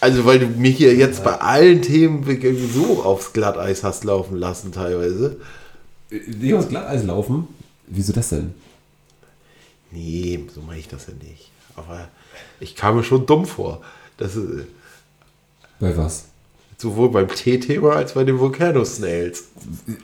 Also, 0.00 0.24
weil 0.24 0.38
du 0.38 0.46
mich 0.46 0.78
hier 0.78 0.94
jetzt 0.94 1.22
bei 1.22 1.34
allen 1.34 1.82
Themen 1.82 2.24
so 2.72 3.02
aufs 3.02 3.32
Glatteis 3.32 3.84
hast 3.84 4.02
laufen 4.04 4.36
lassen, 4.36 4.72
teilweise. 4.72 5.36
Die 6.10 6.54
aus 6.54 6.68
Glatteis 6.68 7.04
laufen? 7.04 7.46
Wieso 7.86 8.12
das 8.12 8.30
denn? 8.30 8.54
Nee, 9.90 10.46
so 10.54 10.62
mache 10.62 10.78
ich 10.78 10.88
das 10.88 11.06
ja 11.06 11.12
nicht. 11.28 11.50
Aber 11.76 12.08
ich 12.60 12.74
kam 12.76 12.96
mir 12.96 13.04
schon 13.04 13.26
dumm 13.26 13.44
vor. 13.44 13.82
Das 14.16 14.36
ist 14.36 14.60
äh, 14.60 14.64
Bei 15.78 15.96
was? 15.96 16.24
sowohl 16.78 17.10
beim 17.10 17.28
T-Thema 17.28 17.96
als 17.96 18.14
bei 18.14 18.24
den 18.24 18.38
Volcano-Snails. 18.38 19.44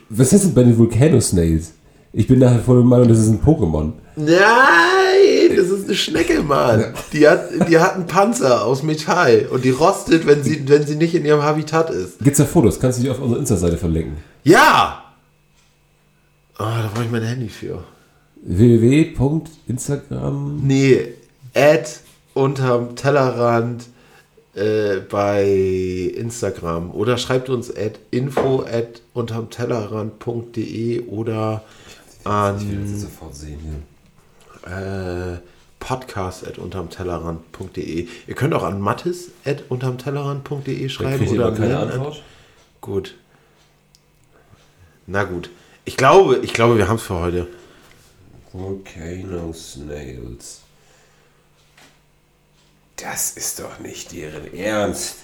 Was 0.09 0.31
ist 0.31 0.43
denn 0.43 0.53
bei 0.53 0.63
den 0.63 0.77
Volcano-Snails? 0.77 1.71
Ich 2.13 2.27
bin 2.27 2.39
daher 2.39 2.59
voll 2.59 2.77
der 2.77 2.85
Meinung, 2.85 3.07
das 3.07 3.19
ist 3.19 3.27
ein 3.27 3.41
Pokémon. 3.41 3.91
Nein, 4.15 5.55
das 5.55 5.69
ist 5.69 5.85
eine 5.85 5.93
Schnecke, 5.95 6.41
Mann. 6.41 6.93
Die 7.13 7.27
hat, 7.27 7.69
die 7.69 7.77
hat 7.77 7.93
einen 7.95 8.07
Panzer 8.07 8.65
aus 8.65 8.81
Metall 8.81 9.47
und 9.51 9.63
die 9.63 9.69
rostet, 9.69 10.25
wenn 10.25 10.41
sie, 10.43 10.67
wenn 10.67 10.87
sie 10.87 10.95
nicht 10.95 11.13
in 11.13 11.25
ihrem 11.25 11.43
Habitat 11.43 11.91
ist. 11.91 12.17
Gibt's 12.19 12.39
da 12.39 12.45
Fotos? 12.45 12.79
Kannst 12.79 12.97
du 12.99 13.03
die 13.03 13.09
auf 13.11 13.19
unserer 13.21 13.39
Insta-Seite 13.39 13.77
verlinken? 13.77 14.17
Ja! 14.43 15.03
Ah, 16.57 16.81
da 16.81 16.89
brauche 16.91 17.05
ich 17.05 17.11
mein 17.11 17.21
Handy 17.23 17.49
für. 17.49 17.83
www.instagram 18.43 20.61
Nee, 20.65 21.09
Ad 21.53 21.87
unterm 22.33 22.95
Tellerrand 22.95 23.83
äh, 24.55 24.95
bei 25.07 25.45
Instagram 26.15 26.89
oder 26.91 27.17
schreibt 27.17 27.49
uns 27.49 27.69
at 27.69 27.99
info 28.09 28.61
at 28.61 29.01
unterm 29.13 29.51
Tellerrand.de 29.51 31.01
oder 31.07 31.61
an 32.23 32.97
sofort 32.99 33.35
sehen 33.35 33.59
hier. 34.65 35.35
äh, 35.35 35.39
podcast 35.79 36.45
at 36.47 36.57
unterm 36.57 36.89
Tellerrand.de. 36.89 38.07
Ihr 38.27 38.35
könnt 38.35 38.53
auch 38.53 38.63
an 38.63 38.81
mattes 38.81 39.29
at 39.45 39.63
unterm 39.69 39.97
Tellerrand.de 39.97 40.89
schreiben 40.89 41.17
kriegt 41.17 41.31
oder 41.33 41.51
keine 41.53 41.77
an- 41.77 41.91
Antwort? 41.91 42.23
Gut. 42.81 43.15
Na 45.05 45.23
gut. 45.23 45.49
Ich 45.85 45.95
glaube, 45.95 46.37
ich 46.39 46.53
glaube, 46.53 46.77
wir 46.77 46.87
haben 46.89 46.97
es 46.97 47.03
für 47.03 47.15
heute. 47.15 47.47
Volcano 48.51 49.53
Snails. 49.53 50.61
Das 52.97 53.31
ist 53.31 53.59
doch 53.59 53.79
nicht 53.79 54.11
deren 54.11 54.53
Ernst. 54.53 55.17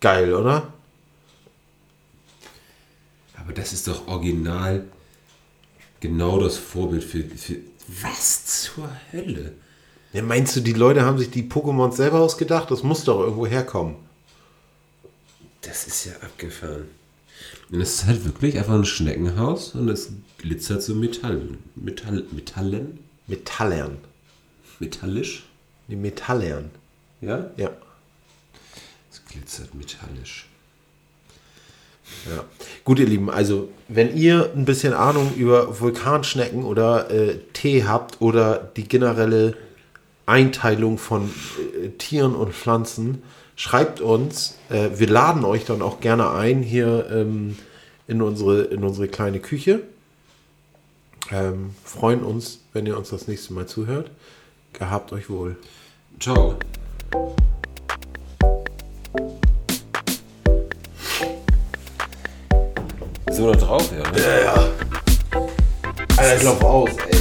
Geil, 0.00 0.32
oder? 0.34 0.72
Aber 3.48 3.54
das 3.54 3.72
ist 3.72 3.88
doch 3.88 4.06
original 4.08 4.84
genau 6.00 6.38
das 6.38 6.58
Vorbild 6.58 7.02
für, 7.02 7.24
für 7.24 7.56
was 8.02 8.44
zur 8.44 8.90
Hölle? 9.10 9.54
Ja, 10.12 10.20
meinst 10.20 10.54
du, 10.54 10.60
die 10.60 10.74
Leute 10.74 11.00
haben 11.00 11.16
sich 11.16 11.30
die 11.30 11.44
Pokémon 11.44 11.90
selber 11.90 12.20
ausgedacht? 12.20 12.70
Das 12.70 12.82
muss 12.82 13.04
doch 13.04 13.20
irgendwo 13.20 13.46
herkommen. 13.46 13.96
Das 15.62 15.86
ist 15.86 16.04
ja 16.04 16.12
abgefahren. 16.16 16.88
Und 17.70 17.80
es 17.80 17.94
ist 17.94 18.04
halt 18.04 18.26
wirklich 18.26 18.58
einfach 18.58 18.74
ein 18.74 18.84
Schneckenhaus 18.84 19.74
und 19.74 19.88
es 19.88 20.10
glitzert 20.36 20.82
so 20.82 20.94
Metall, 20.94 21.40
Metall, 21.74 22.24
Metallen, 22.30 22.98
Metallern. 23.26 23.96
metallisch. 24.78 25.46
Die 25.88 25.96
Metallern. 25.96 26.70
Ja? 27.22 27.50
Ja. 27.56 27.70
Es 29.10 29.24
glitzert 29.24 29.74
metallisch. 29.74 30.48
Ja. 32.28 32.44
Gut, 32.84 32.98
ihr 32.98 33.06
Lieben, 33.06 33.30
also 33.30 33.68
wenn 33.88 34.16
ihr 34.16 34.50
ein 34.54 34.64
bisschen 34.64 34.92
Ahnung 34.92 35.34
über 35.36 35.80
Vulkanschnecken 35.80 36.64
oder 36.64 37.10
äh, 37.10 37.38
Tee 37.52 37.84
habt 37.84 38.20
oder 38.20 38.70
die 38.76 38.86
generelle 38.86 39.54
Einteilung 40.26 40.98
von 40.98 41.30
äh, 41.82 41.88
Tieren 41.90 42.34
und 42.34 42.52
Pflanzen, 42.52 43.22
schreibt 43.56 44.00
uns. 44.00 44.58
Äh, 44.68 44.90
wir 44.96 45.08
laden 45.08 45.44
euch 45.44 45.64
dann 45.64 45.82
auch 45.82 46.00
gerne 46.00 46.30
ein 46.30 46.62
hier 46.62 47.08
ähm, 47.10 47.56
in, 48.06 48.22
unsere, 48.22 48.62
in 48.62 48.84
unsere 48.84 49.08
kleine 49.08 49.40
Küche. 49.40 49.80
Ähm, 51.30 51.70
freuen 51.84 52.22
uns, 52.22 52.60
wenn 52.72 52.86
ihr 52.86 52.96
uns 52.96 53.10
das 53.10 53.26
nächste 53.26 53.52
Mal 53.52 53.66
zuhört. 53.66 54.10
Gehabt 54.72 55.12
euch 55.12 55.28
wohl. 55.28 55.56
Ciao. 56.20 56.58
Wir 63.38 63.46
noch 63.46 63.56
drauf, 63.56 63.88
ja? 63.92 63.98
Ne? 63.98 64.16
Alter, 66.16 66.36
ich 66.36 66.42
lauf 66.42 66.64
aus, 66.64 66.90
ey. 67.08 67.18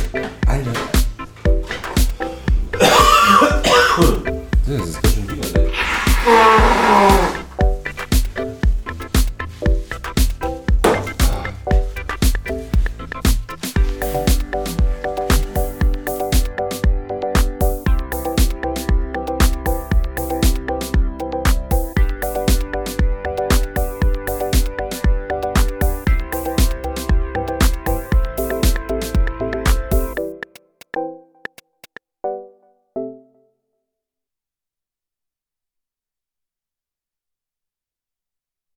Das 4.67 4.87
ist 4.87 5.16